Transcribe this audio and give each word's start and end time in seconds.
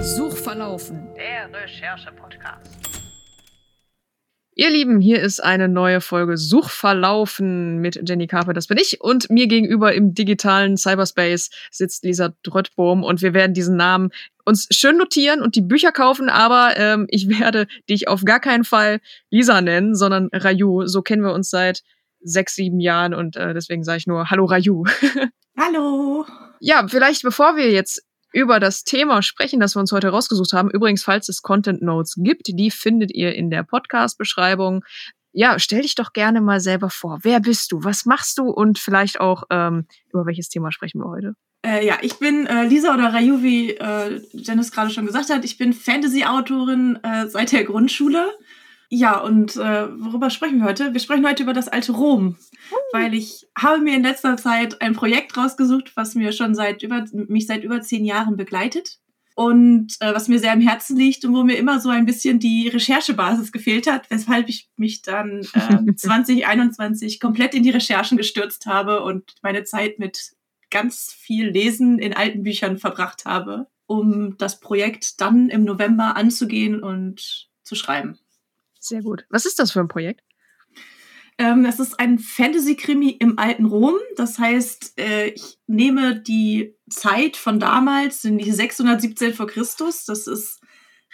Suchverlaufen. 0.00 1.08
Der 1.16 1.52
Recherche-Podcast. 1.52 2.70
Ihr 4.56 4.70
Lieben, 4.70 5.00
hier 5.00 5.20
ist 5.20 5.42
eine 5.42 5.68
neue 5.68 6.00
Folge 6.00 6.36
Suchverlaufen 6.36 7.78
mit 7.78 8.08
Jenny 8.08 8.28
Carper, 8.28 8.52
das 8.52 8.68
bin 8.68 8.78
ich. 8.78 9.00
Und 9.00 9.28
mir 9.30 9.48
gegenüber 9.48 9.92
im 9.94 10.14
digitalen 10.14 10.76
Cyberspace 10.76 11.50
sitzt 11.72 12.04
Lisa 12.04 12.34
Dröttbohm 12.44 13.02
und 13.02 13.20
wir 13.20 13.34
werden 13.34 13.52
diesen 13.52 13.76
Namen 13.76 14.10
uns 14.44 14.68
schön 14.70 14.96
notieren 14.96 15.42
und 15.42 15.54
die 15.54 15.62
Bücher 15.62 15.92
kaufen, 15.92 16.28
aber 16.28 16.76
ähm, 16.76 17.06
ich 17.08 17.28
werde 17.40 17.66
dich 17.88 18.08
auf 18.08 18.24
gar 18.24 18.40
keinen 18.40 18.64
Fall 18.64 19.00
Lisa 19.30 19.60
nennen, 19.60 19.94
sondern 19.94 20.28
Rayu. 20.32 20.86
So 20.86 21.02
kennen 21.02 21.22
wir 21.22 21.32
uns 21.32 21.50
seit 21.50 21.82
sechs, 22.20 22.54
sieben 22.54 22.80
Jahren 22.80 23.14
und 23.14 23.36
äh, 23.36 23.54
deswegen 23.54 23.84
sage 23.84 23.98
ich 23.98 24.06
nur 24.06 24.30
Hallo 24.30 24.46
Rayu. 24.46 24.84
Hallo. 25.58 26.26
Ja, 26.60 26.86
vielleicht 26.88 27.22
bevor 27.22 27.56
wir 27.56 27.70
jetzt 27.70 28.02
über 28.32 28.58
das 28.58 28.82
Thema 28.82 29.22
sprechen, 29.22 29.60
das 29.60 29.76
wir 29.76 29.80
uns 29.80 29.92
heute 29.92 30.08
rausgesucht 30.08 30.52
haben. 30.52 30.70
Übrigens, 30.70 31.04
falls 31.04 31.28
es 31.28 31.42
Content 31.42 31.82
Notes 31.82 32.14
gibt, 32.16 32.48
die 32.48 32.70
findet 32.70 33.14
ihr 33.14 33.34
in 33.34 33.48
der 33.50 33.62
Podcast-Beschreibung. 33.62 34.84
Ja, 35.32 35.58
stell 35.58 35.82
dich 35.82 35.94
doch 35.94 36.12
gerne 36.12 36.40
mal 36.40 36.60
selber 36.60 36.90
vor. 36.90 37.20
Wer 37.22 37.40
bist 37.40 37.70
du? 37.70 37.84
Was 37.84 38.06
machst 38.06 38.38
du? 38.38 38.48
Und 38.48 38.78
vielleicht 38.78 39.20
auch, 39.20 39.44
ähm, 39.50 39.86
über 40.12 40.26
welches 40.26 40.48
Thema 40.48 40.72
sprechen 40.72 41.00
wir 41.00 41.08
heute? 41.08 41.34
Äh, 41.64 41.86
ja, 41.86 41.98
ich 42.02 42.18
bin 42.18 42.46
äh, 42.46 42.66
Lisa 42.66 42.92
oder 42.92 43.12
Rayu, 43.12 43.42
wie 43.42 43.70
äh, 43.70 44.20
Janice 44.32 44.70
gerade 44.70 44.90
schon 44.90 45.06
gesagt 45.06 45.30
hat. 45.30 45.44
Ich 45.44 45.56
bin 45.56 45.72
Fantasy-Autorin 45.72 46.98
äh, 47.02 47.26
seit 47.28 47.52
der 47.52 47.64
Grundschule. 47.64 48.32
Ja, 48.90 49.18
und 49.18 49.56
äh, 49.56 49.88
worüber 49.98 50.28
sprechen 50.28 50.58
wir 50.58 50.66
heute? 50.66 50.92
Wir 50.92 51.00
sprechen 51.00 51.26
heute 51.26 51.42
über 51.42 51.54
das 51.54 51.68
alte 51.68 51.92
Rom, 51.92 52.36
uh. 52.70 52.76
weil 52.92 53.14
ich 53.14 53.46
habe 53.58 53.80
mir 53.80 53.96
in 53.96 54.02
letzter 54.02 54.36
Zeit 54.36 54.82
ein 54.82 54.92
Projekt 54.92 55.36
rausgesucht, 55.36 55.96
was 55.96 56.14
mir 56.14 56.32
schon 56.32 56.54
seit 56.54 56.82
über 56.82 57.04
mich 57.12 57.46
seit 57.46 57.64
über 57.64 57.80
zehn 57.80 58.04
Jahren 58.04 58.36
begleitet 58.36 58.98
und 59.34 59.96
äh, 60.00 60.14
was 60.14 60.28
mir 60.28 60.38
sehr 60.38 60.52
am 60.52 60.60
Herzen 60.60 60.96
liegt 60.98 61.24
und 61.24 61.34
wo 61.34 61.44
mir 61.44 61.56
immer 61.56 61.80
so 61.80 61.88
ein 61.88 62.04
bisschen 62.04 62.38
die 62.38 62.68
Recherchebasis 62.68 63.52
gefehlt 63.52 63.90
hat, 63.90 64.10
weshalb 64.10 64.50
ich 64.50 64.68
mich 64.76 65.00
dann 65.00 65.40
äh, 65.54 65.92
2021 65.96 67.20
komplett 67.20 67.54
in 67.54 67.62
die 67.62 67.70
Recherchen 67.70 68.18
gestürzt 68.18 68.66
habe 68.66 69.02
und 69.02 69.34
meine 69.42 69.64
Zeit 69.64 69.98
mit 69.98 70.34
ganz 70.74 71.12
viel 71.12 71.50
Lesen 71.50 72.00
in 72.00 72.12
alten 72.14 72.42
Büchern 72.42 72.78
verbracht 72.78 73.26
habe, 73.26 73.68
um 73.86 74.36
das 74.38 74.58
Projekt 74.58 75.20
dann 75.20 75.48
im 75.48 75.62
November 75.62 76.16
anzugehen 76.16 76.82
und 76.82 77.48
zu 77.62 77.76
schreiben. 77.76 78.18
Sehr 78.80 79.00
gut. 79.00 79.24
Was 79.30 79.46
ist 79.46 79.60
das 79.60 79.70
für 79.70 79.78
ein 79.78 79.88
Projekt? 79.88 80.22
Ähm, 81.38 81.64
es 81.64 81.78
ist 81.78 82.00
ein 82.00 82.18
Fantasy-Krimi 82.18 83.10
im 83.20 83.38
alten 83.38 83.66
Rom. 83.66 83.94
Das 84.16 84.40
heißt, 84.40 84.98
äh, 84.98 85.28
ich 85.28 85.58
nehme 85.68 86.20
die 86.20 86.74
Zeit 86.90 87.36
von 87.36 87.60
damals, 87.60 88.22
die 88.22 88.50
617 88.50 89.32
vor 89.32 89.46
Christus. 89.46 90.04
Das 90.04 90.26
ist 90.26 90.60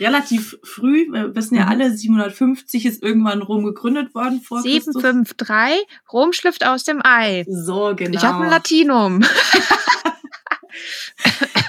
relativ 0.00 0.56
früh. 0.62 1.06
Wir 1.12 1.34
wissen 1.34 1.56
ja 1.56 1.66
mhm. 1.66 1.70
alle, 1.70 1.96
750 1.96 2.86
ist 2.86 3.02
irgendwann 3.02 3.42
Rom 3.42 3.64
gegründet 3.64 4.14
worden 4.14 4.40
vor 4.40 4.62
753, 4.62 5.46
Christus. 5.46 6.12
Rom 6.12 6.32
schlüpft 6.32 6.66
aus 6.66 6.84
dem 6.84 7.00
Ei. 7.04 7.44
So, 7.48 7.92
genau. 7.94 8.16
Ich 8.16 8.24
habe 8.24 8.44
ein 8.44 8.50
Latinum. 8.50 9.20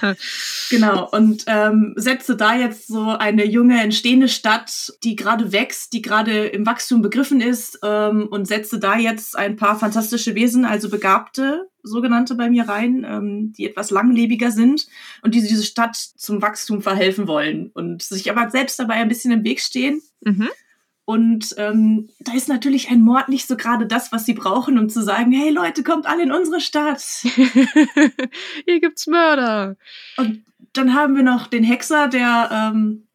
genau, 0.69 1.09
und 1.09 1.45
ähm, 1.47 1.93
setze 1.95 2.35
da 2.35 2.55
jetzt 2.55 2.87
so 2.87 3.09
eine 3.09 3.45
junge, 3.45 3.81
entstehende 3.81 4.27
Stadt, 4.27 4.93
die 5.03 5.15
gerade 5.15 5.51
wächst, 5.51 5.93
die 5.93 6.01
gerade 6.01 6.47
im 6.47 6.65
Wachstum 6.65 7.01
begriffen 7.01 7.41
ist, 7.41 7.79
ähm, 7.83 8.27
und 8.29 8.47
setze 8.47 8.79
da 8.79 8.97
jetzt 8.97 9.37
ein 9.37 9.55
paar 9.55 9.77
fantastische 9.77 10.35
Wesen, 10.35 10.65
also 10.65 10.89
Begabte, 10.89 11.69
sogenannte 11.83 12.35
bei 12.35 12.49
mir 12.49 12.67
rein, 12.67 13.05
ähm, 13.07 13.53
die 13.53 13.65
etwas 13.65 13.91
langlebiger 13.91 14.51
sind 14.51 14.87
und 15.21 15.35
die 15.35 15.41
diese 15.41 15.63
Stadt 15.63 15.95
zum 15.95 16.41
Wachstum 16.41 16.81
verhelfen 16.81 17.27
wollen 17.27 17.71
und 17.73 18.03
sich 18.03 18.29
aber 18.29 18.49
selbst 18.49 18.79
dabei 18.79 18.95
ein 18.95 19.07
bisschen 19.07 19.31
im 19.31 19.43
Weg 19.43 19.59
stehen. 19.59 20.01
Mhm. 20.21 20.49
Und 21.11 21.55
ähm, 21.57 22.07
da 22.21 22.33
ist 22.33 22.47
natürlich 22.47 22.89
ein 22.89 23.01
Mord 23.01 23.27
nicht 23.27 23.45
so 23.45 23.57
gerade 23.57 23.85
das, 23.85 24.13
was 24.13 24.25
sie 24.25 24.33
brauchen, 24.33 24.79
um 24.79 24.87
zu 24.87 25.03
sagen, 25.03 25.33
hey 25.33 25.49
Leute, 25.49 25.83
kommt 25.83 26.05
alle 26.05 26.23
in 26.23 26.31
unsere 26.31 26.61
Stadt. 26.61 27.01
Hier 28.65 28.79
gibt's 28.79 29.07
Mörder. 29.07 29.75
Und 30.15 30.45
dann 30.71 30.95
haben 30.95 31.17
wir 31.17 31.23
noch 31.23 31.47
den 31.47 31.65
Hexer, 31.65 32.07
der 32.07 32.71
ähm, 32.73 33.07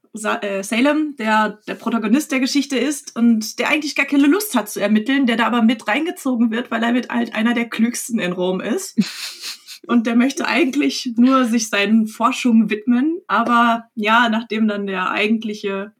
äh, 0.42 0.62
Salem, 0.62 1.16
der 1.16 1.58
der 1.66 1.74
Protagonist 1.74 2.32
der 2.32 2.40
Geschichte 2.40 2.76
ist 2.76 3.16
und 3.16 3.58
der 3.58 3.70
eigentlich 3.70 3.96
gar 3.96 4.04
keine 4.04 4.26
Lust 4.26 4.54
hat 4.54 4.68
zu 4.68 4.78
ermitteln, 4.78 5.24
der 5.24 5.38
da 5.38 5.46
aber 5.46 5.62
mit 5.62 5.88
reingezogen 5.88 6.50
wird, 6.50 6.70
weil 6.70 6.82
er 6.82 6.92
mit 6.92 7.08
halt 7.08 7.34
einer 7.34 7.54
der 7.54 7.70
klügsten 7.70 8.18
in 8.18 8.32
Rom 8.32 8.60
ist. 8.60 8.98
und 9.86 10.06
der 10.06 10.16
möchte 10.16 10.46
eigentlich 10.46 11.14
nur 11.16 11.46
sich 11.46 11.70
seinen 11.70 12.08
Forschungen 12.08 12.68
widmen, 12.68 13.22
aber 13.26 13.84
ja, 13.94 14.28
nachdem 14.28 14.68
dann 14.68 14.86
der 14.86 15.10
eigentliche 15.10 15.92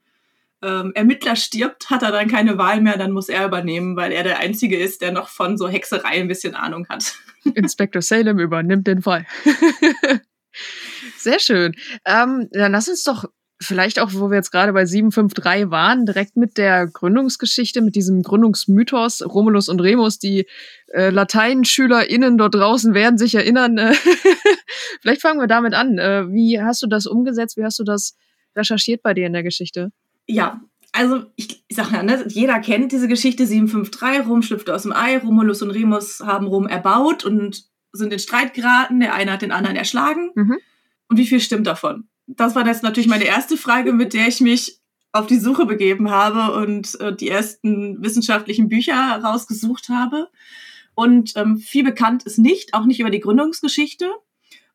ähm, 0.66 0.93
Ermittler 0.94 1.37
stirbt, 1.37 1.91
hat 1.91 2.03
er 2.03 2.10
dann 2.10 2.28
keine 2.28 2.59
Wahl 2.59 2.81
mehr, 2.81 2.99
dann 2.99 3.12
muss 3.12 3.28
er 3.28 3.47
übernehmen, 3.47 3.97
weil 3.97 4.12
er 4.12 4.25
der 4.25 4.38
Einzige 4.41 4.78
ist, 4.78 5.00
der 5.00 5.12
noch 5.12 5.28
von 5.28 5.56
so 5.56 5.69
Hexerei 5.69 6.21
ein 6.21 6.28
bisschen 6.28 6.54
Ahnung 6.54 6.87
hat. 6.88 7.15
Inspektor 7.54 8.03
Salem 8.03 8.38
übernimmt 8.41 8.87
den 8.87 9.03
Fall. 9.03 9.27
Sehr 11.19 11.38
schön. 11.38 11.75
Ähm, 12.04 12.49
dann 12.50 12.72
lass 12.72 12.88
uns 12.88 13.04
doch 13.04 13.27
vielleicht 13.60 14.00
auch, 14.00 14.10
wo 14.12 14.28
wir 14.31 14.37
jetzt 14.37 14.50
gerade 14.50 14.72
bei 14.72 14.84
753 14.84 15.71
waren, 15.71 16.04
direkt 16.04 16.37
mit 16.37 16.59
der 16.59 16.87
Gründungsgeschichte, 16.87 17.81
mit 17.81 17.94
diesem 17.94 18.22
Gründungsmythos 18.22 19.22
Romulus 19.25 19.69
und 19.69 19.81
Remus, 19.81 20.19
die 20.19 20.47
äh, 20.93 21.10
Lateinschülerinnen 21.10 22.38
dort 22.38 22.54
draußen 22.54 22.93
werden 22.94 23.19
sich 23.19 23.34
erinnern. 23.34 23.78
Äh, 23.78 23.94
vielleicht 25.00 25.22
fangen 25.22 25.41
wir 25.41 25.47
damit 25.47 25.75
an. 25.75 25.98
Äh, 25.98 26.31
wie 26.33 26.60
hast 26.60 26.83
du 26.83 26.87
das 26.87 27.06
umgesetzt? 27.06 27.56
Wie 27.56 27.65
hast 27.65 27.78
du 27.78 27.84
das 27.84 28.16
recherchiert 28.56 29.03
bei 29.03 29.15
dir 29.15 29.27
in 29.27 29.33
der 29.33 29.43
Geschichte? 29.43 29.91
Ja, 30.27 30.61
also 30.93 31.25
ich, 31.37 31.63
ich 31.69 31.77
sag 31.77 31.93
ja, 31.93 32.03
ne, 32.03 32.25
jeder 32.29 32.59
kennt 32.61 32.93
diese 32.93 33.09
Geschichte 33.09 33.47
753, 33.47 34.27
Rom 34.27 34.43
schlüpfte 34.43 34.75
aus 34.75 34.83
dem 34.83 34.93
Ei, 34.93 35.19
Romulus 35.19 35.63
und 35.63 35.71
Remus 35.71 36.21
haben 36.21 36.47
Rom 36.47 36.67
erbaut 36.67 37.25
und 37.25 37.65
sind 37.93 38.13
in 38.13 38.19
Streit 38.19 38.55
geraten, 38.55 39.01
der 39.01 39.15
eine 39.15 39.33
hat 39.33 39.43
den 39.43 39.53
anderen 39.53 39.77
erschlagen. 39.77 40.31
Mhm. 40.35 40.59
Und 41.09 41.17
wie 41.19 41.27
viel 41.27 41.41
stimmt 41.41 41.67
davon? 41.67 42.09
Das 42.27 42.55
war 42.55 42.67
jetzt 42.67 42.83
natürlich 42.83 43.09
meine 43.09 43.25
erste 43.25 43.57
Frage, 43.57 43.93
mit 43.93 44.15
der 44.15 44.27
ich 44.27 44.41
mich 44.41 44.81
auf 45.13 45.27
die 45.27 45.39
Suche 45.39 45.67
begeben 45.67 46.11
habe 46.11 46.57
und 46.61 46.99
äh, 47.01 47.15
die 47.15 47.29
ersten 47.29 48.03
wissenschaftlichen 48.03 48.69
Bücher 48.69 49.21
rausgesucht 49.23 49.89
habe. 49.89 50.29
Und 50.95 51.33
ähm, 51.37 51.59
viel 51.59 51.85
bekannt 51.85 52.25
ist 52.25 52.39
nicht, 52.39 52.75
auch 52.75 52.87
nicht 52.87 53.01
über 53.01 53.11
die 53.11 53.21
Gründungsgeschichte. 53.21 54.11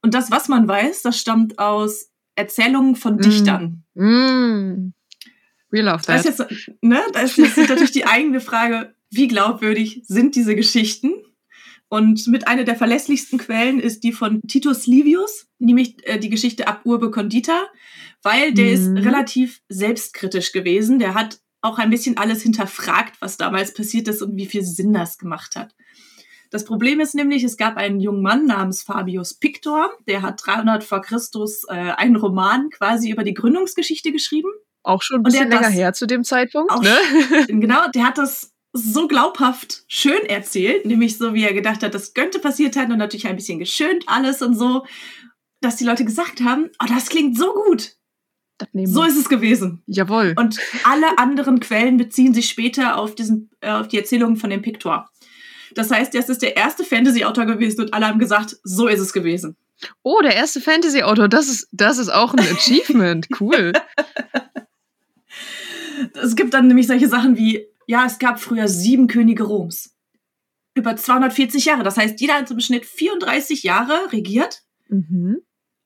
Und 0.02 0.14
das, 0.14 0.32
was 0.32 0.48
man 0.48 0.68
weiß, 0.68 1.02
das 1.02 1.20
stammt 1.20 1.60
aus 1.60 2.12
Erzählungen 2.36 2.96
von 2.96 3.16
mm. 3.16 3.22
Dichtern. 3.22 3.84
Mm. 3.94 4.94
We 5.72 5.82
love 5.82 6.04
that. 6.04 6.26
Das 6.26 6.26
ist 6.26 6.40
jetzt, 6.40 6.72
ne, 6.82 7.02
da 7.14 7.22
ist 7.22 7.38
jetzt 7.38 7.58
natürlich 7.70 7.92
die 7.92 8.06
eigene 8.06 8.42
Frage, 8.42 8.94
wie 9.10 9.28
glaubwürdig 9.28 10.02
sind 10.06 10.36
diese 10.36 10.56
Geschichten? 10.56 11.14
Und 11.90 12.28
mit 12.28 12.48
einer 12.48 12.64
der 12.64 12.78
verlässlichsten 12.78 13.38
Quellen 13.38 13.80
ist 13.80 14.04
die 14.06 14.14
von 14.14 14.42
Titus 14.48 14.88
Livius, 14.88 15.48
nämlich 15.60 15.96
äh, 16.08 16.20
die 16.20 16.30
Geschichte 16.30 16.68
ab 16.68 16.82
Urbe 16.86 17.12
Condita, 17.12 17.68
weil 18.24 18.54
der 18.54 18.68
mhm. 18.68 18.72
ist 18.98 19.06
relativ 19.06 19.62
selbstkritisch 19.68 20.54
gewesen. 20.54 21.00
Der 21.00 21.16
hat 21.16 21.42
auch 21.62 21.80
ein 21.80 21.90
bisschen 21.90 22.18
alles 22.18 22.44
hinterfragt, 22.44 23.18
was 23.20 23.38
damals 23.38 23.74
passiert 23.74 24.08
ist 24.08 24.22
und 24.22 24.38
wie 24.38 24.46
viel 24.46 24.64
Sinn 24.64 24.94
das 24.94 25.18
gemacht 25.18 25.56
hat. 25.58 25.76
Das 26.50 26.66
Problem 26.66 27.00
ist 27.00 27.16
nämlich, 27.16 27.44
es 27.44 27.56
gab 27.56 27.78
einen 27.78 28.00
jungen 28.00 28.22
Mann 28.22 28.46
namens 28.46 28.84
Fabius 28.84 29.34
Pictor, 29.34 29.90
der 30.08 30.22
hat 30.22 30.42
300 30.46 30.84
vor 30.84 31.02
Christus 31.02 31.64
äh, 31.68 31.74
einen 31.74 32.18
Roman 32.18 32.70
quasi 32.70 33.10
über 33.10 33.24
die 33.24 33.34
Gründungsgeschichte 33.34 34.12
geschrieben. 34.12 34.50
Auch 34.84 35.02
schon 35.02 35.20
ein 35.20 35.24
bisschen 35.24 35.50
länger 35.50 35.70
her 35.70 35.94
zu 35.94 36.08
dem 36.08 36.24
Zeitpunkt. 36.24 36.72
Ne? 36.82 36.98
Genau, 37.48 37.88
der 37.94 38.06
hat 38.06 38.18
das 38.18 38.54
so 38.74 39.08
glaubhaft 39.08 39.84
schön 39.88 40.26
erzählt, 40.28 40.86
nämlich 40.86 41.18
so, 41.18 41.34
wie 41.34 41.44
er 41.44 41.54
gedacht 41.54 41.84
hat, 41.84 41.94
das 41.94 42.14
könnte 42.14 42.40
passiert 42.40 42.78
haben 42.78 42.92
und 42.92 42.98
natürlich 42.98 43.28
ein 43.28 43.36
bisschen 43.36 43.60
geschönt 43.60 44.06
alles 44.08 44.42
und 44.42 44.58
so, 44.58 44.86
dass 45.60 45.76
die 45.76 45.84
Leute 45.84 46.06
gesagt 46.06 46.42
haben, 46.42 46.70
oh, 46.82 46.86
das 46.88 47.10
klingt 47.10 47.38
so 47.38 47.54
gut. 47.54 47.96
So 48.84 49.04
ist 49.04 49.18
es 49.18 49.28
gewesen. 49.28 49.82
Jawohl. 49.88 50.36
Und 50.38 50.60
alle 50.84 51.18
anderen 51.18 51.60
Quellen 51.60 51.98
beziehen 51.98 52.34
sich 52.34 52.48
später 52.48 52.98
auf, 52.98 53.16
diesen, 53.16 53.50
äh, 53.60 53.72
auf 53.72 53.88
die 53.88 53.98
Erzählungen 53.98 54.38
von 54.38 54.52
dem 54.52 54.62
Pictor. 54.62 55.10
Das 55.74 55.90
heißt, 55.90 56.14
das 56.14 56.30
ist 56.30 56.42
der 56.42 56.58
erste 56.58 56.84
Fantasy-Autor 56.84 57.46
gewesen 57.46 57.82
und 57.82 57.94
alle 57.94 58.08
haben 58.08 58.20
gesagt, 58.20 58.58
so 58.64 58.88
ist 58.88 59.00
es 59.00 59.14
gewesen. 59.14 59.58
Oh, 60.04 60.22
der 60.22 60.36
erste 60.36 60.62
Fantasy-Autor, 60.62 61.28
das 61.28 61.48
ist, 61.48 61.68
das 61.72 61.98
ist 61.98 62.10
auch 62.10 62.34
ein 62.34 62.40
Achievement. 62.52 63.28
Cool. 63.40 63.72
Es 66.16 66.36
gibt 66.36 66.54
dann 66.54 66.68
nämlich 66.68 66.88
solche 66.88 67.08
Sachen 67.08 67.38
wie, 67.38 67.66
ja, 67.88 68.06
es 68.06 68.20
gab 68.20 68.40
früher 68.40 68.68
sieben 68.68 69.08
Könige 69.08 69.44
Roms. 69.44 69.96
Über 70.74 70.96
240 70.96 71.66
Jahre. 71.66 71.84
Das 71.84 71.98
heißt, 71.98 72.22
jeder 72.22 72.36
hat 72.36 72.50
im 72.50 72.60
Schnitt 72.60 72.86
34 72.86 73.64
Jahre 73.64 74.12
regiert. 74.12 74.64
Mhm. 74.88 75.40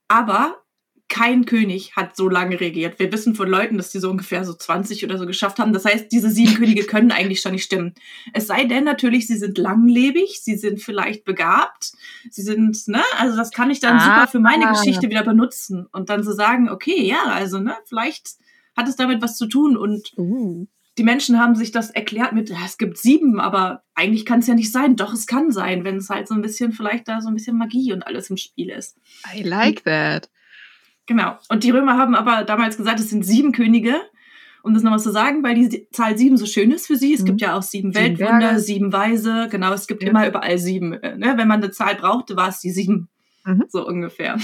Aber 0.07 0.65
kein 1.07 1.45
König 1.45 1.95
hat 1.95 2.15
so 2.15 2.29
lange 2.29 2.59
regiert. 2.59 2.97
Wir 2.97 3.11
wissen 3.11 3.35
von 3.35 3.47
Leuten, 3.47 3.77
dass 3.77 3.91
die 3.91 3.99
so 3.99 4.09
ungefähr 4.09 4.43
so 4.43 4.53
20 4.53 5.03
oder 5.05 5.17
so 5.17 5.25
geschafft 5.25 5.59
haben. 5.59 5.71
Das 5.71 5.85
heißt, 5.85 6.11
diese 6.11 6.29
sieben 6.29 6.55
Könige 6.55 6.83
können 6.87 7.11
eigentlich 7.11 7.41
schon 7.41 7.51
nicht 7.51 7.63
stimmen. 7.63 7.93
Es 8.33 8.47
sei 8.47 8.65
denn 8.65 8.83
natürlich, 8.83 9.27
sie 9.27 9.37
sind 9.37 9.57
langlebig, 9.57 10.41
sie 10.41 10.57
sind 10.57 10.81
vielleicht 10.81 11.23
begabt, 11.23 11.93
sie 12.29 12.41
sind, 12.41 12.87
ne, 12.87 13.03
also 13.17 13.37
das 13.37 13.51
kann 13.51 13.69
ich 13.69 13.79
dann 13.79 13.97
ah, 13.97 14.03
super 14.03 14.27
für 14.27 14.39
meine 14.39 14.67
Geschichte 14.69 15.09
wieder 15.09 15.23
benutzen 15.23 15.87
und 15.91 16.09
dann 16.09 16.23
so 16.23 16.33
sagen, 16.33 16.69
okay, 16.69 17.03
ja, 17.03 17.23
also, 17.25 17.59
ne, 17.59 17.77
vielleicht 17.85 18.35
hat 18.75 18.87
es 18.87 18.95
damit 18.95 19.21
was 19.21 19.37
zu 19.37 19.47
tun 19.47 19.77
und 19.77 20.11
uh. 20.17 20.65
die 20.97 21.03
Menschen 21.03 21.39
haben 21.39 21.55
sich 21.55 21.71
das 21.71 21.91
erklärt 21.91 22.33
mit, 22.33 22.51
es 22.51 22.77
gibt 22.77 22.97
sieben, 22.97 23.39
aber 23.39 23.83
eigentlich 23.93 24.25
kann 24.25 24.39
es 24.39 24.47
ja 24.47 24.53
nicht 24.53 24.71
sein. 24.71 24.95
Doch, 24.95 25.13
es 25.13 25.27
kann 25.27 25.51
sein, 25.51 25.83
wenn 25.83 25.97
es 25.97 26.09
halt 26.09 26.27
so 26.27 26.35
ein 26.35 26.41
bisschen, 26.41 26.71
vielleicht 26.71 27.07
da 27.07 27.21
so 27.21 27.29
ein 27.29 27.35
bisschen 27.35 27.57
Magie 27.57 27.93
und 27.93 28.05
alles 28.05 28.29
im 28.29 28.37
Spiel 28.37 28.69
ist. 28.69 28.97
I 29.33 29.43
like 29.43 29.83
that. 29.83 30.29
Genau. 31.05 31.37
Und 31.49 31.63
die 31.63 31.69
Römer 31.69 31.97
haben 31.97 32.15
aber 32.15 32.43
damals 32.43 32.77
gesagt, 32.77 32.99
es 32.99 33.09
sind 33.09 33.25
sieben 33.25 33.51
Könige. 33.51 34.01
Um 34.63 34.73
das 34.73 34.81
nochmal 34.81 34.99
zu 34.99 35.11
sagen, 35.11 35.43
weil 35.43 35.53
die 35.53 35.87
Zahl 35.91 36.17
sieben 36.17 36.37
so 36.37 36.47
schön 36.47 36.71
ist 36.71 36.87
für 36.87 36.95
sie. 36.95 37.13
Es 37.13 37.21
mhm. 37.21 37.25
gibt 37.25 37.41
ja 37.41 37.55
auch 37.55 37.61
sieben, 37.61 37.93
sieben 37.93 38.17
Weltwunder, 38.17 38.47
Berge. 38.47 38.59
sieben 38.59 38.91
Weise. 38.91 39.47
Genau, 39.51 39.71
es 39.73 39.85
gibt 39.85 40.01
ja. 40.01 40.09
immer 40.09 40.27
überall 40.27 40.57
sieben. 40.57 40.93
Äh, 40.93 41.17
ne? 41.17 41.35
Wenn 41.37 41.47
man 41.47 41.61
eine 41.61 41.69
Zahl 41.69 41.93
brauchte, 41.93 42.35
war 42.35 42.49
es 42.49 42.61
die 42.61 42.71
sieben. 42.71 43.07
Mhm. 43.45 43.65
So 43.69 43.87
ungefähr. 43.87 44.37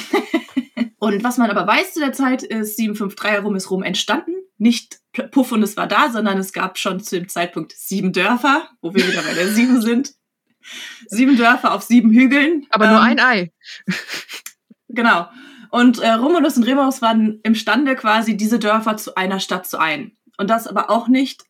und 1.00 1.24
was 1.24 1.38
man 1.38 1.50
aber 1.50 1.68
weiß 1.68 1.94
zu 1.94 2.00
der 2.00 2.14
Zeit 2.14 2.44
ist, 2.44 2.78
753 2.78 3.32
herum 3.32 3.56
ist 3.56 3.70
Rom 3.70 3.84
entstanden. 3.84 4.34
Nicht 4.58 5.00
Puff 5.32 5.52
und 5.52 5.64
es 5.64 5.76
war 5.76 5.88
da, 5.88 6.10
sondern 6.10 6.38
es 6.38 6.54
gab 6.54 6.78
schon 6.78 7.02
zu 7.02 7.20
dem 7.20 7.28
Zeitpunkt 7.28 7.74
sieben 7.74 8.14
Dörfer, 8.14 8.70
wo 8.82 8.94
wir 8.94 9.06
wieder 9.06 9.24
bei 9.24 9.34
der 9.34 9.48
sieben 9.54 9.82
sind. 9.82 10.14
Sieben 11.08 11.36
Dörfer 11.36 11.74
auf 11.74 11.82
sieben 11.82 12.12
Hügeln. 12.12 12.68
Aber 12.70 12.86
ähm, 12.86 12.92
nur 12.92 13.02
ein 13.02 13.20
Ei. 13.20 13.52
genau. 14.88 15.28
Und 15.72 16.00
äh, 16.00 16.12
Romulus 16.12 16.58
und 16.58 16.64
Remus 16.64 17.02
waren 17.02 17.40
imstande, 17.44 17.96
quasi 17.96 18.38
diese 18.38 18.60
Dörfer 18.60 18.98
zu 18.98 19.16
einer 19.16 19.40
Stadt 19.40 19.66
zu 19.66 19.80
ein. 19.80 20.18
Und 20.38 20.50
das 20.50 20.68
aber 20.68 20.90
auch 20.90 21.08
nicht 21.08 21.44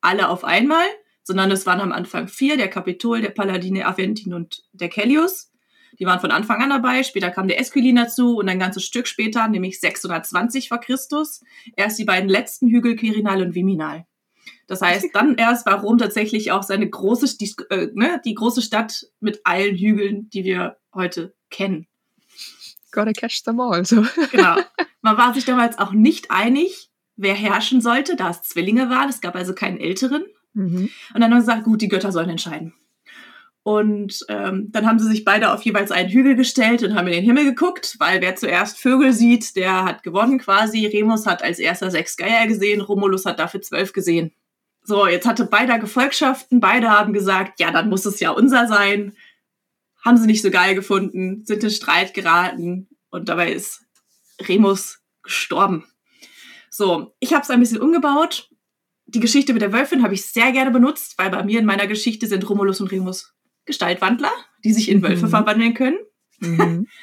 alle 0.00 0.28
auf 0.28 0.44
einmal, 0.44 0.84
sondern 1.24 1.50
es 1.50 1.66
waren 1.66 1.80
am 1.80 1.92
Anfang 1.92 2.28
vier, 2.28 2.56
der 2.56 2.68
Kapitol, 2.68 3.20
der 3.20 3.30
Paladine, 3.30 3.86
Aventin 3.86 4.34
und 4.34 4.62
der 4.72 4.88
Kellius. 4.88 5.51
Die 5.98 6.06
waren 6.06 6.20
von 6.20 6.30
Anfang 6.30 6.62
an 6.62 6.70
dabei, 6.70 7.02
später 7.02 7.30
kam 7.30 7.48
der 7.48 7.60
Esquilin 7.60 7.96
dazu 7.96 8.36
und 8.36 8.48
ein 8.48 8.58
ganzes 8.58 8.84
Stück 8.84 9.06
später, 9.06 9.46
nämlich 9.48 9.80
620 9.80 10.68
vor 10.68 10.78
Christus, 10.78 11.42
erst 11.76 11.98
die 11.98 12.04
beiden 12.04 12.28
letzten 12.28 12.68
Hügel 12.68 12.96
Quirinal 12.96 13.42
und 13.42 13.54
Viminal. 13.54 14.06
Das 14.66 14.80
heißt, 14.80 15.08
dann 15.12 15.34
erst 15.38 15.66
war 15.66 15.80
Rom 15.80 15.98
tatsächlich 15.98 16.52
auch 16.52 16.62
seine 16.62 16.88
große, 16.88 17.36
die, 17.38 17.54
äh, 17.70 17.88
ne, 17.94 18.20
die 18.24 18.34
große 18.34 18.62
Stadt 18.62 19.06
mit 19.20 19.40
allen 19.44 19.76
Hügeln, 19.76 20.30
die 20.30 20.44
wir 20.44 20.76
heute 20.94 21.34
kennen 21.50 21.86
gotta 22.92 23.12
catch 23.12 23.42
them 23.42 23.58
all. 23.58 23.84
So. 23.84 24.04
Genau. 24.30 24.56
Man 25.02 25.16
war 25.16 25.34
sich 25.34 25.44
damals 25.44 25.78
auch 25.78 25.92
nicht 25.92 26.30
einig, 26.30 26.90
wer 27.16 27.34
herrschen 27.34 27.80
sollte, 27.80 28.14
da 28.14 28.30
es 28.30 28.42
Zwillinge 28.42 28.88
waren. 28.88 29.08
Es 29.08 29.20
gab 29.20 29.34
also 29.34 29.54
keinen 29.54 29.78
Älteren. 29.78 30.24
Mhm. 30.54 30.90
Und 31.14 31.20
dann 31.20 31.32
haben 31.32 31.40
sie 31.40 31.46
gesagt, 31.46 31.64
gut, 31.64 31.82
die 31.82 31.88
Götter 31.88 32.12
sollen 32.12 32.30
entscheiden. 32.30 32.74
Und 33.64 34.24
ähm, 34.28 34.68
dann 34.70 34.86
haben 34.86 34.98
sie 34.98 35.08
sich 35.08 35.24
beide 35.24 35.52
auf 35.52 35.62
jeweils 35.62 35.92
einen 35.92 36.10
Hügel 36.10 36.34
gestellt 36.34 36.82
und 36.82 36.94
haben 36.94 37.06
in 37.06 37.14
den 37.14 37.24
Himmel 37.24 37.44
geguckt, 37.44 37.96
weil 38.00 38.20
wer 38.20 38.34
zuerst 38.34 38.78
Vögel 38.78 39.12
sieht, 39.12 39.54
der 39.54 39.84
hat 39.84 40.02
gewonnen 40.02 40.38
quasi. 40.38 40.86
Remus 40.86 41.26
hat 41.26 41.44
als 41.44 41.60
erster 41.60 41.90
sechs 41.90 42.16
Geier 42.16 42.48
gesehen, 42.48 42.80
Romulus 42.80 43.24
hat 43.24 43.38
dafür 43.38 43.62
zwölf 43.62 43.92
gesehen. 43.92 44.32
So, 44.82 45.06
jetzt 45.06 45.28
hatte 45.28 45.44
beide 45.44 45.78
Gefolgschaften, 45.78 46.58
beide 46.58 46.90
haben 46.90 47.12
gesagt, 47.12 47.60
ja, 47.60 47.70
dann 47.70 47.88
muss 47.88 48.04
es 48.04 48.18
ja 48.18 48.30
unser 48.30 48.66
sein 48.66 49.12
haben 50.02 50.16
sie 50.16 50.26
nicht 50.26 50.42
so 50.42 50.50
geil 50.50 50.74
gefunden, 50.74 51.44
sind 51.44 51.64
in 51.64 51.70
Streit 51.70 52.12
geraten 52.12 52.88
und 53.10 53.28
dabei 53.28 53.52
ist 53.52 53.82
Remus 54.40 55.00
gestorben. 55.22 55.84
So, 56.70 57.14
ich 57.20 57.32
habe 57.32 57.42
es 57.42 57.50
ein 57.50 57.60
bisschen 57.60 57.80
umgebaut. 57.80 58.50
Die 59.06 59.20
Geschichte 59.20 59.52
mit 59.52 59.62
der 59.62 59.72
Wölfin 59.72 60.02
habe 60.02 60.14
ich 60.14 60.26
sehr 60.26 60.52
gerne 60.52 60.70
benutzt, 60.70 61.14
weil 61.18 61.30
bei 61.30 61.42
mir 61.44 61.60
in 61.60 61.66
meiner 61.66 61.86
Geschichte 61.86 62.26
sind 62.26 62.48
Romulus 62.48 62.80
und 62.80 62.90
Remus 62.90 63.34
Gestaltwandler, 63.64 64.32
die 64.64 64.72
sich 64.72 64.90
in 64.90 65.02
Wölfe 65.02 65.26
mhm. 65.26 65.30
verwandeln 65.30 65.74
können. 65.74 65.98
Mhm. 66.40 66.86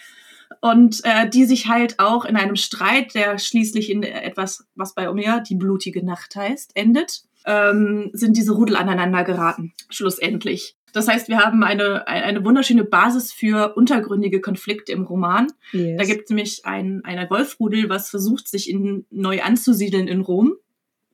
und 0.61 1.01
äh, 1.03 1.29
die 1.29 1.45
sich 1.45 1.67
halt 1.67 1.99
auch 1.99 2.25
in 2.25 2.35
einem 2.35 2.55
Streit, 2.55 3.15
der 3.15 3.37
schließlich 3.37 3.89
in 3.89 4.03
etwas, 4.03 4.65
was 4.75 4.93
bei 4.93 5.09
Omer 5.09 5.41
die 5.41 5.55
blutige 5.55 6.05
Nacht 6.05 6.35
heißt, 6.35 6.71
endet, 6.75 7.23
ähm, 7.45 8.09
sind 8.13 8.35
diese 8.35 8.53
Rudel 8.53 8.75
aneinander 8.75 9.23
geraten, 9.23 9.73
schlussendlich. 9.89 10.75
Das 10.91 11.07
heißt, 11.07 11.29
wir 11.29 11.37
haben 11.37 11.63
eine, 11.63 12.07
eine 12.07 12.43
wunderschöne 12.43 12.83
Basis 12.83 13.31
für 13.31 13.75
untergründige 13.75 14.41
Konflikte 14.41 14.91
im 14.91 15.03
Roman. 15.03 15.47
Yes. 15.71 15.97
Da 15.97 16.03
gibt 16.03 16.23
es 16.23 16.29
nämlich 16.29 16.65
ein, 16.65 17.01
eine 17.03 17.29
Wolfrudel, 17.29 17.89
was 17.89 18.09
versucht, 18.09 18.47
sich 18.47 18.69
in, 18.69 19.05
neu 19.11 19.41
anzusiedeln 19.41 20.07
in 20.07 20.21
Rom. 20.21 20.55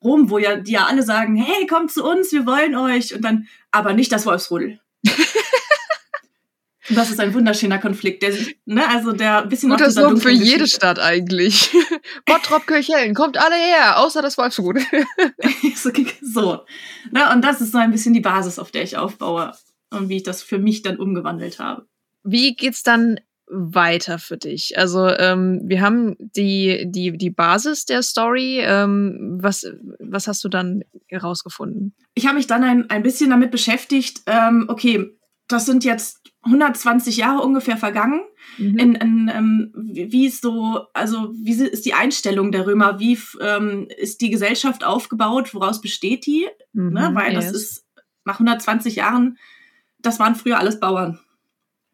Rom, 0.02 0.30
wo 0.30 0.38
ja 0.38 0.56
die 0.56 0.74
ja 0.74 0.86
alle 0.86 1.04
sagen, 1.04 1.36
hey, 1.36 1.68
kommt 1.68 1.92
zu 1.92 2.06
uns, 2.06 2.32
wir 2.32 2.46
wollen 2.46 2.76
euch. 2.76 3.14
Und 3.14 3.24
dann, 3.24 3.48
aber 3.72 3.94
nicht 3.94 4.12
das 4.12 4.26
Wolfsrudel. 4.26 4.80
das 6.90 7.10
ist 7.10 7.20
ein 7.20 7.34
wunderschöner 7.34 7.80
Konflikt, 7.80 8.24
der 8.24 8.34
ne, 8.66 8.88
also 8.88 9.12
der 9.12 9.44
ein 9.44 9.50
bisschen 9.50 9.70
Guter 9.70 9.92
Slogan 9.92 10.18
für 10.18 10.32
jede 10.32 10.68
Stadt 10.68 11.00
eigentlich. 11.00 11.72
Bottrop, 12.26 12.68
Kirchhellen, 12.68 13.14
kommt 13.14 13.38
alle 13.38 13.56
her, 13.56 14.00
außer 14.00 14.22
das 14.22 14.38
Wolfsrudel. 14.38 14.84
so, 16.22 16.66
ne, 17.12 17.32
und 17.34 17.42
das 17.44 17.62
ist 17.62 17.72
so 17.72 17.78
ein 17.78 17.92
bisschen 17.92 18.14
die 18.14 18.22
Basis, 18.22 18.60
auf 18.60 18.72
der 18.72 18.84
ich 18.84 18.98
aufbaue 18.98 19.54
und 19.92 20.10
wie 20.10 20.18
ich 20.18 20.24
das 20.24 20.44
für 20.44 20.60
mich 20.60 20.82
dann 20.82 20.98
umgewandelt 20.98 21.60
habe. 21.60 21.88
Wie 22.24 22.56
geht's 22.56 22.84
dann 22.84 23.20
weiter 23.48 24.20
für 24.20 24.38
dich? 24.38 24.78
Also 24.78 25.08
ähm, 25.10 25.62
wir 25.64 25.82
haben 25.82 26.16
die, 26.20 26.86
die, 26.88 27.18
die 27.18 27.30
Basis 27.30 27.86
der 27.86 28.02
Story. 28.02 28.60
Ähm, 28.62 29.38
was, 29.42 29.66
was 30.00 30.28
hast 30.28 30.44
du 30.44 30.50
dann 30.50 30.84
herausgefunden? 31.08 31.96
Ich 32.14 32.26
habe 32.26 32.38
mich 32.38 32.48
dann 32.48 32.64
ein, 32.64 32.90
ein 32.90 33.04
bisschen 33.04 33.30
damit 33.30 33.52
beschäftigt, 33.52 34.22
ähm, 34.26 34.66
okay, 34.68 35.18
das 35.48 35.66
sind 35.66 35.84
jetzt 35.84 36.22
120 36.42 37.18
Jahre 37.18 37.44
ungefähr 37.44 37.78
vergangen. 37.78 38.22
Mhm. 38.58 38.78
In, 38.80 38.96
in, 38.96 39.32
ähm, 39.34 39.74
wie 39.76 40.26
ist 40.26 40.42
so, 40.42 40.88
also 40.94 41.32
wie 41.34 41.54
ist 41.54 41.86
die 41.86 41.94
Einstellung 41.94 42.52
der 42.52 42.66
Römer? 42.66 43.00
Wie 43.00 43.18
ähm, 43.42 43.88
ist 43.98 44.22
die 44.22 44.32
Gesellschaft 44.32 44.84
aufgebaut? 44.84 45.54
Woraus 45.54 45.82
besteht 45.82 46.26
die? 46.26 46.48
Mhm, 46.74 46.94
ne? 46.94 47.12
Weil 47.14 47.34
yes. 47.34 47.46
das 47.46 47.56
ist 47.56 47.86
nach 48.26 48.40
120 48.40 48.96
Jahren 48.96 49.38
das 50.06 50.20
waren 50.20 50.36
früher 50.36 50.60
alles 50.60 50.80
Bauern. 50.80 51.20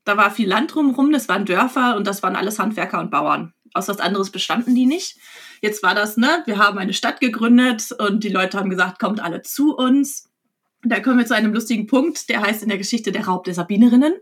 Da 0.04 0.18
war 0.18 0.32
viel 0.32 0.48
Land 0.48 0.74
drumherum, 0.74 1.12
das 1.12 1.30
waren 1.30 1.46
Dörfer 1.46 1.96
und 1.96 2.08
das 2.08 2.24
waren 2.24 2.36
alles 2.36 2.60
Handwerker 2.60 3.00
und 3.00 3.12
Bauern. 3.12 3.54
Aus 3.74 3.88
was 3.88 4.00
anderes 4.00 4.32
bestanden 4.32 4.76
die 4.76 4.86
nicht. 4.86 5.18
Jetzt 5.62 5.84
war 5.84 5.96
das, 5.96 6.18
ne, 6.18 6.44
wir 6.46 6.58
haben 6.58 6.78
eine 6.78 6.94
Stadt 6.94 7.20
gegründet 7.20 7.92
und 7.92 8.24
die 8.24 8.30
Leute 8.30 8.58
haben 8.58 8.70
gesagt, 8.70 9.00
kommt 9.00 9.22
alle 9.22 9.44
zu 9.44 9.76
uns. 9.76 10.30
Da 10.84 11.00
kommen 11.00 11.20
wir 11.20 11.26
zu 11.28 11.36
einem 11.36 11.54
lustigen 11.54 11.86
Punkt, 11.86 12.30
der 12.30 12.42
heißt 12.42 12.64
in 12.64 12.70
der 12.70 12.80
Geschichte 12.80 13.12
der 13.12 13.26
Raub 13.26 13.44
der 13.44 13.54
Sabinerinnen. 13.54 14.14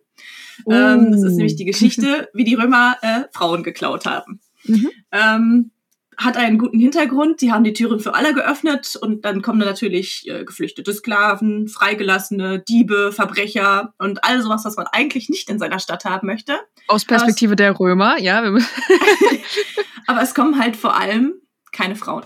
Oh. 0.66 0.72
Ähm, 0.72 1.12
das 1.12 1.24
ist 1.24 1.36
nämlich 1.36 1.56
die 1.56 1.66
Geschichte, 1.66 2.30
wie 2.34 2.44
die 2.44 2.56
Römer 2.56 2.98
äh, 3.02 3.24
Frauen 3.32 3.64
geklaut 3.64 4.06
haben. 4.06 4.42
Mhm. 4.66 4.90
Ähm, 5.12 5.72
hat 6.20 6.36
einen 6.36 6.58
guten 6.58 6.80
Hintergrund. 6.80 7.42
Die 7.42 7.52
haben 7.52 7.64
die 7.64 7.74
Türen 7.74 8.00
für 8.00 8.14
alle 8.14 8.34
geöffnet 8.34 8.98
und 9.02 9.24
dann 9.24 9.42
kommen 9.42 9.60
da 9.60 9.66
natürlich 9.66 10.30
äh, 10.30 10.44
geflüchtete 10.44 10.94
Sklaven, 10.94 11.70
Freigelassene, 11.70 12.60
Diebe, 12.60 13.12
Verbrecher 13.14 13.94
und 13.98 14.24
all 14.24 14.42
sowas, 14.42 14.66
was 14.66 14.76
man 14.76 14.88
eigentlich 14.92 15.30
nicht 15.30 15.50
in 15.50 15.60
seiner 15.60 15.80
Stadt 15.80 16.04
haben 16.04 16.28
möchte. 16.28 16.60
Aus 16.88 17.06
Perspektive 17.06 17.54
es, 17.54 17.58
der 17.58 17.80
Römer, 17.80 18.20
ja. 18.20 18.44
aber 20.08 20.22
es 20.22 20.36
kommen 20.36 20.60
halt 20.60 20.76
vor 20.76 20.98
allem 20.98 21.36
keine 21.72 21.96
Frauen. 21.96 22.26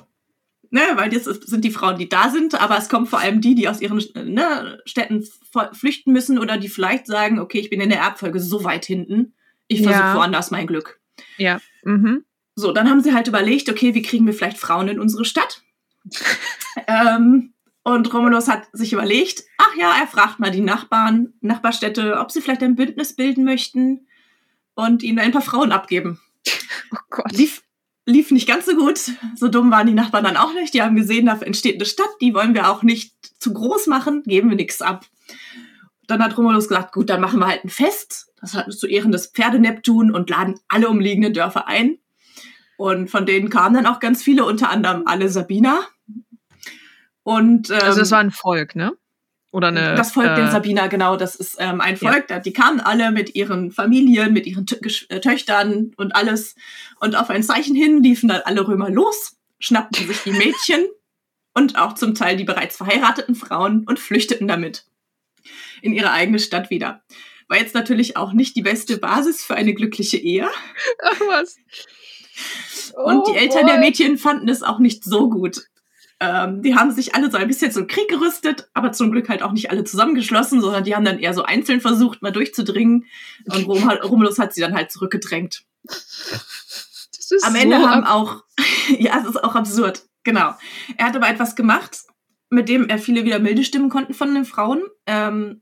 Ne, 0.71 0.81
weil 0.95 1.11
das 1.11 1.25
sind 1.25 1.63
die 1.63 1.69
Frauen, 1.69 1.99
die 1.99 2.09
da 2.09 2.29
sind, 2.29 2.59
aber 2.59 2.79
es 2.79 2.89
kommen 2.89 3.05
vor 3.05 3.19
allem 3.19 3.41
die, 3.41 3.53
die 3.53 3.69
aus 3.69 3.79
ihren 3.79 4.01
ne, 4.15 4.81
Städten 4.85 5.23
flüchten 5.73 6.11
müssen 6.11 6.39
oder 6.39 6.57
die 6.57 6.67
vielleicht 6.67 7.05
sagen, 7.05 7.37
okay, 7.37 7.59
ich 7.59 7.69
bin 7.69 7.79
in 7.79 7.89
der 7.89 7.99
Erbfolge 7.99 8.39
so 8.39 8.63
weit 8.63 8.85
hinten, 8.85 9.35
ich 9.67 9.83
versuche 9.83 10.03
ja. 10.03 10.15
woanders 10.15 10.49
mein 10.49 10.65
Glück. 10.65 10.99
Ja. 11.37 11.61
Mhm. 11.83 12.25
So, 12.55 12.71
dann 12.71 12.89
haben 12.89 13.01
sie 13.01 13.13
halt 13.13 13.27
überlegt, 13.27 13.69
okay, 13.69 13.95
wie 13.95 14.01
kriegen 14.01 14.25
wir 14.25 14.33
vielleicht 14.33 14.57
Frauen 14.57 14.87
in 14.87 14.99
unsere 14.99 15.25
Stadt? 15.25 15.63
ähm, 16.87 17.53
und 17.83 18.13
Romulus 18.13 18.47
hat 18.47 18.67
sich 18.71 18.93
überlegt, 18.93 19.43
ach 19.57 19.75
ja, 19.77 19.93
er 19.99 20.07
fragt 20.07 20.39
mal 20.39 20.51
die 20.51 20.61
Nachbarn, 20.61 21.33
Nachbarstädte, 21.41 22.17
ob 22.19 22.31
sie 22.31 22.41
vielleicht 22.41 22.63
ein 22.63 22.75
Bündnis 22.75 23.15
bilden 23.15 23.43
möchten 23.43 24.07
und 24.75 25.03
ihnen 25.03 25.19
ein 25.19 25.31
paar 25.31 25.41
Frauen 25.41 25.71
abgeben. 25.71 26.19
Oh 26.91 26.97
Gott. 27.09 27.31
Lief, 27.31 27.63
lief 28.05 28.31
nicht 28.31 28.47
ganz 28.47 28.65
so 28.65 28.75
gut. 28.75 28.99
So 29.35 29.49
dumm 29.49 29.71
waren 29.71 29.87
die 29.87 29.93
Nachbarn 29.93 30.23
dann 30.23 30.37
auch 30.37 30.53
nicht. 30.53 30.73
Die 30.73 30.81
haben 30.81 30.95
gesehen, 30.95 31.25
da 31.25 31.37
entsteht 31.39 31.75
eine 31.75 31.85
Stadt, 31.85 32.09
die 32.21 32.33
wollen 32.33 32.53
wir 32.53 32.69
auch 32.69 32.83
nicht 32.83 33.13
zu 33.39 33.53
groß 33.53 33.87
machen, 33.87 34.23
geben 34.23 34.49
wir 34.49 34.55
nichts 34.55 34.81
ab. 34.81 35.05
Dann 36.07 36.23
hat 36.23 36.37
Romulus 36.37 36.67
gesagt, 36.67 36.93
gut, 36.93 37.09
dann 37.09 37.21
machen 37.21 37.39
wir 37.39 37.47
halt 37.47 37.65
ein 37.65 37.69
Fest. 37.69 38.31
Das 38.39 38.53
hat 38.53 38.71
zu 38.71 38.87
Ehren 38.87 39.11
des 39.11 39.27
Pferdeneptun 39.27 40.11
und 40.11 40.29
laden 40.29 40.59
alle 40.67 40.89
umliegenden 40.89 41.33
Dörfer 41.33 41.67
ein. 41.67 41.97
Und 42.77 43.09
von 43.09 43.25
denen 43.25 43.49
kamen 43.49 43.75
dann 43.75 43.85
auch 43.85 43.99
ganz 43.99 44.23
viele, 44.23 44.45
unter 44.45 44.69
anderem 44.69 45.03
alle 45.05 45.29
Sabiner. 45.29 45.87
Und, 47.23 47.69
ähm, 47.69 47.79
also 47.81 48.01
es 48.01 48.11
war 48.11 48.19
ein 48.19 48.31
Volk, 48.31 48.75
ne? 48.75 48.93
Oder 49.51 49.67
eine, 49.67 49.93
das 49.93 50.11
Volk 50.13 50.31
äh, 50.31 50.35
der 50.35 50.51
Sabiner, 50.51 50.89
genau, 50.89 51.15
das 51.15 51.35
ist 51.35 51.57
ähm, 51.59 51.79
ein 51.79 51.95
Volk, 51.95 52.27
ja. 52.31 52.39
die 52.39 52.53
kamen 52.53 52.79
alle 52.79 53.11
mit 53.11 53.35
ihren 53.35 53.71
Familien, 53.71 54.33
mit 54.33 54.47
ihren 54.47 54.65
T 54.65 54.79
äh, 55.09 55.19
Töchtern 55.19 55.91
und 55.95 56.15
alles. 56.15 56.55
Und 56.99 57.15
auf 57.15 57.29
ein 57.29 57.43
Zeichen 57.43 57.75
hin 57.75 58.01
liefen 58.01 58.29
dann 58.29 58.41
alle 58.45 58.67
Römer 58.67 58.89
los, 58.89 59.37
schnappten 59.59 60.07
sich 60.07 60.23
die 60.23 60.31
Mädchen 60.31 60.87
und 61.53 61.77
auch 61.77 61.93
zum 61.93 62.15
Teil 62.15 62.35
die 62.35 62.45
bereits 62.45 62.77
verheirateten 62.77 63.35
Frauen 63.35 63.85
und 63.87 63.99
flüchteten 63.99 64.47
damit 64.47 64.85
in 65.83 65.93
ihre 65.93 66.11
eigene 66.11 66.39
Stadt 66.39 66.71
wieder. 66.71 67.03
War 67.47 67.59
jetzt 67.59 67.75
natürlich 67.75 68.17
auch 68.17 68.33
nicht 68.33 68.55
die 68.55 68.63
beste 68.63 68.97
Basis 68.97 69.43
für 69.43 69.53
eine 69.53 69.75
glückliche 69.75 70.17
Ehe. 70.17 70.49
Ach 71.03 71.19
was. 71.27 71.57
Und 72.95 73.19
oh, 73.19 73.31
die 73.31 73.37
Eltern 73.37 73.63
boy. 73.63 73.71
der 73.71 73.79
Mädchen 73.79 74.17
fanden 74.17 74.49
es 74.49 74.63
auch 74.63 74.79
nicht 74.79 75.03
so 75.03 75.29
gut. 75.29 75.63
Ähm, 76.19 76.61
die 76.61 76.75
haben 76.75 76.91
sich 76.91 77.15
alle 77.15 77.29
so 77.29 77.37
ein 77.37 77.47
bisschen 77.47 77.71
zum 77.71 77.87
Krieg 77.87 78.07
gerüstet, 78.07 78.69
aber 78.73 78.91
zum 78.91 79.11
Glück 79.11 79.29
halt 79.29 79.43
auch 79.43 79.51
nicht 79.51 79.71
alle 79.71 79.83
zusammengeschlossen, 79.83 80.61
sondern 80.61 80.83
die 80.83 80.95
haben 80.95 81.03
dann 81.03 81.19
eher 81.19 81.33
so 81.33 81.43
einzeln 81.43 81.81
versucht, 81.81 82.21
mal 82.21 82.31
durchzudringen. 82.31 83.05
Und 83.51 83.67
Rom, 83.67 83.89
Romulus 84.03 84.39
hat 84.39 84.53
sie 84.53 84.61
dann 84.61 84.75
halt 84.75 84.91
zurückgedrängt. 84.91 85.63
Am 87.41 87.55
Ende 87.55 87.77
so 87.77 87.89
haben 87.89 88.05
auch, 88.05 88.43
ja, 88.99 89.19
es 89.19 89.27
ist 89.27 89.43
auch 89.43 89.55
absurd, 89.55 90.03
genau. 90.23 90.53
Er 90.97 91.07
hat 91.07 91.15
aber 91.15 91.27
etwas 91.27 91.55
gemacht, 91.55 91.97
mit 92.49 92.69
dem 92.69 92.87
er 92.87 92.99
viele 92.99 93.25
wieder 93.25 93.39
milde 93.39 93.63
stimmen 93.63 93.89
konnten 93.89 94.13
von 94.13 94.33
den 94.33 94.45
Frauen. 94.45 94.83
Ähm, 95.07 95.61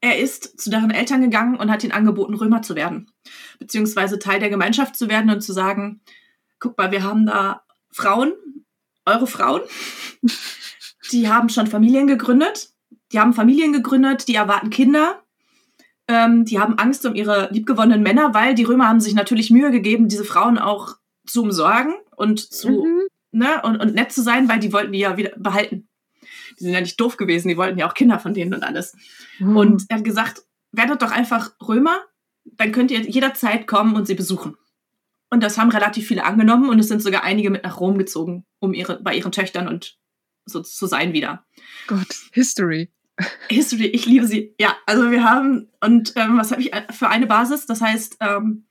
er 0.00 0.18
ist 0.18 0.60
zu 0.60 0.70
deren 0.70 0.90
Eltern 0.90 1.20
gegangen 1.20 1.56
und 1.56 1.70
hat 1.70 1.82
ihnen 1.82 1.92
angeboten, 1.92 2.34
Römer 2.34 2.62
zu 2.62 2.76
werden, 2.76 3.10
beziehungsweise 3.58 4.18
Teil 4.18 4.40
der 4.40 4.50
Gemeinschaft 4.50 4.96
zu 4.96 5.08
werden 5.08 5.30
und 5.30 5.40
zu 5.40 5.52
sagen, 5.52 6.00
guck 6.60 6.78
mal, 6.78 6.90
wir 6.90 7.02
haben 7.02 7.26
da 7.26 7.62
Frauen, 7.90 8.32
eure 9.04 9.26
Frauen, 9.26 9.62
die 11.12 11.28
haben 11.28 11.48
schon 11.48 11.66
Familien 11.66 12.06
gegründet, 12.06 12.70
die 13.12 13.18
haben 13.18 13.32
Familien 13.32 13.72
gegründet, 13.72 14.28
die 14.28 14.34
erwarten 14.34 14.70
Kinder, 14.70 15.22
ähm, 16.06 16.44
die 16.44 16.58
haben 16.58 16.78
Angst 16.78 17.04
um 17.06 17.14
ihre 17.14 17.48
liebgewonnenen 17.50 18.02
Männer, 18.02 18.34
weil 18.34 18.54
die 18.54 18.64
Römer 18.64 18.88
haben 18.88 19.00
sich 19.00 19.14
natürlich 19.14 19.50
Mühe 19.50 19.70
gegeben, 19.70 20.08
diese 20.08 20.24
Frauen 20.24 20.58
auch 20.58 20.96
zu 21.26 21.42
umsorgen 21.42 21.94
und 22.16 22.40
zu, 22.40 22.70
mhm. 22.70 23.02
ne, 23.32 23.62
und, 23.62 23.76
und 23.78 23.94
nett 23.94 24.12
zu 24.12 24.22
sein, 24.22 24.48
weil 24.48 24.60
die 24.60 24.72
wollten 24.72 24.92
die 24.92 25.00
ja 25.00 25.16
wieder 25.16 25.32
behalten. 25.36 25.88
Die 26.58 26.64
sind 26.64 26.74
ja 26.74 26.80
nicht 26.80 27.00
doof 27.00 27.16
gewesen, 27.16 27.48
die 27.48 27.56
wollten 27.56 27.78
ja 27.78 27.88
auch 27.88 27.94
Kinder 27.94 28.18
von 28.18 28.34
denen 28.34 28.54
und 28.54 28.62
alles. 28.62 28.96
Mhm. 29.38 29.56
Und 29.56 29.84
er 29.88 29.98
hat 29.98 30.04
gesagt, 30.04 30.42
werdet 30.72 31.02
doch 31.02 31.10
einfach 31.10 31.52
Römer, 31.66 32.00
dann 32.44 32.72
könnt 32.72 32.90
ihr 32.90 33.00
jederzeit 33.00 33.66
kommen 33.66 33.94
und 33.94 34.06
sie 34.06 34.14
besuchen. 34.14 34.56
Und 35.30 35.42
das 35.42 35.58
haben 35.58 35.70
relativ 35.70 36.06
viele 36.08 36.24
angenommen 36.24 36.68
und 36.68 36.78
es 36.78 36.88
sind 36.88 37.02
sogar 37.02 37.22
einige 37.22 37.50
mit 37.50 37.64
nach 37.64 37.80
Rom 37.80 37.98
gezogen, 37.98 38.46
um 38.60 38.72
ihre, 38.72 39.00
bei 39.02 39.14
ihren 39.14 39.32
Töchtern 39.32 39.68
und 39.68 39.98
so 40.46 40.62
zu 40.62 40.86
sein 40.86 41.12
wieder. 41.12 41.44
Gott, 41.86 42.06
History. 42.32 42.90
History, 43.50 43.86
ich 43.86 44.06
liebe 44.06 44.26
sie. 44.26 44.54
Ja, 44.58 44.76
also 44.86 45.10
wir 45.10 45.24
haben, 45.24 45.68
und 45.80 46.12
ähm, 46.16 46.38
was 46.38 46.50
habe 46.50 46.62
ich 46.62 46.70
für 46.92 47.08
eine 47.08 47.26
Basis? 47.26 47.66
Das 47.66 47.80
heißt, 47.80 48.16
ähm, 48.20 48.66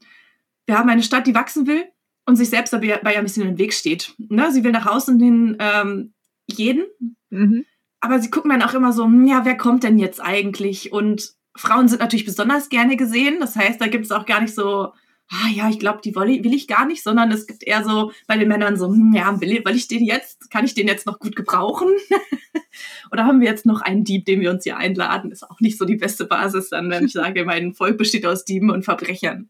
wir 0.65 0.77
haben 0.77 0.89
eine 0.89 1.03
Stadt, 1.03 1.27
die 1.27 1.36
wachsen 1.36 1.67
will 1.67 1.84
und 2.25 2.36
sich 2.36 2.50
selbst 2.50 2.74
dabei 2.74 3.01
ein 3.03 3.24
bisschen 3.24 3.48
im 3.48 3.58
Weg 3.58 3.74
steht. 3.74 4.13
Ne? 4.17 4.51
Sie 4.51 4.63
will 4.63 4.72
nach 4.72 4.88
außen 4.88 5.20
hin 5.20 5.58
ähm, 5.60 6.13
jeden, 6.48 6.86
mhm. 7.29 7.65
Aber 8.00 8.20
sie 8.20 8.30
gucken 8.30 8.51
dann 8.51 8.62
auch 8.62 8.74
immer 8.74 8.94
so, 8.94 9.06
hm, 9.06 9.25
ja, 9.25 9.46
wer 9.46 9.58
kommt 9.58 9.84
denn 9.84 9.98
jetzt 9.98 10.22
eigentlich? 10.22 10.92
Und 10.92 11.34
Frauen 11.56 11.88
sind 11.88 12.00
natürlich 12.00 12.25
besonders 12.25 12.70
gerne 12.70 12.98
gesehen. 12.98 13.39
Das 13.39 13.56
heißt, 13.56 13.82
da 13.82 13.88
gibt 13.88 14.06
es 14.06 14.12
auch 14.12 14.25
gar 14.25 14.42
nicht 14.42 14.54
so 14.54 14.94
ah 15.30 15.50
ja, 15.54 15.70
ich 15.70 15.80
glaube, 15.80 16.00
die 16.04 16.16
will, 16.16 16.54
ich 16.54 16.68
gar 16.68 16.86
nicht, 16.86 17.04
sondern 17.04 17.32
es 17.32 17.48
gibt 17.48 17.66
eher 17.66 17.84
so 17.84 18.12
bei 18.27 18.38
den 18.38 18.48
Männern 18.48 18.77
so, 18.77 18.88
hm, 18.88 19.13
ja, 19.13 19.39
will, 19.42 19.62
will 19.63 19.75
ich 19.75 19.88
den 19.88 20.06
jetzt, 20.06 20.50
kann 20.50 20.66
ich 20.66 20.74
den 20.74 20.88
jetzt 20.88 21.06
noch 21.06 21.20
gut 21.20 21.36
gebrauchen? 21.36 21.89
Oder 23.12 23.25
haben 23.25 23.42
wir 23.42 23.48
jetzt 23.48 23.66
noch 23.66 23.82
einen 23.82 24.04
Dieb, 24.04 24.25
den 24.25 24.39
wir 24.39 24.51
uns 24.51 24.63
hier 24.63 24.77
einladen? 24.77 25.32
Ist 25.32 25.50
auch 25.50 25.60
nicht 25.60 25.77
so 25.77 25.86
die 25.86 25.96
beste 25.96 26.25
Basis 26.25 26.70
dann, 26.70 26.89
wenn 26.89 27.06
ich 27.06 27.13
sage, 27.13 27.44
mein 27.44 27.74
Volk 27.74 27.98
besteht 27.98 28.25
aus 28.25 28.46
Dieben 28.46 28.70
und 28.70 28.86
Verbrechern. 28.86 29.50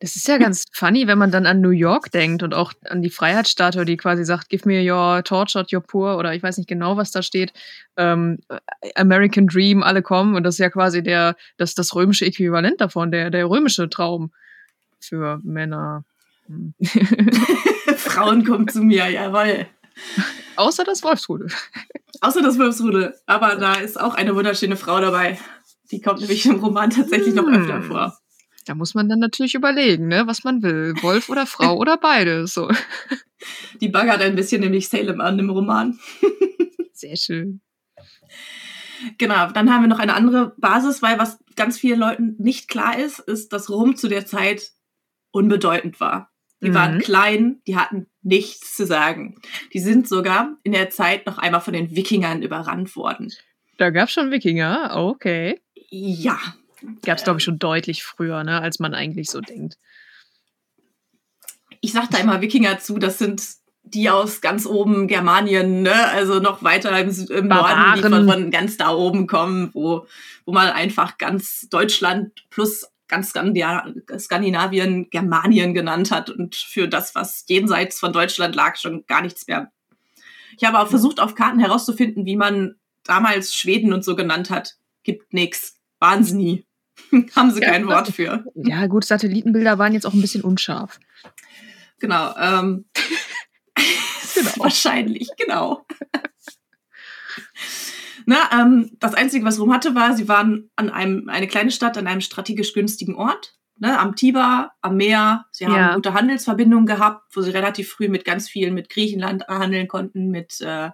Das 0.00 0.16
ist 0.16 0.28
ja 0.28 0.38
ganz 0.38 0.64
funny, 0.72 1.06
wenn 1.06 1.18
man 1.18 1.30
dann 1.30 1.46
an 1.46 1.60
New 1.60 1.70
York 1.70 2.10
denkt 2.10 2.42
und 2.42 2.54
auch 2.54 2.72
an 2.84 3.02
die 3.02 3.10
Freiheitsstatue, 3.10 3.84
die 3.84 3.96
quasi 3.96 4.24
sagt, 4.24 4.48
give 4.48 4.68
me 4.68 4.88
your 4.88 5.22
tortured, 5.24 5.72
your 5.72 5.80
poor 5.80 6.16
oder 6.16 6.34
ich 6.34 6.42
weiß 6.42 6.58
nicht 6.58 6.68
genau, 6.68 6.96
was 6.96 7.10
da 7.10 7.22
steht. 7.22 7.52
Ähm, 7.96 8.38
American 8.94 9.46
Dream, 9.46 9.82
alle 9.82 10.02
kommen 10.02 10.36
und 10.36 10.44
das 10.44 10.56
ist 10.56 10.60
ja 10.60 10.70
quasi 10.70 11.02
der, 11.02 11.36
das, 11.56 11.74
das 11.74 11.94
römische 11.94 12.24
Äquivalent 12.24 12.80
davon, 12.80 13.10
der, 13.10 13.30
der 13.30 13.48
römische 13.48 13.88
Traum 13.88 14.32
für 15.00 15.40
Männer. 15.42 16.04
Frauen 17.96 18.44
kommen 18.44 18.68
zu 18.68 18.82
mir, 18.82 19.08
jawohl. 19.08 19.66
Außer 20.56 20.84
das 20.84 21.02
Wolfsrudel. 21.02 21.48
Außer 22.20 22.42
das 22.42 22.58
Wolfsrudel. 22.58 23.14
Aber 23.26 23.56
da 23.56 23.74
ist 23.74 24.00
auch 24.00 24.14
eine 24.14 24.34
wunderschöne 24.34 24.76
Frau 24.76 25.00
dabei. 25.00 25.38
Die 25.90 26.00
kommt 26.00 26.20
nämlich 26.20 26.46
im 26.46 26.56
Roman 26.56 26.90
tatsächlich 26.90 27.34
hm. 27.34 27.36
noch 27.36 27.48
öfter 27.48 27.76
hm. 27.76 27.82
vor. 27.84 28.18
Da 28.64 28.74
muss 28.74 28.94
man 28.94 29.08
dann 29.08 29.18
natürlich 29.18 29.54
überlegen, 29.54 30.08
ne, 30.08 30.26
was 30.26 30.44
man 30.44 30.62
will. 30.62 30.94
Wolf 31.02 31.28
oder 31.28 31.46
Frau 31.46 31.76
oder 31.78 31.96
beide. 31.96 32.46
So. 32.46 32.70
Die 33.80 33.88
baggert 33.88 34.22
ein 34.22 34.36
bisschen 34.36 34.60
nämlich 34.60 34.88
Salem 34.88 35.20
an 35.20 35.38
im 35.38 35.50
Roman. 35.50 35.98
Sehr 36.92 37.16
schön. 37.16 37.60
Genau, 39.18 39.50
dann 39.50 39.72
haben 39.72 39.82
wir 39.82 39.88
noch 39.88 39.98
eine 39.98 40.14
andere 40.14 40.54
Basis, 40.56 41.02
weil 41.02 41.18
was 41.18 41.38
ganz 41.56 41.78
vielen 41.78 42.00
Leuten 42.00 42.36
nicht 42.38 42.68
klar 42.68 42.98
ist, 42.98 43.18
ist, 43.18 43.52
dass 43.52 43.68
Rom 43.68 43.96
zu 43.96 44.08
der 44.08 44.24
Zeit 44.24 44.72
unbedeutend 45.30 46.00
war. 46.00 46.30
Die 46.62 46.70
mhm. 46.70 46.74
waren 46.74 46.98
klein, 47.00 47.60
die 47.66 47.76
hatten 47.76 48.06
nichts 48.22 48.74
zu 48.74 48.86
sagen. 48.86 49.36
Die 49.74 49.80
sind 49.80 50.08
sogar 50.08 50.56
in 50.62 50.72
der 50.72 50.88
Zeit 50.88 51.26
noch 51.26 51.36
einmal 51.36 51.60
von 51.60 51.74
den 51.74 51.94
Wikingern 51.94 52.42
überrannt 52.42 52.96
worden. 52.96 53.30
Da 53.76 53.90
gab 53.90 54.08
es 54.08 54.14
schon 54.14 54.30
Wikinger, 54.30 54.92
okay. 54.94 55.60
Ja. 55.90 56.38
Gab 57.04 57.18
es, 57.18 57.24
glaube 57.24 57.38
ich, 57.38 57.44
schon 57.44 57.58
deutlich 57.58 58.02
früher, 58.02 58.44
ne, 58.44 58.60
als 58.60 58.78
man 58.78 58.94
eigentlich 58.94 59.30
so 59.30 59.40
denkt. 59.40 59.76
Ich 61.80 61.92
sage 61.92 62.08
da 62.10 62.18
immer 62.18 62.40
Wikinger 62.40 62.78
zu, 62.78 62.98
das 62.98 63.18
sind 63.18 63.42
die 63.82 64.08
aus 64.08 64.40
ganz 64.40 64.66
oben 64.66 65.06
Germanien, 65.08 65.82
ne? 65.82 66.08
also 66.08 66.40
noch 66.40 66.62
weiter 66.62 66.98
im, 66.98 67.10
im 67.28 67.48
Norden, 67.48 67.96
die 67.96 68.02
von, 68.02 68.28
von, 68.28 68.50
ganz 68.50 68.78
da 68.78 68.90
oben 68.90 69.26
kommen, 69.26 69.70
wo, 69.74 70.06
wo 70.46 70.52
man 70.52 70.70
einfach 70.70 71.18
ganz 71.18 71.68
Deutschland 71.70 72.32
plus 72.48 72.90
ganz 73.08 73.30
Skandinavien 73.30 75.10
Germanien 75.10 75.74
genannt 75.74 76.10
hat 76.10 76.30
und 76.30 76.54
für 76.54 76.88
das, 76.88 77.14
was 77.14 77.44
jenseits 77.48 78.00
von 78.00 78.12
Deutschland 78.12 78.54
lag, 78.54 78.76
schon 78.76 79.04
gar 79.06 79.20
nichts 79.20 79.46
mehr. 79.46 79.70
Ich 80.56 80.64
habe 80.64 80.80
auch 80.80 80.88
versucht, 80.88 81.20
auf 81.20 81.34
Karten 81.34 81.58
herauszufinden, 81.58 82.24
wie 82.24 82.36
man 82.36 82.76
damals 83.04 83.54
Schweden 83.54 83.92
und 83.92 84.04
so 84.04 84.16
genannt 84.16 84.50
hat. 84.50 84.76
Gibt 85.02 85.34
nichts. 85.34 85.76
Wahnsinnig. 85.98 86.66
Haben 87.36 87.50
sie 87.50 87.60
kein 87.60 87.86
Wort 87.86 88.08
für. 88.08 88.44
Ja, 88.54 88.86
gut, 88.86 89.04
Satellitenbilder 89.04 89.78
waren 89.78 89.92
jetzt 89.92 90.06
auch 90.06 90.14
ein 90.14 90.20
bisschen 90.20 90.42
unscharf. 90.42 90.98
Genau. 92.00 92.34
Ähm, 92.36 92.86
genau. 94.34 94.50
Wahrscheinlich, 94.56 95.30
genau. 95.36 95.86
Na, 98.26 98.50
ähm, 98.52 98.90
das 99.00 99.14
Einzige, 99.14 99.44
was 99.44 99.60
Rom 99.60 99.72
hatte, 99.72 99.94
war, 99.94 100.14
sie 100.14 100.28
waren 100.28 100.70
an 100.76 100.90
einem, 100.90 101.28
eine 101.28 101.46
kleine 101.46 101.70
Stadt 101.70 101.98
an 101.98 102.06
einem 102.06 102.22
strategisch 102.22 102.72
günstigen 102.72 103.16
Ort, 103.16 103.54
ne, 103.78 103.98
am 103.98 104.16
Tiber, 104.16 104.72
am 104.80 104.96
Meer. 104.96 105.44
Sie 105.50 105.66
haben 105.66 105.74
ja. 105.74 105.94
gute 105.94 106.14
Handelsverbindungen 106.14 106.86
gehabt, 106.86 107.36
wo 107.36 107.42
sie 107.42 107.50
relativ 107.50 107.90
früh 107.90 108.08
mit 108.08 108.24
ganz 108.24 108.48
vielen, 108.48 108.72
mit 108.74 108.88
Griechenland 108.88 109.46
handeln 109.48 109.88
konnten, 109.88 110.30
mit, 110.30 110.60
äh, 110.62 110.90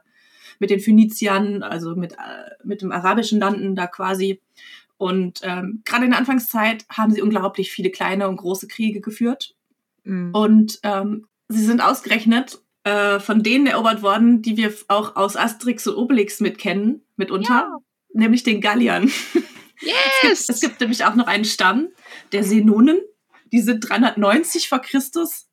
mit 0.58 0.70
den 0.70 0.80
Phöniziern, 0.80 1.62
also 1.62 1.94
mit, 1.94 2.14
äh, 2.14 2.50
mit 2.64 2.82
dem 2.82 2.90
arabischen 2.90 3.38
Landen 3.38 3.76
da 3.76 3.86
quasi. 3.86 4.42
Und 5.00 5.40
ähm, 5.44 5.80
gerade 5.86 6.04
in 6.04 6.10
der 6.10 6.20
Anfangszeit 6.20 6.84
haben 6.90 7.10
sie 7.10 7.22
unglaublich 7.22 7.72
viele 7.72 7.88
kleine 7.88 8.28
und 8.28 8.36
große 8.36 8.68
Kriege 8.68 9.00
geführt. 9.00 9.54
Mhm. 10.04 10.34
Und 10.34 10.78
ähm, 10.82 11.26
sie 11.48 11.64
sind 11.64 11.80
ausgerechnet 11.80 12.60
äh, 12.84 13.18
von 13.18 13.42
denen 13.42 13.66
erobert 13.66 14.02
worden, 14.02 14.42
die 14.42 14.58
wir 14.58 14.74
auch 14.88 15.16
aus 15.16 15.38
Asterix 15.38 15.86
und 15.86 15.96
Obelix 15.96 16.40
mitkennen, 16.40 17.00
mitunter, 17.16 17.66
ja. 17.70 17.78
nämlich 18.12 18.42
den 18.42 18.60
Galliern. 18.60 19.10
Yes! 19.80 19.94
es, 20.22 20.46
gibt, 20.46 20.50
es 20.50 20.60
gibt 20.60 20.80
nämlich 20.80 21.06
auch 21.06 21.14
noch 21.14 21.26
einen 21.26 21.46
Stamm 21.46 21.88
der 22.32 22.44
Senonen, 22.44 23.00
die 23.52 23.62
sind 23.62 23.80
390 23.80 24.68
vor 24.68 24.80
Christus 24.80 25.48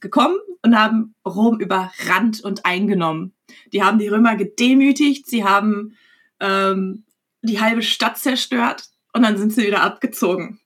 gekommen 0.00 0.38
und 0.62 0.80
haben 0.80 1.14
Rom 1.26 1.60
überrannt 1.60 2.40
und 2.42 2.64
eingenommen. 2.64 3.34
Die 3.74 3.82
haben 3.82 3.98
die 3.98 4.08
Römer 4.08 4.36
gedemütigt, 4.36 5.28
sie 5.28 5.44
haben 5.44 5.98
ähm, 6.40 7.04
die 7.46 7.60
halbe 7.60 7.82
Stadt 7.82 8.18
zerstört 8.18 8.84
und 9.12 9.22
dann 9.22 9.38
sind 9.38 9.52
sie 9.52 9.66
wieder 9.66 9.82
abgezogen. 9.82 10.60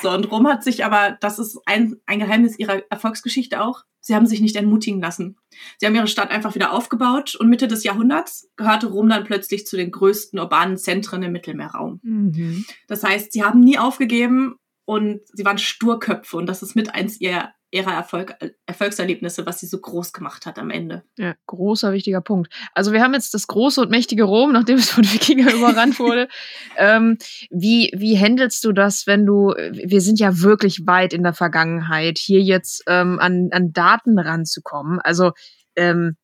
So, 0.00 0.10
und 0.10 0.30
Rom 0.30 0.46
hat 0.48 0.64
sich 0.64 0.84
aber, 0.84 1.16
das 1.20 1.38
ist 1.38 1.58
ein, 1.66 1.96
ein 2.06 2.18
Geheimnis 2.18 2.58
ihrer 2.58 2.82
Erfolgsgeschichte 2.90 3.62
auch, 3.62 3.84
sie 4.00 4.14
haben 4.14 4.26
sich 4.26 4.40
nicht 4.40 4.56
entmutigen 4.56 5.00
lassen. 5.00 5.36
Sie 5.78 5.86
haben 5.86 5.94
ihre 5.94 6.08
Stadt 6.08 6.30
einfach 6.30 6.54
wieder 6.54 6.72
aufgebaut 6.72 7.34
und 7.36 7.48
Mitte 7.48 7.68
des 7.68 7.84
Jahrhunderts 7.84 8.50
gehörte 8.56 8.88
Rom 8.88 9.08
dann 9.08 9.24
plötzlich 9.24 9.66
zu 9.66 9.76
den 9.76 9.90
größten 9.90 10.38
urbanen 10.38 10.76
Zentren 10.76 11.22
im 11.22 11.32
Mittelmeerraum. 11.32 12.00
Mhm. 12.02 12.66
Das 12.86 13.02
heißt, 13.02 13.32
sie 13.32 13.44
haben 13.44 13.60
nie 13.60 13.78
aufgegeben 13.78 14.56
und 14.84 15.20
sie 15.32 15.44
waren 15.44 15.58
Sturköpfe 15.58 16.36
und 16.36 16.46
das 16.46 16.62
ist 16.62 16.76
mit 16.76 16.94
eins 16.94 17.20
ihr, 17.20 17.48
ihrer 17.74 17.92
Erfolg, 17.92 18.36
Erfolgserlebnisse, 18.66 19.46
was 19.46 19.58
sie 19.58 19.66
so 19.66 19.78
groß 19.78 20.12
gemacht 20.12 20.46
hat 20.46 20.60
am 20.60 20.70
Ende. 20.70 21.02
Ja, 21.18 21.34
großer, 21.46 21.92
wichtiger 21.92 22.20
Punkt. 22.20 22.52
Also 22.72 22.92
wir 22.92 23.02
haben 23.02 23.14
jetzt 23.14 23.34
das 23.34 23.48
große 23.48 23.80
und 23.80 23.90
mächtige 23.90 24.22
Rom, 24.22 24.52
nachdem 24.52 24.78
es 24.78 24.90
von 24.90 25.04
Wikinger 25.04 25.52
überrannt 25.54 25.98
wurde. 25.98 26.28
ähm, 26.76 27.18
wie, 27.50 27.92
wie 27.96 28.16
handelst 28.16 28.64
du 28.64 28.70
das, 28.70 29.08
wenn 29.08 29.26
du, 29.26 29.54
wir 29.72 30.00
sind 30.00 30.20
ja 30.20 30.40
wirklich 30.40 30.86
weit 30.86 31.12
in 31.12 31.24
der 31.24 31.34
Vergangenheit, 31.34 32.16
hier 32.16 32.40
jetzt 32.40 32.84
ähm, 32.86 33.18
an, 33.18 33.48
an 33.50 33.72
Daten 33.72 34.20
ranzukommen. 34.20 35.00
Also 35.00 35.32
ähm, 35.74 36.16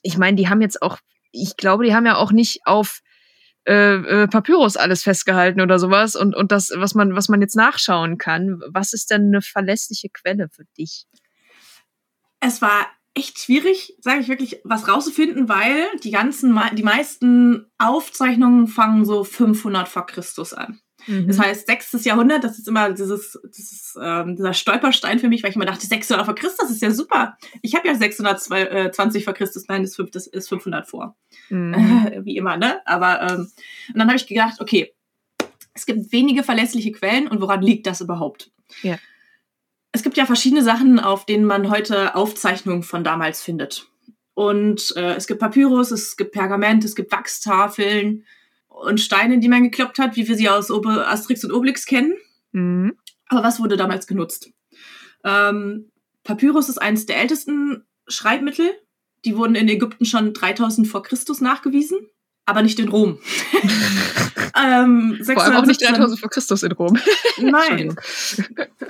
ich 0.00 0.16
meine, 0.16 0.36
die 0.36 0.48
haben 0.48 0.62
jetzt 0.62 0.80
auch, 0.80 0.98
ich 1.30 1.58
glaube, 1.58 1.84
die 1.84 1.94
haben 1.94 2.06
ja 2.06 2.16
auch 2.16 2.32
nicht 2.32 2.60
auf 2.64 3.00
äh, 3.66 3.94
äh, 3.94 4.28
Papyrus 4.28 4.76
alles 4.76 5.02
festgehalten 5.02 5.60
oder 5.60 5.78
sowas 5.78 6.14
und, 6.16 6.36
und 6.36 6.52
das, 6.52 6.72
was 6.76 6.94
man, 6.94 7.16
was 7.16 7.28
man 7.28 7.40
jetzt 7.40 7.56
nachschauen 7.56 8.16
kann. 8.16 8.60
Was 8.68 8.92
ist 8.92 9.10
denn 9.10 9.26
eine 9.26 9.42
verlässliche 9.42 10.08
Quelle 10.08 10.48
für 10.48 10.64
dich? 10.78 11.06
Es 12.40 12.62
war 12.62 12.86
echt 13.14 13.40
schwierig, 13.40 13.94
sage 14.00 14.20
ich 14.20 14.28
wirklich, 14.28 14.60
was 14.64 14.88
rauszufinden, 14.88 15.48
weil 15.48 15.86
die 16.04 16.10
ganzen, 16.10 16.60
die 16.74 16.82
meisten 16.82 17.66
Aufzeichnungen 17.78 18.68
fangen 18.68 19.04
so 19.04 19.24
500 19.24 19.88
vor 19.88 20.06
Christus 20.06 20.52
an. 20.52 20.80
Mhm. 21.06 21.28
Das 21.28 21.38
heißt, 21.38 21.66
sechstes 21.66 22.04
Jahrhundert, 22.04 22.44
das 22.44 22.58
ist 22.58 22.68
immer 22.68 22.92
dieses, 22.92 23.38
dieses 23.56 23.98
ähm, 24.00 24.36
dieser 24.36 24.54
Stolperstein 24.54 25.18
für 25.18 25.28
mich, 25.28 25.42
weil 25.42 25.50
ich 25.50 25.56
immer 25.56 25.66
dachte, 25.66 25.86
600 25.86 26.24
vor 26.24 26.34
Christus 26.34 26.70
ist 26.70 26.82
ja 26.82 26.90
super. 26.90 27.36
Ich 27.62 27.74
habe 27.74 27.88
ja 27.88 27.94
620 27.94 29.24
vor 29.24 29.34
Christus, 29.34 29.66
nein, 29.68 29.82
das 29.82 30.26
ist 30.26 30.48
500 30.48 30.88
vor. 30.88 31.16
Mhm. 31.48 31.74
Wie 32.24 32.36
immer, 32.36 32.56
ne? 32.56 32.80
Aber 32.86 33.22
ähm, 33.22 33.50
und 33.88 33.98
dann 33.98 34.08
habe 34.08 34.16
ich 34.16 34.26
gedacht, 34.26 34.60
okay, 34.60 34.92
es 35.74 35.86
gibt 35.86 36.10
wenige 36.12 36.42
verlässliche 36.42 36.92
Quellen 36.92 37.28
und 37.28 37.40
woran 37.40 37.62
liegt 37.62 37.86
das 37.86 38.00
überhaupt? 38.00 38.50
Ja. 38.82 38.98
Es 39.92 40.02
gibt 40.02 40.16
ja 40.16 40.26
verschiedene 40.26 40.62
Sachen, 40.62 40.98
auf 40.98 41.26
denen 41.26 41.44
man 41.44 41.70
heute 41.70 42.14
Aufzeichnungen 42.14 42.82
von 42.82 43.04
damals 43.04 43.42
findet. 43.42 43.86
Und 44.34 44.94
äh, 44.96 45.14
es 45.14 45.26
gibt 45.26 45.40
Papyrus, 45.40 45.90
es 45.90 46.16
gibt 46.16 46.32
Pergament, 46.32 46.84
es 46.84 46.94
gibt 46.94 47.12
Wachstafeln, 47.12 48.24
und 48.76 49.00
Steine, 49.00 49.38
die 49.38 49.48
man 49.48 49.64
gekloppt 49.64 49.98
hat, 49.98 50.16
wie 50.16 50.28
wir 50.28 50.36
sie 50.36 50.48
aus 50.48 50.70
Obe 50.70 51.06
Asterix 51.08 51.44
und 51.44 51.52
Obelix 51.52 51.86
kennen. 51.86 52.14
Mhm. 52.52 52.96
Aber 53.28 53.42
was 53.42 53.58
wurde 53.58 53.76
damals 53.76 54.06
genutzt? 54.06 54.50
Ähm, 55.24 55.90
Papyrus 56.24 56.68
ist 56.68 56.78
eines 56.78 57.06
der 57.06 57.18
ältesten 57.18 57.84
Schreibmittel. 58.06 58.70
Die 59.24 59.36
wurden 59.36 59.54
in 59.54 59.68
Ägypten 59.68 60.04
schon 60.04 60.34
3000 60.34 60.86
vor 60.86 61.02
Christus 61.02 61.40
nachgewiesen, 61.40 61.98
aber 62.44 62.62
nicht 62.62 62.78
in 62.78 62.88
Rom. 62.88 63.18
ähm, 64.62 65.18
vor 65.24 65.42
allem 65.42 65.56
auch 65.56 65.66
nicht 65.66 65.82
3000 65.82 66.20
vor 66.20 66.30
Christus 66.30 66.62
in 66.62 66.72
Rom. 66.72 66.98
Nein. 67.38 67.96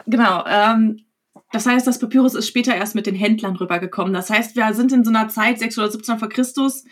genau. 0.07 0.45
Ähm, 0.47 1.05
das 1.52 1.64
heißt, 1.64 1.87
das 1.87 2.00
Papyrus 2.00 2.35
ist 2.35 2.49
später 2.49 2.75
erst 2.75 2.97
mit 2.97 3.07
den 3.07 3.14
Händlern 3.14 3.57
rübergekommen. 3.57 4.12
Das 4.12 4.31
heißt, 4.31 4.57
wir 4.57 4.75
sind 4.75 4.93
in 4.93 5.05
so 5.05 5.11
einer 5.11 5.28
Zeit 5.28 5.61
617 5.61 6.19
vor 6.19 6.28
Christus. 6.28 6.85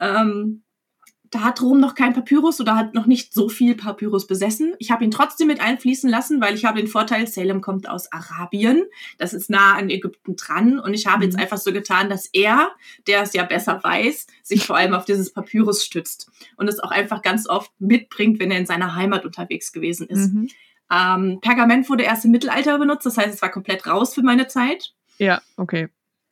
Ähm, 0.00 0.62
da 1.30 1.40
hat 1.40 1.60
Rom 1.60 1.80
noch 1.80 1.94
kein 1.94 2.14
Papyrus 2.14 2.60
oder 2.60 2.76
hat 2.76 2.94
noch 2.94 3.06
nicht 3.06 3.34
so 3.34 3.48
viel 3.48 3.74
Papyrus 3.74 4.26
besessen. 4.26 4.74
Ich 4.78 4.90
habe 4.90 5.04
ihn 5.04 5.10
trotzdem 5.10 5.48
mit 5.48 5.60
einfließen 5.60 6.08
lassen, 6.08 6.40
weil 6.40 6.54
ich 6.54 6.64
habe 6.64 6.78
den 6.78 6.88
Vorteil, 6.88 7.26
Salem 7.26 7.60
kommt 7.60 7.88
aus 7.88 8.10
Arabien. 8.12 8.84
Das 9.18 9.34
ist 9.34 9.50
nah 9.50 9.76
an 9.76 9.90
Ägypten 9.90 10.36
dran. 10.36 10.78
Und 10.78 10.94
ich 10.94 11.06
habe 11.06 11.18
mhm. 11.18 11.22
jetzt 11.24 11.38
einfach 11.38 11.58
so 11.58 11.72
getan, 11.72 12.08
dass 12.08 12.26
er, 12.32 12.70
der 13.06 13.22
es 13.22 13.32
ja 13.32 13.44
besser 13.44 13.82
weiß, 13.82 14.26
sich 14.42 14.66
vor 14.66 14.76
allem 14.76 14.94
auf 14.94 15.04
dieses 15.04 15.32
Papyrus 15.32 15.84
stützt 15.84 16.30
und 16.56 16.68
es 16.68 16.80
auch 16.80 16.90
einfach 16.90 17.22
ganz 17.22 17.48
oft 17.48 17.72
mitbringt, 17.78 18.40
wenn 18.40 18.50
er 18.50 18.58
in 18.58 18.66
seiner 18.66 18.94
Heimat 18.94 19.24
unterwegs 19.24 19.72
gewesen 19.72 20.08
ist. 20.08 20.32
Mhm. 20.32 20.48
Ähm, 20.90 21.38
Pergament 21.42 21.88
wurde 21.90 22.04
erst 22.04 22.24
im 22.24 22.30
Mittelalter 22.30 22.78
benutzt, 22.78 23.04
das 23.04 23.18
heißt, 23.18 23.34
es 23.34 23.42
war 23.42 23.50
komplett 23.50 23.86
raus 23.86 24.14
für 24.14 24.22
meine 24.22 24.46
Zeit. 24.46 24.94
Ja, 25.18 25.42
okay. 25.56 25.88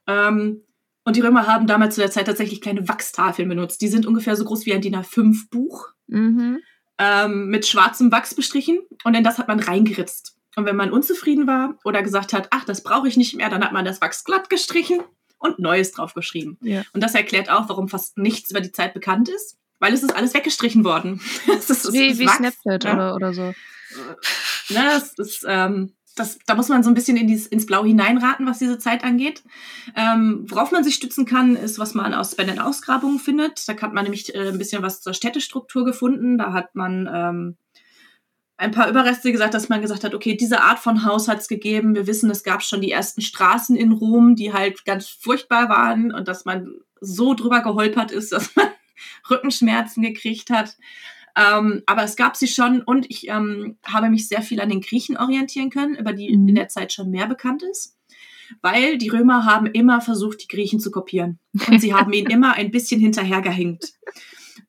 Ähm, 0.07 0.63
und 1.07 1.15
die 1.15 1.21
Römer 1.21 1.47
haben 1.47 1.69
damals 1.69 1.95
zu 1.95 2.01
der 2.01 2.11
Zeit 2.11 2.27
tatsächlich 2.27 2.61
kleine 2.61 2.89
Wachstafeln 2.89 3.49
benutzt. 3.49 3.81
Die 3.81 3.87
sind 3.87 4.07
ungefähr 4.07 4.35
so 4.35 4.45
groß 4.45 4.67
wie 4.67 4.75
ein 4.75 4.81
DIN 4.81 4.97
A5-Buch. 4.97 5.91
Mhm. 6.09 6.59
Ähm, 6.99 7.47
mit 7.47 7.65
schwarzem 7.65 8.11
Wachs 8.11 8.35
bestrichen. 8.35 8.81
Und 9.05 9.15
in 9.15 9.23
das 9.23 9.39
hat 9.39 9.47
man 9.47 9.61
reingeritzt. 9.61 10.37
Und 10.57 10.65
wenn 10.65 10.75
man 10.75 10.91
unzufrieden 10.91 11.47
war 11.47 11.79
oder 11.85 12.03
gesagt 12.03 12.33
hat, 12.33 12.49
ach, 12.51 12.65
das 12.65 12.83
brauche 12.83 13.07
ich 13.07 13.17
nicht 13.17 13.37
mehr, 13.37 13.49
dann 13.49 13.63
hat 13.65 13.73
man 13.73 13.85
das 13.85 14.01
Wachs 14.01 14.25
glatt 14.25 14.51
gestrichen 14.51 15.01
und 15.39 15.61
Neues 15.61 15.93
draufgeschrieben. 15.93 16.59
Ja. 16.61 16.83
Und 16.93 17.05
das 17.05 17.15
erklärt 17.15 17.51
auch, 17.51 17.69
warum 17.69 17.89
fast 17.89 18.19
nichts 18.19 18.51
über 18.51 18.61
die 18.61 18.73
Zeit 18.73 18.93
bekannt 18.93 19.29
ist, 19.29 19.59
weil 19.79 19.95
es 19.95 20.03
ist 20.03 20.17
alles 20.17 20.35
weggestrichen 20.35 20.83
worden. 20.83 21.21
das 21.47 21.71
ist, 21.71 21.93
wie 21.93 22.09
das 22.09 22.19
wie 22.19 22.27
Snapchat 22.27 22.83
ja. 22.83 22.95
oder, 22.95 23.15
oder 23.15 23.33
so. 23.33 23.43
Ne, 24.71 24.83
das 24.91 25.13
ist, 25.19 25.45
ähm, 25.47 25.93
das, 26.17 26.39
da 26.47 26.55
muss 26.55 26.69
man 26.69 26.83
so 26.83 26.91
ein 26.91 26.95
bisschen 26.95 27.17
in 27.17 27.29
dies, 27.29 27.47
ins 27.47 27.67
Blau 27.67 27.85
hineinraten, 27.85 28.47
was 28.47 28.59
diese 28.59 28.79
Zeit 28.79 29.05
angeht. 29.05 29.45
Ähm, 29.95 30.47
worauf 30.49 30.73
man 30.73 30.83
sich 30.83 30.95
stützen 30.95 31.27
kann, 31.27 31.55
ist, 31.57 31.79
was 31.79 31.95
man 31.95 32.15
aus, 32.15 32.35
bei 32.35 32.45
den 32.45 32.59
Ausgrabungen 32.59 33.19
findet. 33.19 33.69
Da 33.69 33.81
hat 33.81 33.93
man 33.93 34.05
nämlich 34.05 34.35
äh, 34.35 34.49
ein 34.49 34.59
bisschen 34.59 34.83
was 34.83 35.03
zur 35.03 35.15
Städtestruktur 35.15 35.85
gefunden. 35.85 36.39
Da 36.39 36.53
hat 36.53 36.75
man 36.75 37.09
ähm, 37.13 37.57
ein 38.57 38.71
paar 38.71 38.89
Überreste 38.89 39.31
gesagt, 39.31 39.55
dass 39.55 39.69
man 39.69 39.83
gesagt 39.83 40.05
hat, 40.05 40.15
okay, 40.15 40.35
diese 40.37 40.63
Art 40.63 40.79
von 40.79 41.05
Haus 41.05 41.29
hat 41.29 41.41
es 41.41 41.49
gegeben. 41.49 41.95
Wir 41.95 42.07
wissen, 42.07 42.31
es 42.31 42.43
gab 42.43 42.63
schon 42.63 42.81
die 42.81 42.91
ersten 42.91 43.21
Straßen 43.21 43.77
in 43.77 43.93
Rom, 43.93 44.35
die 44.35 44.53
halt 44.53 44.85
ganz 44.87 45.09
furchtbar 45.09 45.69
waren 45.69 46.13
und 46.13 46.29
dass 46.29 46.47
man 46.47 46.75
so 47.01 47.35
drüber 47.35 47.61
geholpert 47.61 48.11
ist, 48.11 48.33
dass 48.33 48.57
man 48.57 48.69
Rückenschmerzen 49.31 50.03
gekriegt 50.03 50.51
hat. 50.51 50.77
Ähm, 51.37 51.83
aber 51.87 52.03
es 52.03 52.17
gab 52.17 52.37
sie 52.37 52.49
schon 52.49 52.83
und 52.83 53.11
ich 53.11 53.29
ähm, 53.29 53.77
habe 53.87 54.09
mich 54.09 54.27
sehr 54.27 54.41
viel 54.41 54.61
an 54.61 54.71
den 54.71 54.81
Griechen 54.81 55.19
orientieren 55.19 55.71
können, 55.71 55.95
über 55.95 56.13
die 56.13 56.35
mhm. 56.35 56.49
in 56.49 56.55
der 56.55 56.69
Zeit 56.69 56.93
schon 56.93 57.11
mehr 57.11 57.27
bekannt 57.27 57.63
ist. 57.63 57.97
Weil 58.63 58.97
die 58.97 59.09
Römer 59.09 59.45
haben 59.45 59.67
immer 59.67 60.01
versucht, 60.01 60.43
die 60.43 60.49
Griechen 60.49 60.81
zu 60.81 60.91
kopieren. 60.91 61.39
Und 61.69 61.81
sie 61.81 61.95
haben 61.95 62.13
ihnen 62.13 62.31
immer 62.31 62.55
ein 62.55 62.71
bisschen 62.71 63.01
hinterhergehängt. 63.01 63.93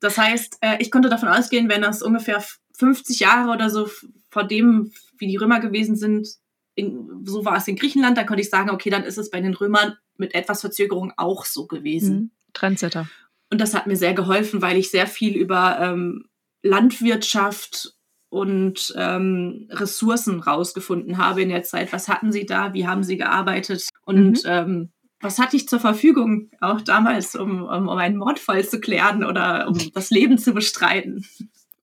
Das 0.00 0.18
heißt, 0.18 0.58
äh, 0.60 0.76
ich 0.80 0.90
konnte 0.90 1.08
davon 1.08 1.28
ausgehen, 1.28 1.68
wenn 1.68 1.82
das 1.82 2.02
ungefähr 2.02 2.44
50 2.76 3.20
Jahre 3.20 3.50
oder 3.50 3.70
so 3.70 3.88
vor 4.30 4.44
dem, 4.44 4.92
wie 5.16 5.26
die 5.26 5.36
Römer 5.36 5.60
gewesen 5.60 5.96
sind, 5.96 6.28
in, 6.74 7.24
so 7.24 7.44
war 7.44 7.56
es 7.56 7.66
in 7.66 7.76
Griechenland, 7.76 8.16
dann 8.16 8.26
konnte 8.26 8.42
ich 8.42 8.50
sagen, 8.50 8.70
okay, 8.70 8.90
dann 8.90 9.04
ist 9.04 9.18
es 9.18 9.30
bei 9.30 9.40
den 9.40 9.54
Römern 9.54 9.96
mit 10.16 10.34
etwas 10.34 10.60
Verzögerung 10.60 11.12
auch 11.16 11.44
so 11.44 11.66
gewesen. 11.66 12.14
Mhm. 12.14 12.30
Trendsetter. 12.52 13.08
Und 13.50 13.60
das 13.60 13.74
hat 13.74 13.86
mir 13.86 13.96
sehr 13.96 14.14
geholfen, 14.14 14.60
weil 14.60 14.76
ich 14.76 14.90
sehr 14.90 15.06
viel 15.06 15.34
über 15.34 15.78
ähm, 15.80 16.28
Landwirtschaft 16.62 17.94
und 18.30 18.92
ähm, 18.96 19.68
Ressourcen 19.70 20.40
rausgefunden 20.40 21.18
habe 21.18 21.42
in 21.42 21.48
der 21.48 21.62
Zeit. 21.62 21.92
Was 21.92 22.08
hatten 22.08 22.32
sie 22.32 22.46
da? 22.46 22.74
Wie 22.74 22.86
haben 22.86 23.02
sie 23.02 23.16
gearbeitet? 23.16 23.88
Und 24.04 24.44
mhm. 24.44 24.50
ähm, 24.50 24.92
was 25.20 25.38
hatte 25.38 25.56
ich 25.56 25.68
zur 25.68 25.80
Verfügung 25.80 26.50
auch 26.60 26.80
damals, 26.80 27.34
um, 27.34 27.62
um, 27.64 27.88
um 27.88 27.98
einen 27.98 28.16
Mordfall 28.16 28.64
zu 28.64 28.80
klären 28.80 29.24
oder 29.24 29.66
um 29.68 29.78
das 29.94 30.10
Leben 30.10 30.38
zu 30.38 30.52
bestreiten? 30.52 31.24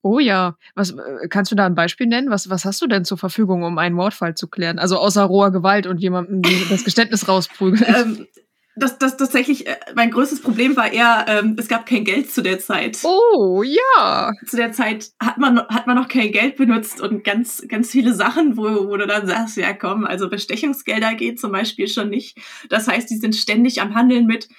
Oh 0.02 0.20
ja, 0.20 0.56
was 0.76 0.92
äh, 0.92 1.28
kannst 1.30 1.52
du 1.52 1.56
da 1.56 1.66
ein 1.66 1.74
Beispiel 1.74 2.06
nennen? 2.06 2.30
Was, 2.30 2.50
was 2.50 2.64
hast 2.64 2.80
du 2.82 2.88
denn 2.88 3.06
zur 3.06 3.18
Verfügung, 3.18 3.64
um 3.64 3.80
einen 3.80 3.96
Mordfall 3.96 4.36
zu 4.36 4.48
klären? 4.48 4.78
Also 4.78 5.00
außer 5.00 5.24
roher 5.24 5.52
Gewalt 5.52 5.88
und 5.88 5.98
jemandem 5.98 6.44
das 6.70 6.84
Geständnis 6.84 7.28
rausprügeln. 7.28 7.84
ähm, 7.88 8.28
das, 8.76 8.98
das 8.98 9.18
tatsächlich, 9.18 9.68
äh, 9.68 9.78
mein 9.96 10.12
größtes 10.12 10.42
Problem 10.42 10.76
war 10.76 10.92
eher, 10.92 11.26
ähm, 11.28 11.56
es 11.58 11.68
gab 11.68 11.86
kein 11.86 12.04
Geld 12.04 12.32
zu 12.32 12.42
der 12.42 12.60
Zeit. 12.60 13.00
Oh, 13.04 13.64
ja. 13.64 14.34
Zu 14.46 14.58
der 14.58 14.74
Zeit 14.74 15.12
hat 15.20 15.38
man, 15.38 15.60
hat 15.68 15.88
man 15.88 15.96
noch 15.96 16.08
kein 16.08 16.32
Geld 16.32 16.58
benutzt 16.58 17.00
und 17.00 17.24
ganz, 17.24 17.64
ganz 17.68 17.92
viele 17.92 18.14
Sachen, 18.14 18.58
wo, 18.58 18.88
wo 18.88 18.98
du 18.98 19.08
dann 19.08 19.28
sagst, 19.28 19.58
ja 19.58 19.74
komm, 19.74 20.06
also 20.06 20.30
Bestechungsgelder 20.30 21.16
geht 21.16 21.40
zum 21.40 21.52
Beispiel 21.52 21.88
schon 21.88 22.10
nicht. 22.10 22.38
Das 22.70 22.88
heißt, 22.88 23.10
die 23.10 23.18
sind 23.18 23.36
ständig 23.36 23.82
am 23.82 23.96
Handeln 23.96 24.26
mit, 24.26 24.50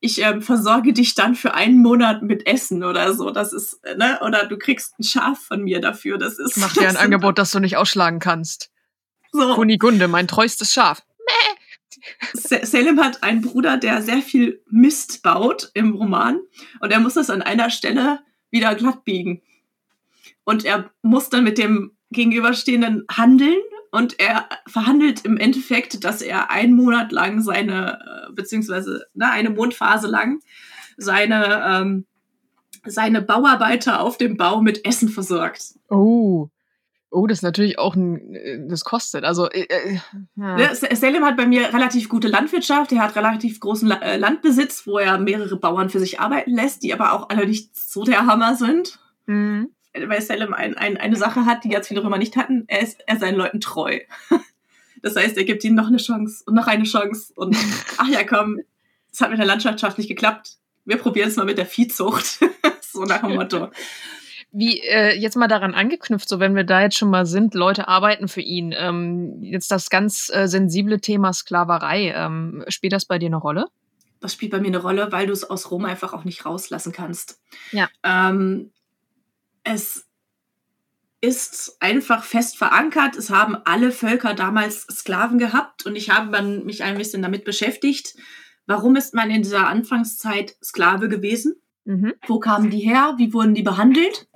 ich 0.00 0.22
ähm, 0.22 0.42
versorge 0.42 0.92
dich 0.92 1.14
dann 1.14 1.34
für 1.34 1.54
einen 1.54 1.82
Monat 1.82 2.22
mit 2.22 2.46
Essen 2.46 2.84
oder 2.84 3.14
so. 3.14 3.30
Das 3.30 3.52
ist, 3.52 3.84
äh, 3.84 3.96
ne, 3.96 4.20
oder 4.24 4.46
du 4.46 4.58
kriegst 4.58 4.98
ein 4.98 5.02
Schaf 5.02 5.40
von 5.40 5.62
mir 5.62 5.80
dafür. 5.80 6.18
Das 6.18 6.38
ist. 6.38 6.56
Mach 6.58 6.72
dir 6.74 6.88
ein 6.88 6.96
Angebot, 6.98 7.38
das 7.38 7.50
du 7.50 7.58
nicht 7.58 7.76
ausschlagen 7.76 8.20
kannst. 8.20 8.70
So. 9.32 9.54
Kunigunde, 9.54 10.06
mein 10.06 10.28
treuestes 10.28 10.72
Schaf. 10.72 11.02
Mäh. 11.18 11.56
Salem 12.32 13.00
hat 13.00 13.22
einen 13.22 13.42
Bruder, 13.42 13.76
der 13.76 14.02
sehr 14.02 14.22
viel 14.22 14.62
Mist 14.68 15.22
baut 15.22 15.70
im 15.74 15.94
Roman 15.94 16.40
und 16.80 16.90
er 16.92 17.00
muss 17.00 17.14
das 17.14 17.30
an 17.30 17.42
einer 17.42 17.70
Stelle 17.70 18.20
wieder 18.50 18.74
glatt 18.74 19.04
biegen. 19.04 19.42
Und 20.44 20.64
er 20.64 20.90
muss 21.02 21.28
dann 21.28 21.44
mit 21.44 21.58
dem 21.58 21.92
Gegenüberstehenden 22.10 23.04
handeln 23.10 23.58
und 23.90 24.20
er 24.20 24.48
verhandelt 24.66 25.24
im 25.24 25.36
Endeffekt, 25.36 26.04
dass 26.04 26.22
er 26.22 26.50
einen 26.50 26.74
Monat 26.74 27.12
lang 27.12 27.42
seine, 27.42 27.98
äh, 28.28 28.32
beziehungsweise 28.32 29.06
ne, 29.14 29.30
eine 29.30 29.50
Mondphase 29.50 30.06
lang 30.06 30.40
seine, 30.96 31.62
ähm, 31.66 32.06
seine 32.84 33.22
Bauarbeiter 33.22 34.00
auf 34.00 34.18
dem 34.18 34.36
Bau 34.36 34.60
mit 34.60 34.84
Essen 34.84 35.08
versorgt. 35.08 35.74
Oh. 35.88 36.48
Oh, 37.16 37.26
das 37.26 37.38
ist 37.38 37.42
natürlich 37.42 37.78
auch 37.78 37.94
ein, 37.94 38.34
äh, 38.34 38.68
das 38.68 38.84
kostet. 38.84 39.24
Also 39.24 39.48
äh, 39.48 39.62
äh 39.62 39.98
ja. 40.36 40.56
Ne, 40.56 40.74
Selim 40.74 41.24
hat 41.24 41.38
bei 41.38 41.46
mir 41.46 41.72
relativ 41.72 42.10
gute 42.10 42.28
Landwirtschaft. 42.28 42.92
Er 42.92 42.98
hat 42.98 43.16
relativ 43.16 43.58
großen 43.58 43.90
äh, 43.90 44.18
Landbesitz, 44.18 44.86
wo 44.86 44.98
er 44.98 45.16
mehrere 45.16 45.56
Bauern 45.56 45.88
für 45.88 45.98
sich 45.98 46.20
arbeiten 46.20 46.50
lässt, 46.54 46.82
die 46.82 46.92
aber 46.92 47.14
auch 47.14 47.30
alle 47.30 47.46
nicht 47.46 47.74
so 47.74 48.04
der 48.04 48.26
Hammer 48.26 48.54
sind. 48.54 48.98
Mhm. 49.24 49.70
Weil 49.94 50.20
Selim 50.20 50.52
ein, 50.52 50.76
ein, 50.76 50.98
eine 50.98 51.16
Sache 51.16 51.46
hat, 51.46 51.64
die 51.64 51.70
ganz 51.70 51.88
viele 51.88 52.04
Römer 52.04 52.18
nicht 52.18 52.36
hatten. 52.36 52.64
Er 52.66 52.82
ist 52.82 53.00
er 53.06 53.18
seinen 53.18 53.36
Leuten 53.36 53.60
treu. 53.60 53.98
Das 55.02 55.14
heißt, 55.14 55.36
er 55.36 55.44
gibt 55.44 55.62
ihnen 55.62 55.76
noch 55.76 55.86
eine 55.86 55.98
Chance 55.98 56.42
und 56.46 56.54
noch 56.54 56.66
eine 56.66 56.82
Chance. 56.82 57.32
Und 57.36 57.56
ach 57.98 58.08
ja, 58.08 58.24
komm, 58.24 58.60
es 59.12 59.20
hat 59.20 59.30
mit 59.30 59.38
der 59.38 59.46
Landwirtschaft 59.46 59.98
nicht 59.98 60.08
geklappt. 60.08 60.56
Wir 60.84 60.96
probieren 60.96 61.28
es 61.28 61.36
mal 61.36 61.44
mit 61.46 61.58
der 61.58 61.66
Viehzucht. 61.66 62.40
so 62.80 63.04
nach 63.04 63.20
dem 63.20 63.36
Motto. 63.36 63.68
Wie 64.52 64.80
äh, 64.80 65.14
jetzt 65.14 65.36
mal 65.36 65.48
daran 65.48 65.74
angeknüpft, 65.74 66.28
so 66.28 66.40
wenn 66.40 66.54
wir 66.54 66.64
da 66.64 66.80
jetzt 66.80 66.96
schon 66.96 67.10
mal 67.10 67.26
sind, 67.26 67.54
Leute 67.54 67.88
arbeiten 67.88 68.28
für 68.28 68.40
ihn. 68.40 68.74
Ähm, 68.76 69.42
jetzt 69.42 69.70
das 69.70 69.90
ganz 69.90 70.30
äh, 70.32 70.46
sensible 70.46 71.00
Thema 71.00 71.32
Sklaverei. 71.32 72.12
Ähm, 72.16 72.64
spielt 72.68 72.92
das 72.92 73.04
bei 73.04 73.18
dir 73.18 73.26
eine 73.26 73.36
Rolle? 73.36 73.66
Das 74.20 74.32
spielt 74.32 74.52
bei 74.52 74.60
mir 74.60 74.68
eine 74.68 74.78
Rolle, 74.78 75.12
weil 75.12 75.26
du 75.26 75.32
es 75.32 75.44
aus 75.44 75.70
Rom 75.70 75.84
einfach 75.84 76.12
auch 76.12 76.24
nicht 76.24 76.46
rauslassen 76.46 76.92
kannst. 76.92 77.40
Ja. 77.72 77.88
Ähm, 78.02 78.72
es 79.62 80.06
ist 81.20 81.76
einfach 81.80 82.24
fest 82.24 82.56
verankert. 82.56 83.16
Es 83.16 83.30
haben 83.30 83.56
alle 83.64 83.90
Völker 83.90 84.34
damals 84.34 84.82
Sklaven 84.82 85.38
gehabt 85.38 85.84
und 85.84 85.96
ich 85.96 86.10
habe 86.10 86.42
mich 86.42 86.82
ein 86.82 86.98
bisschen 86.98 87.22
damit 87.22 87.44
beschäftigt. 87.44 88.14
Warum 88.66 88.96
ist 88.96 89.14
man 89.14 89.30
in 89.30 89.42
dieser 89.42 89.66
Anfangszeit 89.66 90.56
Sklave 90.62 91.08
gewesen? 91.08 91.56
Mhm. 91.84 92.14
Wo 92.26 92.38
kamen 92.38 92.70
die 92.70 92.80
her? 92.80 93.14
Wie 93.16 93.32
wurden 93.32 93.54
die 93.54 93.62
behandelt? 93.62 94.28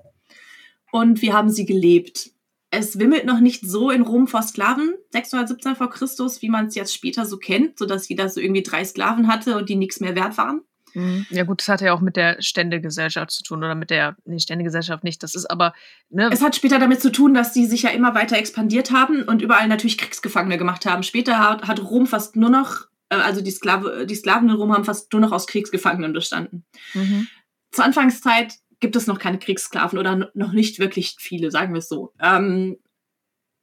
Und 0.93 1.23
wie 1.23 1.33
haben 1.33 1.51
sie 1.51 1.67
gelebt? 1.67 2.31
Es 2.71 2.99
wimmelt 2.99 3.25
noch 3.25 3.41
nicht 3.41 3.67
so 3.67 3.91
in 3.91 4.03
Rom 4.03 4.29
vor 4.29 4.43
Sklaven, 4.43 4.95
617 5.11 5.75
vor 5.75 5.91
Christus, 5.91 6.41
wie 6.41 6.49
man 6.49 6.67
es 6.67 6.77
jetzt 6.77 6.95
später 6.95 7.27
so 7.27 7.37
kennt, 7.37 7.79
sodass 7.79 8.09
jeder 8.09 8.29
so 8.29 8.41
irgendwie 8.41 8.63
drei 8.63 8.85
Sklaven 8.85 9.27
hatte 9.27 9.57
und 9.57 9.69
die 9.69 9.75
nichts 9.75 9.99
mehr 10.01 10.15
wert 10.15 10.39
waren. 10.39 10.63
Mhm. 10.95 11.27
Ja 11.31 11.45
gut, 11.45 11.61
das 11.61 11.69
hat 11.69 11.81
ja 11.81 11.93
auch 11.93 12.01
mit 12.01 12.17
der 12.17 12.41
Ständegesellschaft 12.41 13.31
zu 13.31 13.43
tun 13.43 13.59
oder 13.59 13.75
mit 13.75 13.91
der, 13.91 14.17
nee, 14.25 14.39
Ständegesellschaft 14.39 15.05
nicht. 15.05 15.23
Das 15.23 15.35
ist 15.35 15.51
aber, 15.51 15.73
ne. 16.11 16.31
Es 16.33 16.43
hat 16.43 16.57
später 16.57 16.79
damit 16.79 17.01
zu 17.01 17.11
tun, 17.11 17.35
dass 17.35 17.53
die 17.53 17.67
sich 17.67 17.83
ja 17.83 17.91
immer 17.91 18.15
weiter 18.15 18.37
expandiert 18.37 18.91
haben 18.91 19.23
und 19.23 19.43
überall 19.43 19.69
natürlich 19.69 19.99
Kriegsgefangene 19.99 20.59
gemacht 20.59 20.87
haben. 20.87 21.03
Später 21.03 21.39
hat, 21.39 21.67
hat 21.67 21.83
Rom 21.83 22.07
fast 22.07 22.37
nur 22.37 22.51
noch, 22.51 22.87
äh, 23.09 23.17
also 23.17 23.41
die, 23.41 23.51
Sklave, 23.51 24.07
die 24.07 24.15
Sklaven 24.15 24.49
in 24.49 24.55
Rom 24.55 24.73
haben 24.73 24.85
fast 24.85 25.13
nur 25.13 25.21
noch 25.21 25.33
aus 25.33 25.47
Kriegsgefangenen 25.47 26.13
bestanden. 26.13 26.65
Mhm. 26.95 27.29
Zur 27.73 27.85
Anfangszeit 27.85 28.55
gibt 28.81 28.97
es 28.97 29.07
noch 29.07 29.19
keine 29.19 29.39
Kriegssklaven 29.39 29.99
oder 29.99 30.31
noch 30.35 30.53
nicht 30.53 30.79
wirklich 30.79 31.17
viele, 31.19 31.51
sagen 31.51 31.73
wir 31.73 31.79
es 31.79 31.89
so. 31.89 32.13
Ähm, 32.19 32.79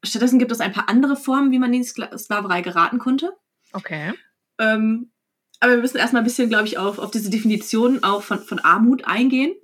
stattdessen 0.04 0.40
gibt 0.40 0.52
es 0.52 0.62
ein 0.62 0.72
paar 0.72 0.90
andere 0.90 1.16
Formen, 1.16 1.52
wie 1.52 1.60
man 1.60 1.74
in 1.74 1.82
die 1.82 1.88
Sklaverei 1.88 2.62
geraten 2.62 3.00
konnte. 3.00 3.34
Okay. 3.74 4.14
Ähm, 4.60 5.12
aber 5.60 5.74
wir 5.74 5.82
müssen 5.82 5.98
erstmal 5.98 6.22
ein 6.22 6.26
bisschen, 6.26 6.50
glaube 6.50 6.68
ich, 6.68 6.78
auf, 6.78 7.00
auf 7.00 7.12
diese 7.12 7.30
Definition 7.30 8.04
auch 8.04 8.22
von, 8.22 8.40
von 8.40 8.60
Armut 8.60 9.06
eingehen. 9.06 9.56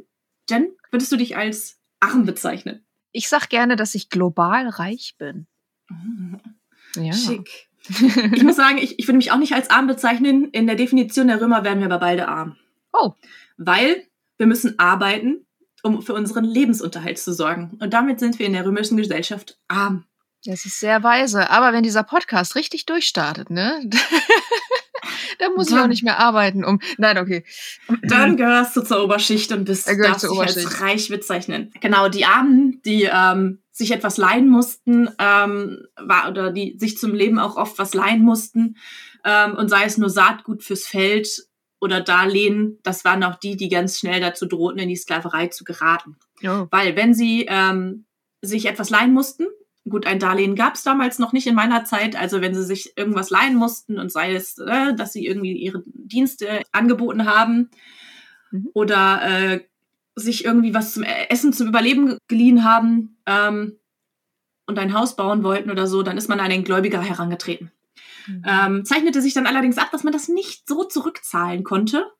Jen, 0.50 0.76
würdest 0.92 1.12
du 1.12 1.18
dich 1.18 1.38
als 1.38 1.80
arm 2.00 2.26
bezeichnen? 2.26 2.86
Ich 3.12 3.30
sag 3.30 3.50
gerne, 3.50 3.76
dass 3.76 3.96
ich 3.96 4.10
global 4.10 4.68
reich 4.68 5.16
bin. 5.18 5.48
Mhm. 5.89 6.39
Ja. 6.96 7.13
Schick. 7.13 7.70
Ich 8.34 8.44
muss 8.44 8.56
sagen, 8.56 8.78
ich, 8.78 8.98
ich 8.98 9.08
würde 9.08 9.18
mich 9.18 9.32
auch 9.32 9.38
nicht 9.38 9.54
als 9.54 9.70
arm 9.70 9.88
bezeichnen. 9.88 10.50
In 10.52 10.68
der 10.68 10.76
Definition 10.76 11.28
der 11.28 11.42
Römer 11.42 11.63
werden 11.63 11.80
wir 11.80 11.86
aber 11.86 12.00
beide 12.00 12.28
arm. 12.28 12.56
Oh. 12.94 13.13
Weil 13.58 14.08
wir 14.38 14.48
müssen 14.48 14.80
arbeiten, 14.80 15.46
um 15.84 16.02
für 16.02 16.13
unseren 16.13 16.46
Lebensunterhalt 16.46 17.19
zu 17.19 17.34
sorgen. 17.34 17.78
Und 17.82 17.93
damit 17.93 18.19
sind 18.19 18.39
wir 18.39 18.46
in 18.46 18.54
der 18.54 18.65
römischen 18.65 18.98
Gesellschaft 18.98 19.60
arm. 19.67 20.06
Das 20.46 20.65
ist 20.65 20.80
sehr 20.80 21.04
weise. 21.04 21.50
Aber 21.50 21.74
wenn 21.74 21.84
dieser 21.84 22.04
Podcast 22.04 22.56
richtig 22.56 22.86
durchstartet, 22.86 23.50
ne? 23.50 23.80
dann 25.39 25.54
muss 25.56 25.67
dann, 25.67 25.78
ich 25.78 25.84
auch 25.84 25.88
nicht 25.88 26.04
mehr 26.04 26.19
arbeiten, 26.19 26.63
um. 26.63 26.80
Nein, 26.98 27.17
okay. 27.17 27.46
Dann 28.04 28.38
gehörst 28.38 28.76
du 28.76 28.82
zur 28.82 29.04
Oberschicht 29.04 29.52
und 29.52 29.65
bist 29.65 29.88
darfst 29.88 30.24
dich 30.24 30.39
als 30.39 30.82
reich 30.82 31.10
bezeichnen. 31.10 31.72
Genau, 31.80 32.10
die 32.10 32.26
Armen, 32.26 32.82
die 32.84 33.10
ähm, 33.12 33.60
sich 33.72 33.91
etwas 33.91 34.17
leihen 34.17 34.50
mussten, 34.50 35.10
ähm, 35.17 35.86
war, 35.96 36.30
oder 36.30 36.52
die 36.52 36.78
sich 36.78 36.98
zum 36.98 37.13
Leben 37.13 37.39
auch 37.39 37.56
oft 37.56 37.78
was 37.80 37.93
leihen 37.93 38.22
mussten, 38.22 38.78
ähm, 39.24 39.56
und 39.56 39.69
sei 39.69 39.86
es 39.86 39.98
nur 39.98 40.10
Saatgut 40.10 40.63
fürs 40.63 40.86
Feld 40.86 41.48
oder 41.84 42.00
Darlehen, 42.00 42.80
das 42.84 43.04
waren 43.04 43.26
auch 43.26 43.36
die, 43.36 43.58
die 43.58 43.67
ganz 43.67 44.00
schnell 44.00 44.22
dazu 44.22 44.46
drohten, 44.46 44.80
in 44.80 44.88
die 44.88 44.96
Sklaverei 44.96 45.48
zu 45.48 45.65
geraten. 45.65 46.15
Oh. 46.41 46.67
Weil 46.72 46.96
wenn 46.96 47.13
sie 47.13 47.46
ähm, 47.50 48.06
sich 48.41 48.67
etwas 48.67 48.89
leihen 48.89 49.12
mussten, 49.13 49.48
gut, 49.89 50.08
ein 50.08 50.17
Darlehen 50.17 50.56
gab 50.56 50.76
es 50.76 50.84
damals 50.84 51.19
noch 51.19 51.34
nicht 51.34 51.46
in 51.46 51.56
meiner 51.56 51.84
Zeit, 51.84 52.15
also 52.15 52.39
wenn 52.39 52.56
sie 52.56 52.63
sich 52.63 52.93
irgendwas 52.96 53.30
leihen 53.30 53.56
mussten 53.56 54.00
und 54.00 54.13
sei 54.13 54.34
es, 54.34 54.58
äh, 54.60 54.96
dass 54.96 55.12
sie 55.12 55.26
irgendwie 55.26 55.52
ihre 55.52 55.84
Dienste 55.86 56.62
angeboten 56.72 57.26
haben 57.26 57.69
mhm. 58.52 58.69
oder 58.74 59.22
äh, 59.24 59.60
sich 60.15 60.46
irgendwie 60.46 60.74
was 60.74 60.93
zum 60.93 61.04
Essen, 61.04 61.52
zum 61.52 61.67
Überleben 61.67 62.17
geliehen 62.30 62.63
haben 62.63 63.17
ähm, 63.26 63.78
und 64.67 64.80
ein 64.80 64.93
Haus 64.93 65.17
bauen 65.17 65.43
wollten 65.43 65.69
oder 65.69 65.88
so, 65.88 66.02
dann 66.02 66.17
ist 66.17 66.30
man 66.30 66.39
an 66.39 66.50
den 66.50 66.63
Gläubiger 66.63 67.02
herangetreten. 67.02 67.74
Mhm. 68.28 68.44
Ähm, 68.48 68.86
zeichnete 68.86 69.22
sich 69.22 69.34
dann 69.34 69.48
allerdings 69.48 69.78
ab, 69.78 69.90
dass 69.92 70.04
man 70.04 70.14
das 70.14 70.28
nicht 70.28 70.68
so 70.68 70.84
zurückzahlen 70.84 71.64
konnte, 71.64 72.12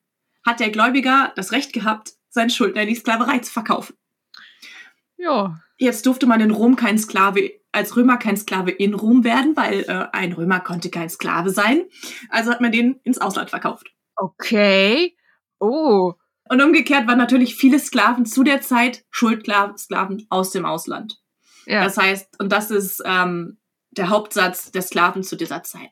hat 0.44 0.60
der 0.60 0.70
Gläubiger 0.70 1.32
das 1.36 1.52
Recht 1.52 1.72
gehabt, 1.72 2.12
seinen 2.28 2.50
Schuldner 2.50 2.82
in 2.82 2.88
die 2.88 2.94
Sklaverei 2.94 3.38
zu 3.38 3.52
verkaufen. 3.52 3.96
Ja. 5.16 5.58
Jetzt 5.78 6.06
durfte 6.06 6.26
man 6.26 6.40
in 6.40 6.50
Rom 6.50 6.76
kein 6.76 6.98
Sklave, 6.98 7.50
als 7.72 7.96
Römer 7.96 8.16
kein 8.16 8.36
Sklave 8.36 8.70
in 8.70 8.94
Rom 8.94 9.24
werden, 9.24 9.56
weil 9.56 9.80
äh, 9.82 10.06
ein 10.12 10.32
Römer 10.32 10.60
konnte 10.60 10.90
kein 10.90 11.08
Sklave 11.08 11.50
sein. 11.50 11.84
Also 12.30 12.50
hat 12.50 12.60
man 12.60 12.72
den 12.72 13.00
ins 13.04 13.20
Ausland 13.20 13.50
verkauft. 13.50 13.92
Okay. 14.16 15.16
Oh. 15.58 16.14
Und 16.48 16.62
umgekehrt 16.62 17.08
waren 17.08 17.18
natürlich 17.18 17.56
viele 17.56 17.78
Sklaven 17.78 18.26
zu 18.26 18.44
der 18.44 18.60
Zeit 18.60 19.04
Schuldsklaven 19.10 20.26
aus 20.28 20.50
dem 20.50 20.66
Ausland. 20.66 21.20
Ja. 21.66 21.82
Das 21.82 21.96
heißt, 21.96 22.38
und 22.38 22.52
das 22.52 22.70
ist 22.70 23.02
ähm, 23.04 23.58
der 23.96 24.08
Hauptsatz 24.08 24.70
der 24.70 24.82
Sklaven 24.82 25.22
zu 25.22 25.36
dieser 25.36 25.62
Zeit. 25.62 25.90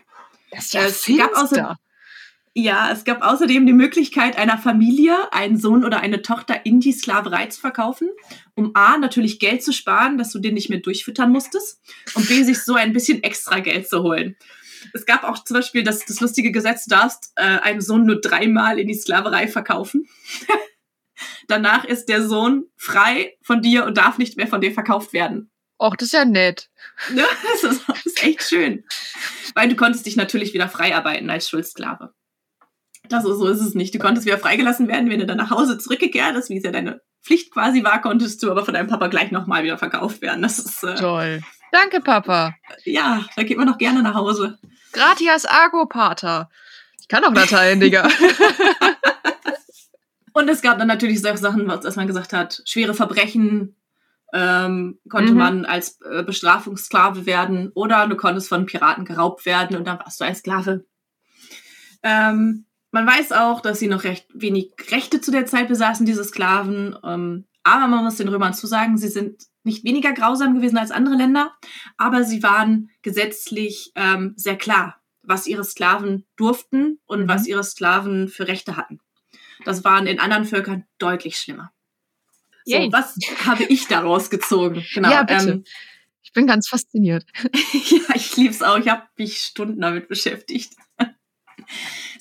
Das 0.51 0.67
ist 0.67 0.75
ja 0.75 0.85
es 0.85 1.07
gab 1.07 1.35
außer, 1.35 1.79
ja, 2.55 2.91
es 2.93 3.05
gab 3.05 3.23
außerdem 3.23 3.65
die 3.65 3.73
Möglichkeit 3.73 4.37
einer 4.37 4.59
Familie, 4.59 5.33
einen 5.33 5.57
Sohn 5.57 5.85
oder 5.85 6.01
eine 6.01 6.21
Tochter 6.21 6.67
in 6.67 6.81
die 6.81 6.93
Sklaverei 6.93 7.47
zu 7.47 7.59
verkaufen, 7.61 8.11
um 8.55 8.73
A, 8.75 8.99
natürlich 8.99 9.39
Geld 9.39 9.63
zu 9.63 9.73
sparen, 9.73 10.19
dass 10.19 10.33
du 10.33 10.39
den 10.39 10.53
nicht 10.53 10.69
mehr 10.69 10.81
durchfüttern 10.81 11.33
musstest, 11.33 11.81
und 12.15 12.29
B, 12.29 12.43
sich 12.43 12.63
so 12.63 12.75
ein 12.75 12.93
bisschen 12.93 13.23
extra 13.23 13.61
Geld 13.61 13.89
zu 13.89 14.03
holen. 14.03 14.37
Es 14.93 15.07
gab 15.07 15.25
auch 15.25 15.43
zum 15.43 15.55
Beispiel 15.55 15.83
das, 15.83 16.05
das 16.05 16.21
lustige 16.21 16.53
Gesetz, 16.53 16.85
du 16.85 16.91
darfst 16.91 17.33
äh, 17.37 17.43
einen 17.43 17.81
Sohn 17.81 18.05
nur 18.05 18.21
dreimal 18.21 18.79
in 18.79 18.89
die 18.89 18.95
Sklaverei 18.95 19.49
verkaufen. 19.49 20.07
Danach 21.49 21.85
ist 21.85 22.07
der 22.07 22.27
Sohn 22.27 22.65
frei 22.77 23.39
von 23.43 23.63
dir 23.63 23.87
und 23.87 23.97
darf 23.97 24.19
nicht 24.19 24.37
mehr 24.37 24.49
von 24.49 24.61
dir 24.61 24.73
verkauft 24.73 25.13
werden. 25.15 25.52
Och, 25.83 25.97
das 25.97 26.07
ist 26.07 26.13
ja 26.13 26.25
nett. 26.25 26.71
Ja, 27.13 27.25
das 27.53 27.73
ist, 27.73 27.89
das 27.89 28.07
ist 28.07 28.23
echt 28.23 28.45
schön. 28.45 28.85
Weil 29.55 29.69
du 29.69 29.75
konntest 29.75 30.07
dich 30.07 30.15
natürlich 30.15 30.55
wieder 30.55 30.69
frei 30.69 30.95
arbeiten 30.95 31.29
als 31.29 31.49
Schuldsklave. 31.49 32.15
Das 33.09 33.25
ist, 33.25 33.39
so 33.39 33.49
ist 33.49 33.61
es 33.61 33.75
nicht. 33.75 33.93
Du 33.93 33.99
konntest 33.99 34.25
wieder 34.25 34.39
freigelassen 34.39 34.87
werden, 34.87 35.11
wenn 35.11 35.19
du 35.19 35.27
dann 35.27 35.39
nach 35.39 35.51
Hause 35.51 35.79
zurückgekehrt 35.79 36.37
bist, 36.37 36.51
wie 36.51 36.59
es 36.59 36.63
ja 36.63 36.71
deine 36.71 37.01
Pflicht 37.25 37.53
quasi 37.53 37.83
war, 37.83 38.01
konntest 38.01 38.41
du 38.45 38.51
aber 38.53 38.65
von 38.65 38.75
deinem 38.75 38.87
Papa 38.87 39.09
gleich 39.09 39.33
nochmal 39.33 39.65
wieder 39.65 39.77
verkauft 39.77 40.23
werden. 40.23 40.43
Das 40.43 40.61
ist 40.61 40.85
äh, 40.85 40.95
toll. 40.95 41.43
Danke, 41.73 42.01
Papa. 42.01 42.55
Ja, 42.85 43.27
da 43.35 43.43
geht 43.43 43.59
man 43.59 43.67
doch 43.67 43.79
gerne 43.79 44.03
nach 44.03 44.15
Hause. 44.15 44.61
Gratias 44.93 45.47
Argo 45.47 45.87
Pater. 45.87 46.49
Ich 47.01 47.09
kann 47.09 47.25
auch 47.25 47.35
Latein, 47.35 47.81
Digga. 47.81 48.09
Und 50.33 50.49
es 50.49 50.63
gab 50.63 50.79
dann 50.79 50.89
natürlich 50.89 51.21
solche 51.21 51.39
Sachen, 51.39 51.67
was 51.67 51.97
man 51.97 52.07
gesagt 52.07 52.33
hat, 52.33 52.63
schwere 52.67 52.95
Verbrechen, 52.95 53.77
ähm, 54.33 54.99
konnte 55.09 55.33
mhm. 55.33 55.39
man 55.39 55.65
als 55.65 56.01
äh, 56.01 56.23
Bestrafungssklave 56.23 57.27
werden 57.27 57.71
oder 57.75 58.07
du 58.09 58.17
konntest 58.17 58.49
von 58.49 58.67
Piraten 58.67 59.05
geraubt 59.05 59.45
werden 59.45 59.77
und 59.77 59.87
dann 59.87 59.99
warst 59.99 60.21
du 60.21 60.25
ein 60.25 60.35
Sklave. 60.35 60.85
Ähm, 62.03 62.67
man 62.91 63.07
weiß 63.07 63.33
auch, 63.33 63.61
dass 63.61 63.79
sie 63.79 63.89
noch 63.89 64.05
recht 64.05 64.27
wenig 64.35 64.73
Rechte 64.91 65.21
zu 65.21 65.31
der 65.31 65.47
Zeit 65.47 65.69
besaßen, 65.69 66.07
diese 66.07 66.25
Sklaven. 66.25 66.97
Ähm, 67.05 67.47
aber 67.63 67.87
man 67.87 68.05
muss 68.05 68.17
den 68.17 68.29
Römern 68.29 68.55
zusagen, 68.55 68.99
sie 68.99 69.09
sind 69.09 69.45
nicht 69.65 69.85
weniger 69.85 70.13
grausam 70.13 70.55
gewesen 70.55 70.79
als 70.79 70.91
andere 70.91 71.15
Länder, 71.15 71.53
aber 71.97 72.25
sie 72.25 72.43
waren 72.43 72.91
gesetzlich 73.03 73.93
ähm, 73.95 74.35
sehr 74.37 74.57
klar, 74.57 75.01
was 75.23 75.47
ihre 75.47 75.65
Sklaven 75.65 76.27
durften 76.37 76.99
und 77.07 77.25
mhm. 77.25 77.29
was 77.29 77.47
ihre 77.47 77.63
Sklaven 77.63 78.29
für 78.29 78.49
Rechte 78.49 78.77
hatten. 78.77 79.01
Das 79.65 79.85
waren 79.85 80.07
in 80.07 80.19
anderen 80.19 80.45
Völkern 80.45 80.85
deutlich 80.99 81.39
schlimmer. 81.39 81.73
So, 82.65 82.77
Yay. 82.77 82.93
was 82.93 83.17
habe 83.45 83.65
ich 83.65 83.89
daraus 83.89 84.31
gezogen? 84.31 84.85
Genau. 84.95 85.11
Ja, 85.11 85.23
bitte. 85.23 85.51
Ähm, 85.51 85.65
ich 86.23 86.33
bin 86.33 86.47
ganz 86.47 86.69
fasziniert. 86.69 87.25
ja, 87.73 88.15
ich 88.15 88.37
liebe 88.37 88.51
es 88.51 88.63
auch. 88.63 88.79
Ich 88.79 88.89
habe 88.89 89.03
mich 89.17 89.39
Stunden 89.39 89.81
damit 89.81 90.09
beschäftigt. 90.09 90.75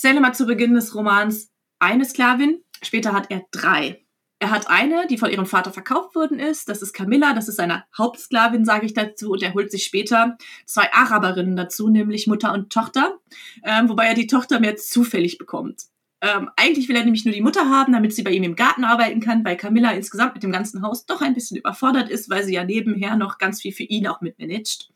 Mal 0.03 0.33
zu 0.33 0.45
Beginn 0.45 0.73
des 0.73 0.95
Romans 0.95 1.51
eine 1.79 2.05
Sklavin, 2.05 2.63
später 2.83 3.13
hat 3.13 3.31
er 3.31 3.43
drei. 3.51 4.05
Er 4.39 4.49
hat 4.49 4.69
eine, 4.69 5.05
die 5.07 5.19
von 5.19 5.29
ihrem 5.29 5.45
Vater 5.45 5.71
verkauft 5.71 6.15
worden 6.15 6.39
ist. 6.39 6.67
Das 6.67 6.81
ist 6.81 6.93
Camilla, 6.93 7.33
das 7.33 7.47
ist 7.47 7.57
seine 7.57 7.85
Hauptsklavin, 7.95 8.65
sage 8.65 8.87
ich 8.87 8.93
dazu. 8.95 9.31
Und 9.31 9.43
er 9.43 9.53
holt 9.53 9.69
sich 9.71 9.83
später 9.83 10.35
zwei 10.65 10.91
Araberinnen 10.93 11.55
dazu, 11.55 11.89
nämlich 11.89 12.25
Mutter 12.25 12.51
und 12.51 12.71
Tochter. 12.71 13.19
Ähm, 13.63 13.87
wobei 13.87 14.07
er 14.07 14.15
die 14.15 14.25
Tochter 14.25 14.59
mehr 14.59 14.77
zufällig 14.77 15.37
bekommt. 15.37 15.83
Ähm, 16.21 16.49
eigentlich 16.55 16.87
will 16.87 16.95
er 16.95 17.03
nämlich 17.03 17.25
nur 17.25 17.33
die 17.33 17.41
Mutter 17.41 17.69
haben, 17.69 17.93
damit 17.93 18.13
sie 18.13 18.21
bei 18.21 18.31
ihm 18.31 18.43
im 18.43 18.55
Garten 18.55 18.83
arbeiten 18.83 19.21
kann, 19.21 19.43
weil 19.43 19.57
Camilla 19.57 19.91
insgesamt 19.91 20.35
mit 20.35 20.43
dem 20.43 20.51
ganzen 20.51 20.83
Haus 20.83 21.05
doch 21.05 21.21
ein 21.21 21.33
bisschen 21.33 21.57
überfordert 21.57 22.09
ist, 22.09 22.29
weil 22.29 22.43
sie 22.43 22.53
ja 22.53 22.63
nebenher 22.63 23.15
noch 23.15 23.39
ganz 23.39 23.61
viel 23.61 23.73
für 23.73 23.83
ihn 23.83 24.07
auch 24.07 24.21
mitmanagt. 24.21 24.91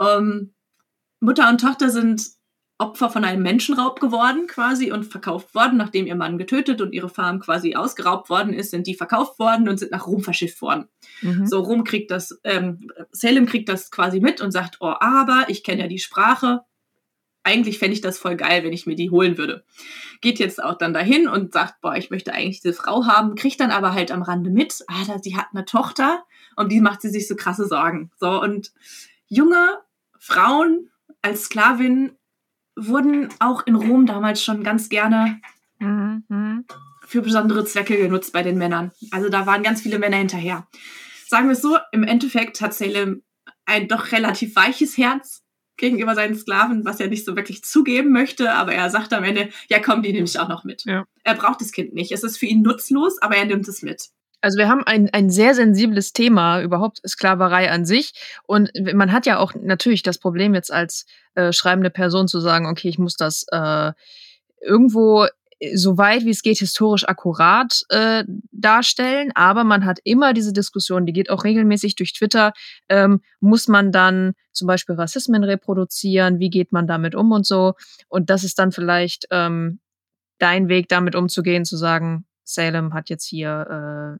Ähm, 0.00 0.54
Mutter 1.20 1.48
und 1.50 1.60
Tochter 1.60 1.90
sind 1.90 2.22
Opfer 2.80 3.10
von 3.10 3.24
einem 3.26 3.42
Menschenraub 3.42 4.00
geworden 4.00 4.46
quasi 4.46 4.90
und 4.90 5.04
verkauft 5.04 5.54
worden, 5.54 5.76
nachdem 5.76 6.06
ihr 6.06 6.14
Mann 6.14 6.38
getötet 6.38 6.80
und 6.80 6.94
ihre 6.94 7.10
Farm 7.10 7.38
quasi 7.38 7.74
ausgeraubt 7.74 8.30
worden 8.30 8.54
ist, 8.54 8.70
sind 8.70 8.86
die 8.86 8.94
verkauft 8.94 9.38
worden 9.38 9.68
und 9.68 9.78
sind 9.78 9.92
nach 9.92 10.06
Rom 10.06 10.22
verschifft 10.22 10.62
worden. 10.62 10.88
Mhm. 11.20 11.46
So 11.46 11.60
Rom 11.60 11.84
kriegt 11.84 12.10
das, 12.10 12.40
ähm, 12.42 12.90
Salem 13.12 13.44
kriegt 13.44 13.68
das 13.68 13.90
quasi 13.90 14.20
mit 14.20 14.40
und 14.40 14.50
sagt, 14.50 14.78
oh, 14.80 14.94
aber 14.98 15.44
ich 15.48 15.62
kenne 15.62 15.82
ja 15.82 15.88
die 15.88 15.98
Sprache. 15.98 16.62
Eigentlich 17.42 17.78
fände 17.78 17.94
ich 17.94 18.00
das 18.00 18.18
voll 18.18 18.36
geil, 18.36 18.64
wenn 18.64 18.72
ich 18.72 18.86
mir 18.86 18.96
die 18.96 19.10
holen 19.10 19.38
würde. 19.38 19.64
Geht 20.20 20.38
jetzt 20.38 20.62
auch 20.62 20.76
dann 20.76 20.92
dahin 20.92 21.26
und 21.26 21.52
sagt, 21.52 21.80
boah, 21.80 21.96
ich 21.96 22.10
möchte 22.10 22.34
eigentlich 22.34 22.60
diese 22.60 22.74
Frau 22.74 23.06
haben, 23.06 23.34
kriegt 23.34 23.60
dann 23.60 23.70
aber 23.70 23.94
halt 23.94 24.10
am 24.10 24.22
Rande 24.22 24.50
mit, 24.50 24.84
ah, 24.88 25.18
sie 25.22 25.36
hat 25.36 25.46
eine 25.52 25.64
Tochter 25.64 26.24
und 26.56 26.70
die 26.70 26.80
macht 26.80 27.00
sie 27.00 27.08
sich 27.08 27.26
so 27.26 27.36
krasse 27.36 27.66
Sorgen. 27.66 28.10
So 28.18 28.40
und 28.40 28.72
junge 29.26 29.78
Frauen 30.18 30.90
als 31.22 31.44
Sklavin 31.44 32.12
wurden 32.76 33.28
auch 33.38 33.66
in 33.66 33.74
Rom 33.74 34.06
damals 34.06 34.42
schon 34.42 34.62
ganz 34.62 34.88
gerne 34.88 35.40
mhm. 35.78 36.64
für 37.06 37.22
besondere 37.22 37.64
Zwecke 37.64 37.96
genutzt 37.96 38.32
bei 38.32 38.42
den 38.42 38.58
Männern. 38.58 38.92
Also 39.10 39.28
da 39.28 39.46
waren 39.46 39.62
ganz 39.62 39.80
viele 39.80 39.98
Männer 39.98 40.18
hinterher. 40.18 40.66
Sagen 41.26 41.46
wir 41.46 41.52
es 41.52 41.62
so, 41.62 41.78
im 41.92 42.04
Endeffekt 42.04 42.60
hat 42.60 42.74
Salem 42.74 43.22
ein 43.64 43.88
doch 43.88 44.12
relativ 44.12 44.56
weiches 44.56 44.96
Herz 44.98 45.42
gegenüber 45.80 46.14
seinen 46.14 46.36
Sklaven, 46.36 46.84
was 46.84 47.00
er 47.00 47.08
nicht 47.08 47.24
so 47.24 47.34
wirklich 47.34 47.64
zugeben 47.64 48.12
möchte, 48.12 48.52
aber 48.52 48.72
er 48.72 48.90
sagt 48.90 49.12
am 49.12 49.24
Ende, 49.24 49.48
ja 49.68 49.80
komm, 49.80 50.02
die 50.02 50.12
nehme 50.12 50.26
ich 50.26 50.38
auch 50.38 50.48
noch 50.48 50.62
mit. 50.62 50.84
Ja. 50.84 51.04
Er 51.24 51.34
braucht 51.34 51.60
das 51.60 51.72
Kind 51.72 51.94
nicht. 51.94 52.12
Es 52.12 52.22
ist 52.22 52.38
für 52.38 52.46
ihn 52.46 52.62
nutzlos, 52.62 53.20
aber 53.20 53.36
er 53.36 53.46
nimmt 53.46 53.66
es 53.66 53.82
mit. 53.82 54.10
Also 54.42 54.58
wir 54.58 54.68
haben 54.68 54.84
ein, 54.84 55.10
ein 55.12 55.28
sehr 55.30 55.54
sensibles 55.54 56.12
Thema, 56.12 56.62
überhaupt 56.62 57.00
Sklaverei 57.06 57.70
an 57.70 57.84
sich. 57.84 58.12
Und 58.46 58.70
man 58.94 59.12
hat 59.12 59.26
ja 59.26 59.38
auch 59.38 59.52
natürlich 59.54 60.02
das 60.02 60.18
Problem 60.18 60.54
jetzt 60.54 60.72
als 60.72 61.04
äh, 61.34 61.52
schreibende 61.52 61.90
Person 61.90 62.26
zu 62.28 62.40
sagen, 62.40 62.66
okay, 62.66 62.88
ich 62.88 62.98
muss 62.98 63.16
das 63.16 63.44
äh, 63.52 63.92
irgendwo 64.62 65.26
äh, 65.60 65.76
so 65.76 65.96
weit 65.98 66.24
wie 66.24 66.30
es 66.30 66.42
geht 66.42 66.58
historisch 66.58 67.08
akkurat 67.08 67.82
äh, 67.88 68.24
darstellen, 68.50 69.30
aber 69.34 69.64
man 69.64 69.84
hat 69.84 69.98
immer 70.04 70.32
diese 70.32 70.52
Diskussion, 70.52 71.06
die 71.06 71.12
geht 71.12 71.30
auch 71.30 71.44
regelmäßig 71.44 71.94
durch 71.94 72.12
Twitter, 72.12 72.52
ähm, 72.88 73.20
muss 73.40 73.68
man 73.68 73.92
dann 73.92 74.32
zum 74.52 74.66
Beispiel 74.66 74.96
Rassismen 74.96 75.44
reproduzieren, 75.44 76.38
wie 76.38 76.50
geht 76.50 76.72
man 76.72 76.86
damit 76.86 77.14
um 77.14 77.30
und 77.32 77.46
so. 77.46 77.74
Und 78.08 78.30
das 78.30 78.44
ist 78.44 78.58
dann 78.58 78.72
vielleicht 78.72 79.26
ähm, 79.30 79.80
dein 80.38 80.68
Weg, 80.68 80.88
damit 80.88 81.14
umzugehen, 81.14 81.64
zu 81.64 81.76
sagen, 81.76 82.26
Salem 82.44 82.94
hat 82.94 83.08
jetzt 83.10 83.26
hier 83.26 84.18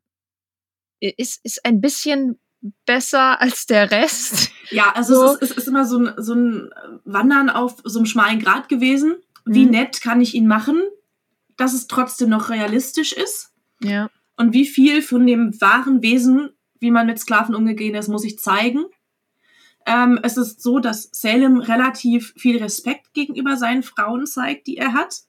äh, 1.00 1.12
ist, 1.16 1.44
ist 1.44 1.64
ein 1.64 1.80
bisschen 1.80 2.38
besser 2.86 3.40
als 3.40 3.66
der 3.66 3.90
Rest. 3.90 4.50
Ja, 4.70 4.92
also 4.94 5.14
so. 5.14 5.34
es, 5.34 5.42
ist, 5.42 5.50
es 5.52 5.56
ist 5.58 5.68
immer 5.68 5.84
so 5.84 5.98
ein, 5.98 6.12
so 6.16 6.34
ein 6.34 6.70
Wandern 7.04 7.50
auf 7.50 7.78
so 7.84 7.98
einem 7.98 8.06
schmalen 8.06 8.38
Grat 8.38 8.68
gewesen. 8.68 9.16
Wie 9.46 9.64
mhm. 9.64 9.72
nett 9.72 10.02
kann 10.02 10.20
ich 10.20 10.34
ihn 10.34 10.46
machen, 10.46 10.82
dass 11.60 11.74
es 11.74 11.86
trotzdem 11.86 12.30
noch 12.30 12.48
realistisch 12.48 13.12
ist? 13.12 13.52
Ja. 13.82 14.08
Und 14.36 14.54
wie 14.54 14.66
viel 14.66 15.02
von 15.02 15.26
dem 15.26 15.60
wahren 15.60 16.02
Wesen, 16.02 16.50
wie 16.78 16.90
man 16.90 17.06
mit 17.06 17.18
Sklaven 17.18 17.54
umgegangen 17.54 17.96
ist, 17.96 18.08
muss 18.08 18.24
ich 18.24 18.38
zeigen? 18.38 18.86
Ähm, 19.86 20.18
es 20.22 20.38
ist 20.38 20.62
so, 20.62 20.78
dass 20.78 21.10
Salem 21.12 21.58
relativ 21.58 22.32
viel 22.36 22.62
Respekt 22.62 23.12
gegenüber 23.12 23.56
seinen 23.56 23.82
Frauen 23.82 24.26
zeigt, 24.26 24.66
die 24.66 24.78
er 24.78 24.94
hat 24.94 25.24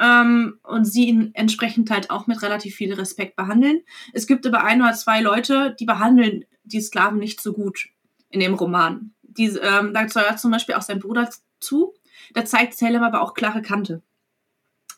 ähm, 0.00 0.60
und 0.62 0.84
sie 0.84 1.06
ihn 1.06 1.30
entsprechend 1.34 1.90
halt 1.90 2.10
auch 2.10 2.28
mit 2.28 2.42
relativ 2.42 2.76
viel 2.76 2.94
Respekt 2.94 3.34
behandeln. 3.34 3.80
Es 4.12 4.28
gibt 4.28 4.46
aber 4.46 4.62
ein 4.62 4.82
oder 4.82 4.92
zwei 4.92 5.20
Leute, 5.20 5.74
die 5.80 5.84
behandeln 5.84 6.44
die 6.62 6.80
Sklaven 6.80 7.18
nicht 7.18 7.40
so 7.40 7.52
gut 7.52 7.88
in 8.30 8.38
dem 8.38 8.54
Roman. 8.54 9.12
Die, 9.22 9.46
ähm, 9.46 9.92
da 9.92 10.04
gehört 10.04 10.38
zum 10.38 10.52
Beispiel 10.52 10.76
auch 10.76 10.82
sein 10.82 11.00
Bruder 11.00 11.28
zu. 11.58 11.94
Da 12.34 12.44
zeigt 12.44 12.74
Salem 12.74 13.02
aber 13.02 13.22
auch 13.22 13.34
klare 13.34 13.62
Kante. 13.62 14.02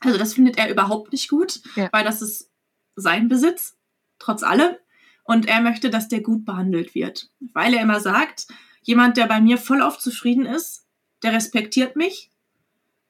Also 0.01 0.19
das 0.19 0.35
findet 0.35 0.59
er 0.59 0.71
überhaupt 0.71 1.13
nicht 1.13 1.29
gut, 1.29 1.61
ja. 1.77 1.89
weil 1.93 2.05
das 2.05 2.23
ist 2.23 2.51
sein 2.97 3.29
Besitz, 3.29 3.77
trotz 4.19 4.43
allem. 4.43 4.75
Und 5.25 5.47
er 5.47 5.61
möchte, 5.61 5.91
dass 5.91 6.09
der 6.09 6.23
gut 6.23 6.45
behandelt 6.45 6.95
wird. 6.95 7.31
Weil 7.53 7.75
er 7.75 7.83
immer 7.83 8.01
sagt, 8.01 8.47
jemand, 8.83 9.17
der 9.17 9.27
bei 9.27 9.41
mir 9.41 9.59
voll 9.59 9.83
auf 9.83 9.99
zufrieden 9.99 10.47
ist, 10.47 10.87
der 11.23 11.33
respektiert 11.33 11.97
mich 11.97 12.31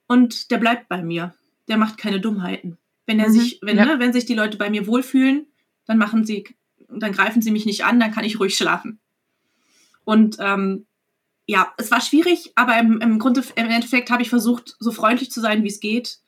und 0.06 0.50
der 0.50 0.58
bleibt 0.58 0.88
bei 0.88 1.02
mir 1.02 1.34
der 1.68 1.76
macht 1.76 1.98
keine 1.98 2.20
Dummheiten. 2.20 2.78
Wenn 3.06 3.20
er 3.20 3.28
mhm. 3.28 3.32
sich, 3.32 3.58
wenn, 3.62 3.76
ja. 3.76 3.84
ne, 3.84 3.98
wenn 3.98 4.12
sich 4.12 4.26
die 4.26 4.34
Leute 4.34 4.58
bei 4.58 4.70
mir 4.70 4.86
wohlfühlen, 4.86 5.46
dann 5.86 5.98
machen 5.98 6.24
sie, 6.24 6.44
dann 6.88 7.12
greifen 7.12 7.42
sie 7.42 7.50
mich 7.50 7.66
nicht 7.66 7.84
an, 7.84 8.00
dann 8.00 8.12
kann 8.12 8.24
ich 8.24 8.40
ruhig 8.40 8.56
schlafen. 8.56 8.98
Und 10.04 10.36
ähm, 10.40 10.86
ja, 11.46 11.72
es 11.78 11.90
war 11.90 12.00
schwierig, 12.00 12.52
aber 12.56 12.78
im, 12.78 13.00
im 13.00 13.18
Grunde, 13.18 13.42
im 13.54 13.70
Endeffekt 13.70 14.10
habe 14.10 14.22
ich 14.22 14.28
versucht, 14.28 14.76
so 14.80 14.90
freundlich 14.90 15.30
zu 15.30 15.40
sein, 15.40 15.62
wie 15.62 15.68
es 15.68 15.80
geht. 15.80 16.18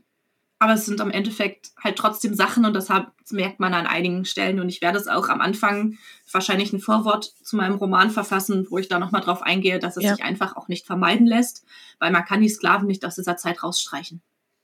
Aber 0.62 0.74
es 0.74 0.84
sind 0.84 1.00
am 1.00 1.10
Endeffekt 1.10 1.70
halt 1.82 1.96
trotzdem 1.96 2.34
Sachen 2.34 2.66
und 2.66 2.74
das 2.74 2.90
merkt 3.30 3.60
man 3.60 3.72
an 3.72 3.86
einigen 3.86 4.26
Stellen. 4.26 4.60
Und 4.60 4.68
ich 4.68 4.82
werde 4.82 4.98
es 4.98 5.08
auch 5.08 5.30
am 5.30 5.40
Anfang 5.40 5.96
wahrscheinlich 6.30 6.72
ein 6.74 6.80
Vorwort 6.80 7.24
zu 7.42 7.56
meinem 7.56 7.76
Roman 7.76 8.10
verfassen, 8.10 8.66
wo 8.68 8.76
ich 8.76 8.86
da 8.86 8.98
nochmal 8.98 9.22
drauf 9.22 9.40
eingehe, 9.42 9.78
dass 9.78 9.96
es 9.96 10.04
ja. 10.04 10.14
sich 10.14 10.22
einfach 10.22 10.56
auch 10.56 10.68
nicht 10.68 10.86
vermeiden 10.86 11.26
lässt, 11.26 11.64
weil 11.98 12.12
man 12.12 12.26
kann 12.26 12.42
die 12.42 12.50
Sklaven 12.50 12.86
nicht 12.86 13.06
aus 13.06 13.14
dieser 13.14 13.38
Zeit 13.38 13.62
rausstreichen. 13.62 14.20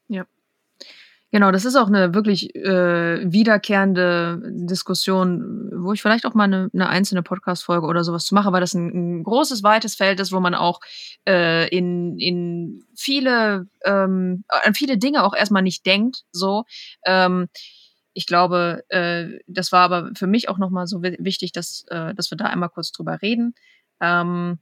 Ja. 0.08 0.26
Genau, 1.32 1.50
das 1.50 1.64
ist 1.64 1.74
auch 1.74 1.88
eine 1.88 2.14
wirklich 2.14 2.54
äh, 2.54 3.30
wiederkehrende 3.30 4.40
Diskussion, 4.44 5.70
wo 5.74 5.92
ich 5.92 6.00
vielleicht 6.00 6.24
auch 6.24 6.34
mal 6.34 6.44
eine, 6.44 6.70
eine 6.72 6.88
einzelne 6.88 7.22
Podcast-Folge 7.22 7.86
oder 7.86 8.04
sowas 8.04 8.26
zu 8.26 8.34
mache, 8.34 8.52
weil 8.52 8.60
das 8.60 8.74
ein, 8.74 9.18
ein, 9.18 9.24
großes, 9.24 9.64
weites 9.64 9.96
Feld 9.96 10.20
ist, 10.20 10.32
wo 10.32 10.38
man 10.38 10.54
auch 10.54 10.78
äh, 11.28 11.68
in, 11.76 12.16
in 12.18 12.84
viele, 12.94 13.66
ähm, 13.84 14.44
an 14.48 14.74
viele 14.74 14.98
Dinge 14.98 15.24
auch 15.24 15.34
erstmal 15.34 15.62
nicht 15.62 15.84
denkt. 15.84 16.22
So. 16.30 16.64
Ähm, 17.04 17.48
ich 18.14 18.26
glaube, 18.26 18.84
äh, 18.88 19.40
das 19.48 19.72
war 19.72 19.82
aber 19.82 20.12
für 20.14 20.28
mich 20.28 20.48
auch 20.48 20.58
nochmal 20.58 20.86
so 20.86 21.02
wichtig, 21.02 21.50
dass, 21.50 21.84
äh, 21.88 22.14
dass 22.14 22.30
wir 22.30 22.38
da 22.38 22.46
einmal 22.46 22.70
kurz 22.70 22.92
drüber 22.92 23.20
reden. 23.20 23.54
Ähm, 24.00 24.60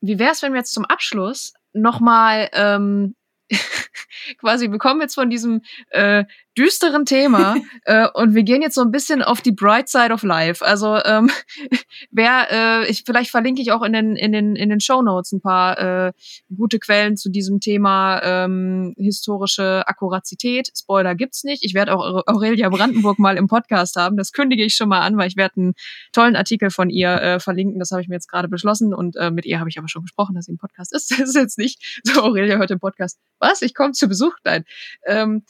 wie 0.00 0.18
wäre 0.18 0.32
es, 0.32 0.42
wenn 0.42 0.52
wir 0.52 0.58
jetzt 0.58 0.74
zum 0.74 0.84
Abschluss 0.84 1.54
nochmal 1.72 2.50
ähm, 2.52 3.14
quasi, 4.38 4.70
wir 4.70 4.78
kommen 4.78 5.00
jetzt 5.00 5.14
von 5.14 5.30
diesem 5.30 5.62
äh, 5.90 6.24
düsteren 6.56 7.04
Thema 7.04 7.56
äh, 7.84 8.08
und 8.14 8.34
wir 8.34 8.42
gehen 8.42 8.62
jetzt 8.62 8.74
so 8.74 8.82
ein 8.82 8.90
bisschen 8.90 9.22
auf 9.22 9.40
die 9.40 9.52
bright 9.52 9.88
side 9.88 10.12
of 10.12 10.22
life. 10.22 10.64
Also 10.64 10.98
ähm, 11.04 11.30
wer, 12.10 12.50
äh, 12.50 12.90
ich, 12.90 13.04
vielleicht 13.04 13.30
verlinke 13.30 13.62
ich 13.62 13.72
auch 13.72 13.82
in 13.82 13.92
den 13.92 14.16
in 14.16 14.32
den 14.32 14.56
in 14.56 14.68
den 14.68 14.80
Show 14.80 15.02
Notes 15.02 15.32
ein 15.32 15.40
paar 15.40 15.78
äh, 15.78 16.12
gute 16.54 16.78
Quellen 16.78 17.16
zu 17.16 17.30
diesem 17.30 17.60
Thema 17.60 18.20
ähm, 18.22 18.94
historische 18.98 19.86
Akkuratität. 19.86 20.70
Spoiler 20.76 21.14
gibt's 21.14 21.44
nicht. 21.44 21.64
Ich 21.64 21.74
werde 21.74 21.94
auch 21.94 22.22
Aurelia 22.26 22.68
Brandenburg 22.68 23.18
mal 23.18 23.36
im 23.36 23.46
Podcast 23.46 23.96
haben. 23.96 24.16
Das 24.16 24.32
kündige 24.32 24.64
ich 24.64 24.74
schon 24.74 24.88
mal 24.88 25.00
an, 25.00 25.16
weil 25.16 25.28
ich 25.28 25.36
werde 25.36 25.56
einen 25.56 25.74
tollen 26.12 26.36
Artikel 26.36 26.70
von 26.70 26.90
ihr 26.90 27.10
äh, 27.10 27.40
verlinken. 27.40 27.78
Das 27.78 27.90
habe 27.90 28.02
ich 28.02 28.08
mir 28.08 28.16
jetzt 28.16 28.28
gerade 28.28 28.48
beschlossen 28.48 28.94
und 28.94 29.16
äh, 29.16 29.30
mit 29.30 29.46
ihr 29.46 29.58
habe 29.58 29.70
ich 29.70 29.78
aber 29.78 29.88
schon 29.88 30.02
gesprochen, 30.02 30.34
dass 30.34 30.46
sie 30.46 30.52
im 30.52 30.58
Podcast 30.58 30.92
ist. 30.94 31.12
Das 31.22 31.28
ist 31.28 31.36
jetzt 31.36 31.58
nicht 31.58 32.00
so. 32.02 32.22
Aurelia 32.22 32.56
hört 32.56 32.70
den 32.70 32.80
Podcast. 32.80 33.18
Was? 33.38 33.62
Ich 33.62 33.74
komme 33.74 33.92
zu 33.92 34.08
Besuch? 34.08 34.34
Nein. 34.44 34.64
Ähm, 35.06 35.44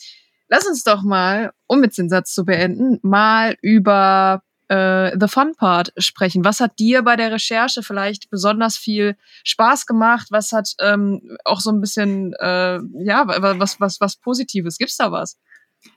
Lass 0.52 0.66
uns 0.66 0.84
doch 0.84 1.02
mal, 1.02 1.54
um 1.66 1.82
jetzt 1.82 1.96
den 1.96 2.10
Satz 2.10 2.34
zu 2.34 2.44
beenden, 2.44 2.98
mal 3.00 3.56
über 3.62 4.42
äh, 4.68 5.16
The 5.18 5.26
Fun 5.26 5.54
Part 5.56 5.94
sprechen. 5.96 6.44
Was 6.44 6.60
hat 6.60 6.78
dir 6.78 7.00
bei 7.00 7.16
der 7.16 7.32
Recherche 7.32 7.82
vielleicht 7.82 8.28
besonders 8.28 8.76
viel 8.76 9.16
Spaß 9.44 9.86
gemacht? 9.86 10.26
Was 10.28 10.52
hat 10.52 10.74
ähm, 10.78 11.38
auch 11.46 11.60
so 11.60 11.70
ein 11.70 11.80
bisschen, 11.80 12.34
äh, 12.38 12.80
ja, 13.02 13.26
was, 13.58 13.80
was, 13.80 13.98
was 13.98 14.16
Positives? 14.16 14.76
Gibt's 14.76 14.98
da 14.98 15.10
was? 15.10 15.38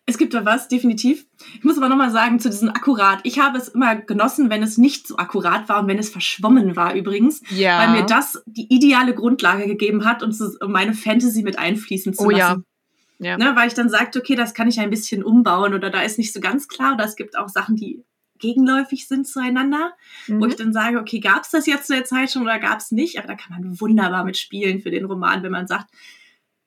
Es 0.05 0.17
gibt 0.17 0.33
da 0.33 0.45
was, 0.45 0.69
definitiv. 0.69 1.25
Ich 1.57 1.65
muss 1.65 1.75
aber 1.75 1.89
nochmal 1.89 2.11
sagen, 2.11 2.39
zu 2.39 2.49
diesem 2.49 2.69
Akkurat. 2.69 3.19
Ich 3.23 3.39
habe 3.39 3.57
es 3.57 3.67
immer 3.67 3.97
genossen, 3.97 4.49
wenn 4.49 4.63
es 4.63 4.77
nicht 4.77 5.05
so 5.05 5.17
akkurat 5.17 5.67
war 5.67 5.81
und 5.81 5.89
wenn 5.89 5.99
es 5.99 6.09
verschwommen 6.09 6.77
war 6.77 6.95
übrigens. 6.95 7.41
Ja. 7.49 7.79
Weil 7.79 7.89
mir 7.89 8.05
das 8.05 8.41
die 8.45 8.73
ideale 8.73 9.13
Grundlage 9.13 9.67
gegeben 9.67 10.05
hat, 10.05 10.23
um 10.23 10.31
meine 10.71 10.93
Fantasy 10.93 11.43
mit 11.43 11.59
einfließen 11.59 12.13
zu 12.13 12.23
oh, 12.23 12.29
lassen. 12.29 12.39
Ja. 12.39 12.74
Ja. 13.19 13.37
Ne, 13.37 13.55
weil 13.55 13.67
ich 13.67 13.73
dann 13.73 13.89
sagte, 13.89 14.19
okay, 14.19 14.35
das 14.35 14.53
kann 14.53 14.67
ich 14.67 14.79
ein 14.79 14.89
bisschen 14.89 15.23
umbauen 15.23 15.73
oder 15.73 15.89
da 15.89 16.01
ist 16.01 16.17
nicht 16.17 16.33
so 16.33 16.41
ganz 16.41 16.67
klar 16.67 16.93
oder 16.93 17.05
es 17.05 17.15
gibt 17.15 17.37
auch 17.37 17.47
Sachen, 17.47 17.75
die 17.75 18.03
gegenläufig 18.39 19.07
sind 19.07 19.27
zueinander, 19.27 19.93
mhm. 20.27 20.41
wo 20.41 20.45
ich 20.47 20.55
dann 20.55 20.73
sage, 20.73 20.99
okay, 20.99 21.19
gab 21.19 21.43
es 21.43 21.51
das 21.51 21.65
jetzt 21.65 21.87
zu 21.87 21.93
der 21.93 22.05
Zeit 22.05 22.31
schon 22.31 22.41
oder 22.41 22.59
gab 22.59 22.79
es 22.79 22.91
nicht? 22.91 23.17
Aber 23.17 23.27
da 23.27 23.35
kann 23.35 23.61
man 23.61 23.79
wunderbar 23.79 24.25
mitspielen 24.25 24.81
für 24.81 24.91
den 24.91 25.05
Roman, 25.05 25.43
wenn 25.43 25.51
man 25.51 25.67
sagt, 25.67 25.89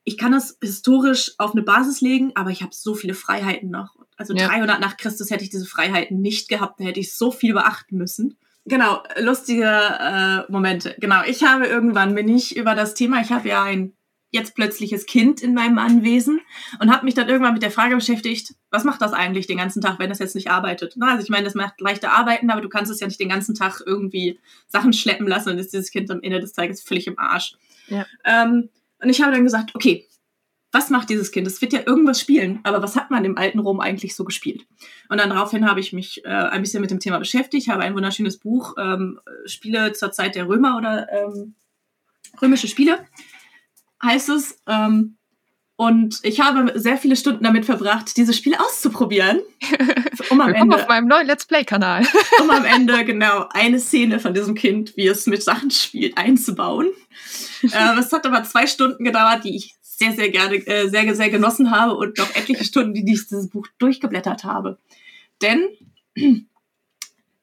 ich 0.05 0.17
kann 0.17 0.33
das 0.33 0.57
historisch 0.63 1.35
auf 1.37 1.53
eine 1.53 1.63
Basis 1.63 2.01
legen, 2.01 2.33
aber 2.35 2.51
ich 2.51 2.63
habe 2.63 2.75
so 2.75 2.95
viele 2.95 3.13
Freiheiten 3.13 3.69
noch. 3.69 3.95
Also 4.17 4.35
ja. 4.35 4.49
300 4.49 4.81
nach 4.81 4.97
Christus 4.97 5.31
hätte 5.31 5.45
ich 5.45 5.51
diese 5.51 5.67
Freiheiten 5.67 6.21
nicht 6.21 6.49
gehabt, 6.49 6.81
da 6.81 6.85
hätte 6.85 7.01
ich 7.01 7.15
so 7.15 7.31
viel 7.31 7.53
beachten 7.53 7.99
müssen. 7.99 8.39
Genau, 8.65 9.03
lustige 9.19 9.65
äh, 9.67 10.51
Momente. 10.51 10.97
Genau, 10.99 11.23
ich 11.27 11.45
habe 11.45 11.67
irgendwann 11.67 12.15
bin 12.15 12.29
ich 12.29 12.57
über 12.57 12.75
das 12.75 12.95
Thema, 12.95 13.21
ich 13.21 13.31
habe 13.31 13.49
ja 13.49 13.63
ein 13.63 13.93
jetzt 14.31 14.55
plötzliches 14.55 15.07
Kind 15.07 15.43
in 15.43 15.55
meinem 15.55 15.79
Anwesen 15.79 16.41
und 16.81 16.93
habe 16.93 17.05
mich 17.05 17.15
dann 17.15 17.29
irgendwann 17.29 17.55
mit 17.55 17.63
der 17.63 17.71
Frage 17.71 17.95
beschäftigt, 17.95 18.55
was 18.71 18.85
macht 18.85 19.01
das 19.01 19.13
eigentlich 19.13 19.47
den 19.47 19.57
ganzen 19.57 19.81
Tag, 19.81 19.99
wenn 19.99 20.11
es 20.11 20.19
jetzt 20.19 20.35
nicht 20.35 20.51
arbeitet? 20.51 20.95
Na, 20.97 21.13
also 21.13 21.23
ich 21.23 21.31
meine, 21.31 21.45
das 21.45 21.55
macht 21.55 21.81
leichte 21.81 22.11
Arbeiten, 22.11 22.51
aber 22.51 22.61
du 22.61 22.69
kannst 22.69 22.93
es 22.93 23.01
ja 23.01 23.07
nicht 23.07 23.21
den 23.21 23.31
ganzen 23.31 23.55
Tag 23.55 23.83
irgendwie 23.85 24.39
Sachen 24.67 24.93
schleppen 24.93 25.27
lassen 25.27 25.51
und 25.51 25.59
ist 25.59 25.73
dieses 25.73 25.91
Kind 25.91 26.11
am 26.11 26.21
Ende 26.23 26.41
des 26.41 26.53
Tages 26.53 26.83
völlig 26.83 27.07
im 27.07 27.19
Arsch. 27.19 27.57
Ja. 27.89 28.05
Ähm, 28.25 28.69
und 29.01 29.09
ich 29.09 29.23
habe 29.23 29.33
dann 29.33 29.45
gesagt, 29.45 29.75
okay, 29.75 30.07
was 30.71 30.91
macht 30.91 31.09
dieses 31.09 31.33
Kind? 31.33 31.47
Es 31.47 31.63
wird 31.63 31.73
ja 31.73 31.81
irgendwas 31.87 32.21
spielen, 32.21 32.61
aber 32.63 32.83
was 32.83 32.95
hat 32.95 33.11
man 33.11 33.25
im 33.25 33.39
alten 33.39 33.59
Rom 33.59 33.81
eigentlich 33.81 34.15
so 34.15 34.25
gespielt? 34.25 34.67
Und 35.09 35.19
dann 35.19 35.31
daraufhin 35.31 35.69
habe 35.69 35.81
ich 35.81 35.95
mich 35.95 36.25
äh, 36.27 36.29
ein 36.29 36.61
bisschen 36.61 36.83
mit 36.83 36.91
dem 36.91 37.01
Thema 37.01 37.19
beschäftigt, 37.19 37.69
habe 37.69 37.83
ein 37.83 37.95
wunderschönes 37.95 38.37
Buch, 38.37 38.75
ähm, 38.79 39.19
Spiele 39.47 39.95
zur 39.95 40.13
Zeit 40.13 40.35
der 40.35 40.47
Römer 40.47 40.77
oder 40.77 41.11
ähm, 41.11 41.55
römische 42.43 42.69
Spiele, 42.69 43.07
heißt 44.03 44.29
es. 44.31 44.61
Ähm, 44.67 45.17
und 45.77 46.19
ich 46.25 46.41
habe 46.41 46.73
sehr 46.75 46.97
viele 46.97 47.15
Stunden 47.15 47.45
damit 47.45 47.65
verbracht, 47.65 48.17
diese 48.17 48.33
Spiele 48.33 48.59
auszuprobieren. 48.61 49.41
Um 50.31 50.41
am 50.41 50.49
Willkommen 50.49 50.73
Ende, 50.73 50.83
auf 50.83 50.89
meinem 50.89 51.07
neuen 51.07 51.27
Let's 51.29 51.47
Play-Kanal. 51.47 52.05
um 52.43 52.51
am 52.51 52.65
Ende 52.65 53.05
genau 53.07 53.47
eine 53.51 53.79
Szene 53.79 54.19
von 54.19 54.35
diesem 54.35 54.57
Kind, 54.57 54.97
wie 54.97 55.07
es 55.07 55.27
mit 55.27 55.43
Sachen 55.45 55.71
spielt, 55.71 56.19
einzubauen. 56.19 56.89
äh, 57.63 57.99
es 57.99 58.13
hat 58.13 58.27
aber 58.27 58.43
zwei 58.43 58.67
Stunden 58.67 59.05
gedauert, 59.05 59.45
die 59.45 59.55
ich 59.55 59.77
sehr, 59.81 60.13
sehr 60.13 60.31
gerne, 60.31 60.57
äh, 60.67 60.89
sehr, 60.89 61.15
sehr 61.15 61.31
genossen 61.31 61.71
habe 61.71 61.95
und 61.95 62.19
noch 62.19 62.35
etliche 62.35 62.65
Stunden, 62.65 62.95
die 62.95 63.13
ich 63.13 63.29
dieses 63.29 63.49
Buch 63.49 63.69
durchgeblättert 63.79 64.43
habe. 64.43 64.79
Denn 65.41 65.69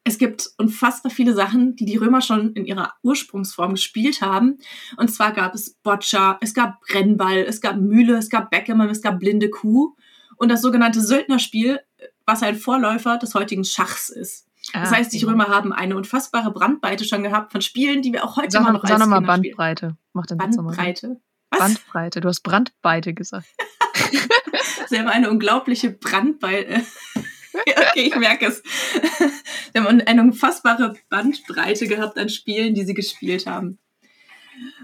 es 0.07 0.19
gibt 0.19 0.51
unfassbar 0.57 1.11
viele 1.11 1.33
Sachen, 1.33 1.75
die 1.75 1.85
die 1.85 1.97
Römer 1.97 2.21
schon 2.21 2.53
in 2.53 2.65
ihrer 2.65 2.93
Ursprungsform 3.01 3.71
gespielt 3.71 4.21
haben. 4.21 4.59
Und 4.97 5.09
zwar 5.09 5.33
gab 5.33 5.55
es 5.55 5.73
Boccia, 5.81 6.37
es 6.41 6.53
gab 6.53 6.79
Brennball, 6.81 7.39
es 7.39 7.59
gab 7.59 7.77
Mühle, 7.77 8.15
es 8.17 8.29
gab 8.29 8.51
Backgammon, 8.51 8.89
es 8.89 9.01
gab 9.01 9.19
blinde 9.19 9.49
Kuh 9.49 9.95
und 10.37 10.49
das 10.49 10.61
sogenannte 10.61 11.01
Söldnerspiel, 11.01 11.79
was 12.25 12.43
ein 12.43 12.55
Vorläufer 12.55 13.17
des 13.17 13.33
heutigen 13.33 13.63
Schachs 13.63 14.09
ist. 14.09 14.47
Ah, 14.73 14.81
das 14.81 14.91
heißt, 14.91 15.13
die 15.13 15.19
genau. 15.19 15.31
Römer 15.31 15.47
haben 15.47 15.73
eine 15.73 15.95
unfassbare 15.95 16.51
Brandbreite 16.51 17.03
schon 17.03 17.23
gehabt 17.23 17.51
von 17.51 17.61
Spielen, 17.61 18.03
die 18.03 18.13
wir 18.13 18.23
auch 18.23 18.37
heute 18.37 18.51
sag, 18.51 18.71
noch 18.71 18.83
als 18.83 18.89
Sag 18.89 18.99
nochmal 18.99 19.21
Bandbreite. 19.21 19.97
Mach 20.13 20.27
den 20.27 20.37
Bandbreite. 20.37 21.19
Was? 21.49 21.59
Bandbreite. 21.59 22.21
Du 22.21 22.27
hast 22.27 22.41
Brandweite 22.41 23.15
gesagt. 23.15 23.47
Sie 24.87 24.99
haben 24.99 25.07
eine 25.07 25.31
unglaubliche 25.31 25.91
Brandweite. 27.65 27.87
okay, 27.91 28.07
ich 28.07 28.15
merke 28.15 28.45
es. 28.47 28.63
Sie 29.73 29.79
haben 29.79 30.01
eine 30.01 30.21
unfassbare 30.21 30.95
Bandbreite 31.09 31.87
gehabt 31.87 32.17
an 32.17 32.29
Spielen, 32.29 32.73
die 32.73 32.83
sie 32.83 32.93
gespielt 32.93 33.45
haben. 33.45 33.79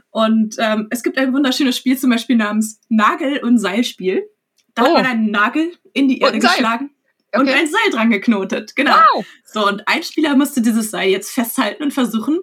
Und 0.09 0.55
ähm, 0.59 0.87
es 0.89 1.03
gibt 1.03 1.17
ein 1.17 1.33
wunderschönes 1.33 1.77
Spiel 1.77 1.97
zum 1.97 2.09
Beispiel 2.09 2.35
namens 2.35 2.81
Nagel- 2.89 3.43
und 3.43 3.57
Seilspiel. 3.57 4.27
Da 4.75 4.83
oh. 4.83 4.85
hat 4.87 4.93
man 4.93 5.05
einen 5.05 5.31
Nagel 5.31 5.73
in 5.93 6.07
die 6.07 6.19
Erde 6.19 6.39
geschlagen 6.39 6.91
okay. 7.31 7.39
und 7.39 7.49
ein 7.49 7.67
Seil 7.67 7.91
dran 7.91 8.09
geknotet. 8.09 8.75
Genau. 8.75 8.95
Wow. 9.13 9.25
So, 9.45 9.67
und 9.67 9.87
ein 9.87 10.03
Spieler 10.03 10.35
musste 10.35 10.61
dieses 10.61 10.91
Seil 10.91 11.09
jetzt 11.09 11.31
festhalten 11.31 11.83
und 11.83 11.93
versuchen, 11.93 12.39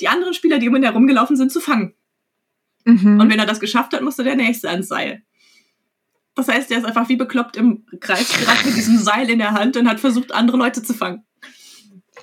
die 0.00 0.08
anderen 0.08 0.34
Spieler, 0.34 0.58
die 0.58 0.68
um 0.68 0.76
ihn 0.76 0.82
herumgelaufen 0.82 1.36
sind, 1.36 1.52
zu 1.52 1.60
fangen. 1.60 1.94
Mhm. 2.84 3.20
Und 3.20 3.30
wenn 3.30 3.38
er 3.38 3.46
das 3.46 3.60
geschafft 3.60 3.92
hat, 3.92 4.02
musste 4.02 4.24
der 4.24 4.36
nächste 4.36 4.68
ans 4.68 4.88
Seil. 4.88 5.22
Das 6.34 6.48
heißt, 6.48 6.70
er 6.70 6.78
ist 6.78 6.84
einfach 6.84 7.08
wie 7.08 7.16
bekloppt 7.16 7.56
im 7.56 7.84
Kreis 8.00 8.38
gerannt 8.38 8.64
mit 8.64 8.76
diesem 8.76 8.98
Seil 8.98 9.28
in 9.28 9.38
der 9.38 9.52
Hand 9.52 9.76
und 9.76 9.88
hat 9.88 10.00
versucht, 10.00 10.32
andere 10.32 10.56
Leute 10.56 10.82
zu 10.82 10.94
fangen. 10.94 11.24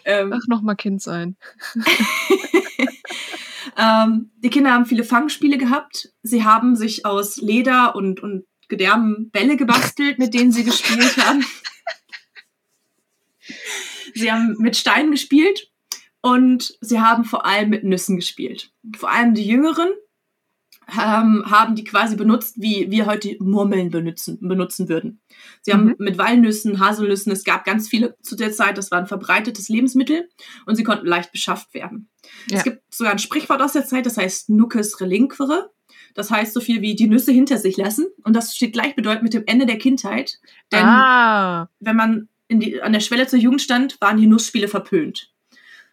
Ähm, 0.06 0.34
Ach, 0.34 0.48
nochmal 0.48 0.76
Kind 0.76 1.02
sein. 1.02 1.38
ähm, 3.78 4.32
die 4.38 4.50
Kinder 4.50 4.72
haben 4.72 4.86
viele 4.86 5.04
Fangspiele 5.04 5.58
gehabt. 5.58 6.10
Sie 6.24 6.44
haben 6.44 6.76
sich 6.76 7.06
aus 7.06 7.38
Leder 7.38 7.96
und, 7.96 8.22
und 8.22 8.46
Gedärmen 8.68 9.30
Bälle 9.32 9.58
gebastelt, 9.58 10.20
mit 10.20 10.34
denen 10.34 10.52
sie 10.52 10.64
gespielt 10.64 11.18
haben. 11.18 11.46
sie 14.14 14.32
haben 14.32 14.56
mit 14.60 14.78
Steinen 14.78 15.12
gespielt 15.12 15.72
und 16.22 16.78
sie 16.82 17.00
haben 17.00 17.26
vor 17.26 17.46
allem 17.46 17.70
mit 17.70 17.84
Nüssen 17.84 18.16
gespielt. 18.16 18.72
Vor 18.96 19.12
allem 19.12 19.34
die 19.34 19.46
Jüngeren 19.46 19.90
ähm, 20.94 21.44
haben 21.46 21.76
die 21.76 21.84
quasi 21.84 22.16
benutzt, 22.16 22.56
wie 22.58 22.90
wir 22.90 23.06
heute 23.06 23.36
Murmeln 23.40 23.90
benutzen, 23.90 24.38
benutzen 24.42 24.90
würden. 24.90 25.22
Sie 25.62 25.74
haben 25.74 25.86
mhm. 25.86 25.96
mit 26.00 26.18
Walnüssen, 26.18 26.80
Haselnüssen, 26.80 27.32
es 27.32 27.44
gab 27.44 27.66
ganz 27.66 27.88
viele 27.88 28.18
zu 28.22 28.36
der 28.36 28.52
Zeit, 28.52 28.78
das 28.78 28.92
war 28.92 29.00
ein 29.00 29.08
verbreitetes 29.08 29.70
Lebensmittel 29.70 30.30
und 30.66 30.76
sie 30.76 30.84
konnten 30.84 31.06
leicht 31.06 31.32
beschafft 31.32 31.74
werden. 31.74 32.10
Ja. 32.50 32.58
Es 32.58 32.64
gibt 32.64 32.82
sogar 32.94 33.14
ein 33.14 33.20
Sprichwort 33.20 33.62
aus 33.62 33.74
der 33.74 33.86
Zeit, 33.86 34.06
das 34.06 34.18
heißt 34.18 34.50
Nucus 34.50 35.00
relinquere. 35.00 35.72
Das 36.16 36.32
heißt 36.32 36.54
so 36.54 36.60
viel 36.60 36.82
wie 36.82 36.96
die 36.96 37.08
Nüsse 37.08 37.32
hinter 37.32 37.58
sich 37.60 37.78
lassen. 37.78 38.08
Und 38.24 38.36
das 38.36 38.56
steht 38.56 38.74
gleichbedeutend 38.74 39.24
mit 39.24 39.34
dem 39.34 39.44
Ende 39.46 39.68
der 39.68 39.78
Kindheit. 39.78 40.40
Denn 40.72 40.84
ah. 40.84 41.70
wenn 41.80 41.96
man 41.96 42.30
die, 42.50 42.82
an 42.82 42.94
der 42.94 43.00
Schwelle 43.00 43.28
zur 43.28 43.40
Jugend 43.40 43.62
stand, 43.62 44.02
waren 44.02 44.18
die 44.18 44.28
Nussspiele 44.28 44.68
verpönt. 44.68 45.32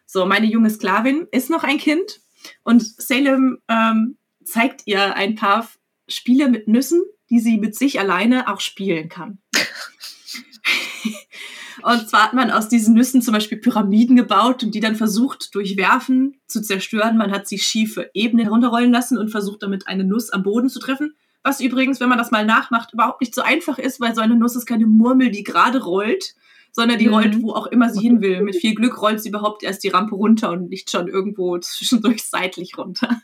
So, 0.05 0.25
meine 0.25 0.47
junge 0.47 0.69
Sklavin 0.69 1.27
ist 1.31 1.49
noch 1.49 1.63
ein 1.63 1.77
Kind 1.77 2.21
und 2.63 2.83
Salem 2.83 3.59
ähm, 3.67 4.17
zeigt 4.47 4.83
ihr 4.85 5.15
ein 5.15 5.35
paar 5.35 5.67
Spiele 6.07 6.49
mit 6.49 6.67
Nüssen, 6.67 7.01
die 7.29 7.39
sie 7.39 7.57
mit 7.57 7.75
sich 7.75 7.99
alleine 7.99 8.47
auch 8.47 8.61
spielen 8.61 9.09
kann. 9.09 9.39
und 11.83 12.09
zwar 12.09 12.23
hat 12.23 12.33
man 12.33 12.51
aus 12.51 12.69
diesen 12.69 12.93
Nüssen 12.93 13.21
zum 13.21 13.33
Beispiel 13.33 13.57
Pyramiden 13.57 14.15
gebaut 14.15 14.63
und 14.63 14.73
die 14.73 14.79
dann 14.79 14.95
versucht, 14.95 15.53
durch 15.53 15.75
Werfen 15.75 16.39
zu 16.47 16.61
zerstören. 16.61 17.17
Man 17.17 17.31
hat 17.31 17.47
sie 17.47 17.59
schiefe 17.59 18.09
Ebenen 18.13 18.45
herunterrollen 18.45 18.91
lassen 18.91 19.17
und 19.17 19.29
versucht 19.29 19.63
damit 19.63 19.87
eine 19.87 20.05
Nuss 20.05 20.29
am 20.29 20.43
Boden 20.43 20.69
zu 20.69 20.79
treffen. 20.79 21.15
Was 21.43 21.59
übrigens, 21.59 21.99
wenn 21.99 22.09
man 22.09 22.17
das 22.17 22.31
mal 22.31 22.45
nachmacht, 22.45 22.93
überhaupt 22.93 23.21
nicht 23.21 23.35
so 23.35 23.41
einfach 23.41 23.77
ist, 23.77 23.99
weil 23.99 24.15
so 24.15 24.21
eine 24.21 24.35
Nuss 24.35 24.55
ist 24.55 24.65
keine 24.65 24.87
Murmel, 24.87 25.31
die 25.31 25.43
gerade 25.43 25.83
rollt, 25.83 26.35
sondern 26.71 26.99
die 26.99 27.07
mhm. 27.07 27.13
rollt, 27.13 27.41
wo 27.41 27.51
auch 27.51 27.67
immer 27.67 27.89
sie 27.89 28.01
hin 28.01 28.21
will. 28.21 28.41
Mit 28.41 28.55
viel 28.55 28.75
Glück 28.75 29.01
rollt 29.01 29.21
sie 29.21 29.29
überhaupt 29.29 29.63
erst 29.63 29.83
die 29.83 29.89
Rampe 29.89 30.15
runter 30.15 30.51
und 30.51 30.69
nicht 30.69 30.89
schon 30.89 31.07
irgendwo 31.07 31.57
zwischendurch 31.57 32.23
seitlich 32.23 32.77
runter. 32.77 33.21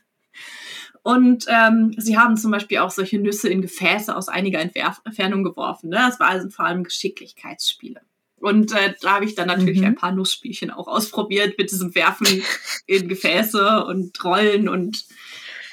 Und 1.04 1.46
ähm, 1.50 1.94
sie 1.98 2.18
haben 2.18 2.38
zum 2.38 2.52
Beispiel 2.52 2.80
auch 2.80 2.90
solche 2.90 3.20
Nüsse 3.20 3.50
in 3.50 3.62
Gefäße 3.62 4.16
aus 4.16 4.30
einiger 4.30 4.60
Entwerf 4.60 5.02
Entfernung 5.04 5.44
geworfen. 5.44 5.90
Ne? 5.90 5.98
Das 5.98 6.20
war 6.20 6.30
also 6.30 6.50
vor 6.50 6.66
allem 6.66 6.86
Geschicklichkeitsspiele. 6.86 8.02
Und 8.38 8.74
äh, 8.74 8.94
da 9.02 9.16
habe 9.16 9.26
ich 9.26 9.36
dann 9.36 9.48
natürlich 9.48 9.80
mhm. 9.80 9.88
ein 9.88 9.96
paar 9.96 10.14
Nussspielchen 10.14 10.72
auch 10.72 10.88
ausprobiert 10.88 11.58
mit 11.58 11.72
diesem 11.72 11.94
Werfen 11.94 12.44
in 12.88 13.08
Gefäße 13.08 13.86
und 13.86 14.22
Rollen 14.24 14.70
und 14.70 15.06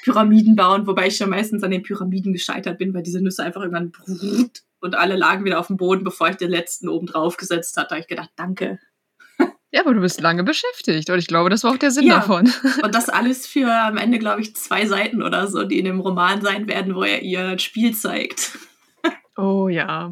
Pyramiden 0.03 0.55
bauen, 0.55 0.87
wobei 0.87 1.07
ich 1.07 1.17
schon 1.17 1.29
meistens 1.29 1.63
an 1.63 1.71
den 1.71 1.83
Pyramiden 1.83 2.33
gescheitert 2.33 2.77
bin, 2.77 2.93
weil 2.93 3.03
diese 3.03 3.21
Nüsse 3.21 3.43
einfach 3.43 3.61
irgendwann 3.61 3.91
brut 3.91 4.63
und 4.79 4.95
alle 4.95 5.15
lagen 5.15 5.45
wieder 5.45 5.59
auf 5.59 5.67
dem 5.67 5.77
Boden, 5.77 6.03
bevor 6.03 6.29
ich 6.29 6.37
den 6.37 6.49
letzten 6.49 6.89
oben 6.89 7.07
drauf 7.07 7.37
gesetzt 7.37 7.77
hatte. 7.77 7.89
Da 7.89 7.95
habe 7.95 8.01
ich 8.01 8.07
gedacht, 8.07 8.31
danke, 8.35 8.79
ja, 9.71 9.81
aber 9.81 9.93
du 9.93 10.01
bist 10.01 10.19
lange 10.19 10.43
beschäftigt 10.43 11.09
und 11.09 11.17
ich 11.17 11.27
glaube, 11.27 11.49
das 11.49 11.63
war 11.63 11.71
auch 11.71 11.77
der 11.77 11.91
Sinn 11.91 12.05
ja. 12.05 12.15
davon. 12.15 12.51
Und 12.83 12.93
das 12.93 13.07
alles 13.07 13.47
für 13.47 13.71
am 13.71 13.97
Ende, 13.97 14.19
glaube 14.19 14.41
ich, 14.41 14.55
zwei 14.55 14.85
Seiten 14.85 15.23
oder 15.23 15.47
so, 15.47 15.63
die 15.63 15.79
in 15.79 15.85
dem 15.85 16.01
Roman 16.01 16.41
sein 16.41 16.67
werden, 16.67 16.95
wo 16.95 17.03
er 17.03 17.21
ihr 17.21 17.57
Spiel 17.57 17.95
zeigt. 17.95 18.57
Oh 19.37 19.69
ja. 19.69 20.11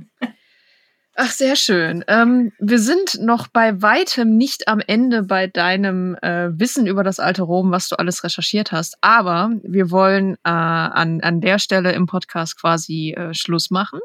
Ach, 1.21 1.31
sehr 1.31 1.57
schön. 1.57 2.05
Ähm, 2.07 2.53
wir 2.59 2.79
sind 2.79 3.19
noch 3.19 3.49
bei 3.49 3.81
weitem 3.81 4.37
nicht 4.37 4.69
am 4.69 4.79
Ende 4.79 5.23
bei 5.23 5.47
deinem 5.47 6.15
äh, 6.21 6.47
Wissen 6.57 6.87
über 6.87 7.03
das 7.03 7.19
alte 7.19 7.41
Rom, 7.41 7.71
was 7.71 7.89
du 7.89 7.97
alles 7.97 8.23
recherchiert 8.23 8.71
hast. 8.71 8.95
Aber 9.01 9.51
wir 9.61 9.91
wollen 9.91 10.35
äh, 10.45 10.49
an, 10.49 11.19
an 11.19 11.41
der 11.41 11.59
Stelle 11.59 11.91
im 11.91 12.05
Podcast 12.05 12.57
quasi 12.57 13.15
äh, 13.17 13.33
Schluss 13.33 13.69
machen 13.69 13.99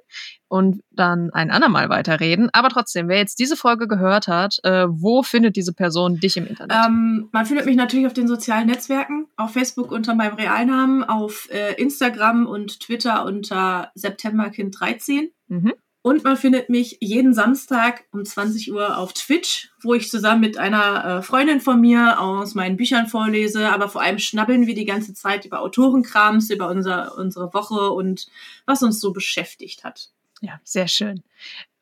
und 0.49 0.83
dann 0.91 1.31
ein 1.33 1.53
andermal 1.53 1.89
weiterreden. 1.89 2.51
Aber 2.53 2.69
trotzdem, 2.69 3.07
wer 3.07 3.19
jetzt 3.19 3.39
diese 3.39 3.55
Folge 3.55 3.87
gehört 3.87 4.27
hat, 4.27 4.59
äh, 4.65 4.87
wo 4.89 5.23
findet 5.23 5.55
diese 5.55 5.73
Person 5.73 6.19
dich 6.19 6.37
im 6.37 6.49
Internet? 6.49 6.77
Ähm, 6.85 7.29
man 7.31 7.47
findet 7.47 7.67
mich 7.67 7.77
natürlich 7.77 8.09
auf 8.09 8.15
den 8.15 8.27
sozialen 8.27 8.67
Netzwerken, 8.67 9.29
auf 9.37 9.53
Facebook 9.53 9.93
unter 9.93 10.17
meinem 10.17 10.35
Realnamen, 10.35 11.05
auf 11.05 11.49
äh, 11.53 11.81
Instagram 11.81 12.47
und 12.47 12.81
Twitter 12.81 13.25
unter 13.25 13.93
Septemberkind13. 13.97 15.29
Mhm. 15.47 15.75
Und 16.07 16.23
man 16.23 16.37
findet 16.37 16.69
mich 16.69 16.99
jeden 17.01 17.33
Samstag 17.33 18.05
um 18.13 18.27
20 18.27 18.71
Uhr 18.71 18.99
auf 18.99 19.15
Twitch, 19.15 19.71
wo 19.81 19.95
ich 19.95 20.11
zusammen 20.11 20.43
mit 20.43 20.59
einer 20.59 21.03
äh, 21.03 21.23
Freundin 21.23 21.63
von 21.63 21.81
mir 21.81 22.21
aus 22.21 22.55
meinen 22.55 22.77
Büchern 22.77 23.07
vorlese. 23.07 23.71
Aber 23.71 23.89
vor 23.89 24.03
allem 24.03 24.19
schnabbeln 24.19 24.67
wir 24.67 24.75
die 24.75 24.85
ganze 24.85 25.15
Zeit 25.15 25.47
über 25.47 25.63
Autorenkrams, 25.63 26.51
über 26.51 26.69
unser, 26.69 27.17
unsere 27.17 27.55
Woche 27.55 27.91
und 27.91 28.27
was 28.67 28.83
uns 28.83 29.01
so 29.01 29.15
beschäftigt 29.15 29.83
hat. 29.83 30.11
Ja, 30.43 30.61
sehr 30.63 30.89
schön. 30.89 31.23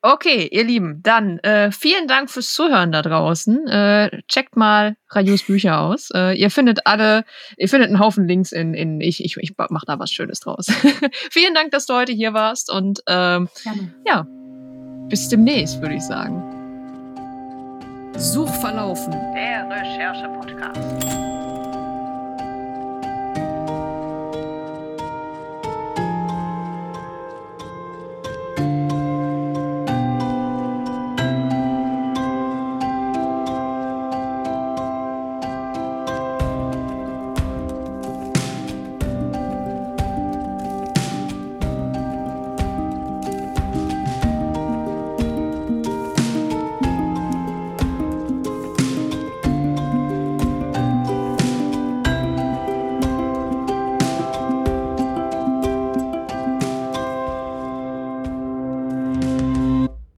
Okay, 0.05 0.49
ihr 0.51 0.65
Lieben, 0.65 0.99
dann 1.01 1.39
äh, 1.39 1.71
vielen 1.71 2.09
Dank 2.09 2.29
fürs 2.29 2.53
Zuhören 2.53 2.91
da 2.91 3.01
draußen. 3.01 3.67
Äh, 3.69 4.21
checkt 4.27 4.57
mal 4.57 4.97
Rayus 5.09 5.43
Bücher 5.43 5.79
aus. 5.79 6.09
Äh, 6.13 6.37
ihr 6.37 6.51
findet 6.51 6.85
alle, 6.85 7.23
ihr 7.55 7.69
findet 7.69 7.87
einen 7.87 7.99
Haufen 7.99 8.27
Links 8.27 8.51
in, 8.51 8.73
in 8.73 8.99
ich, 8.99 9.23
ich, 9.23 9.37
ich 9.37 9.53
mach 9.69 9.85
da 9.85 9.99
was 9.99 10.11
Schönes 10.11 10.41
draus. 10.41 10.65
vielen 11.31 11.53
Dank, 11.53 11.71
dass 11.71 11.85
du 11.85 11.93
heute 11.93 12.11
hier 12.11 12.33
warst 12.33 12.69
und 12.69 12.99
ähm, 13.07 13.47
ja, 14.05 14.27
bis 15.07 15.29
demnächst, 15.29 15.79
würde 15.81 15.95
ich 15.95 16.03
sagen. 16.03 16.43
Suchverlaufen. 18.17 19.13
Der 19.33 19.69
Recherche-Podcast. 19.69 21.22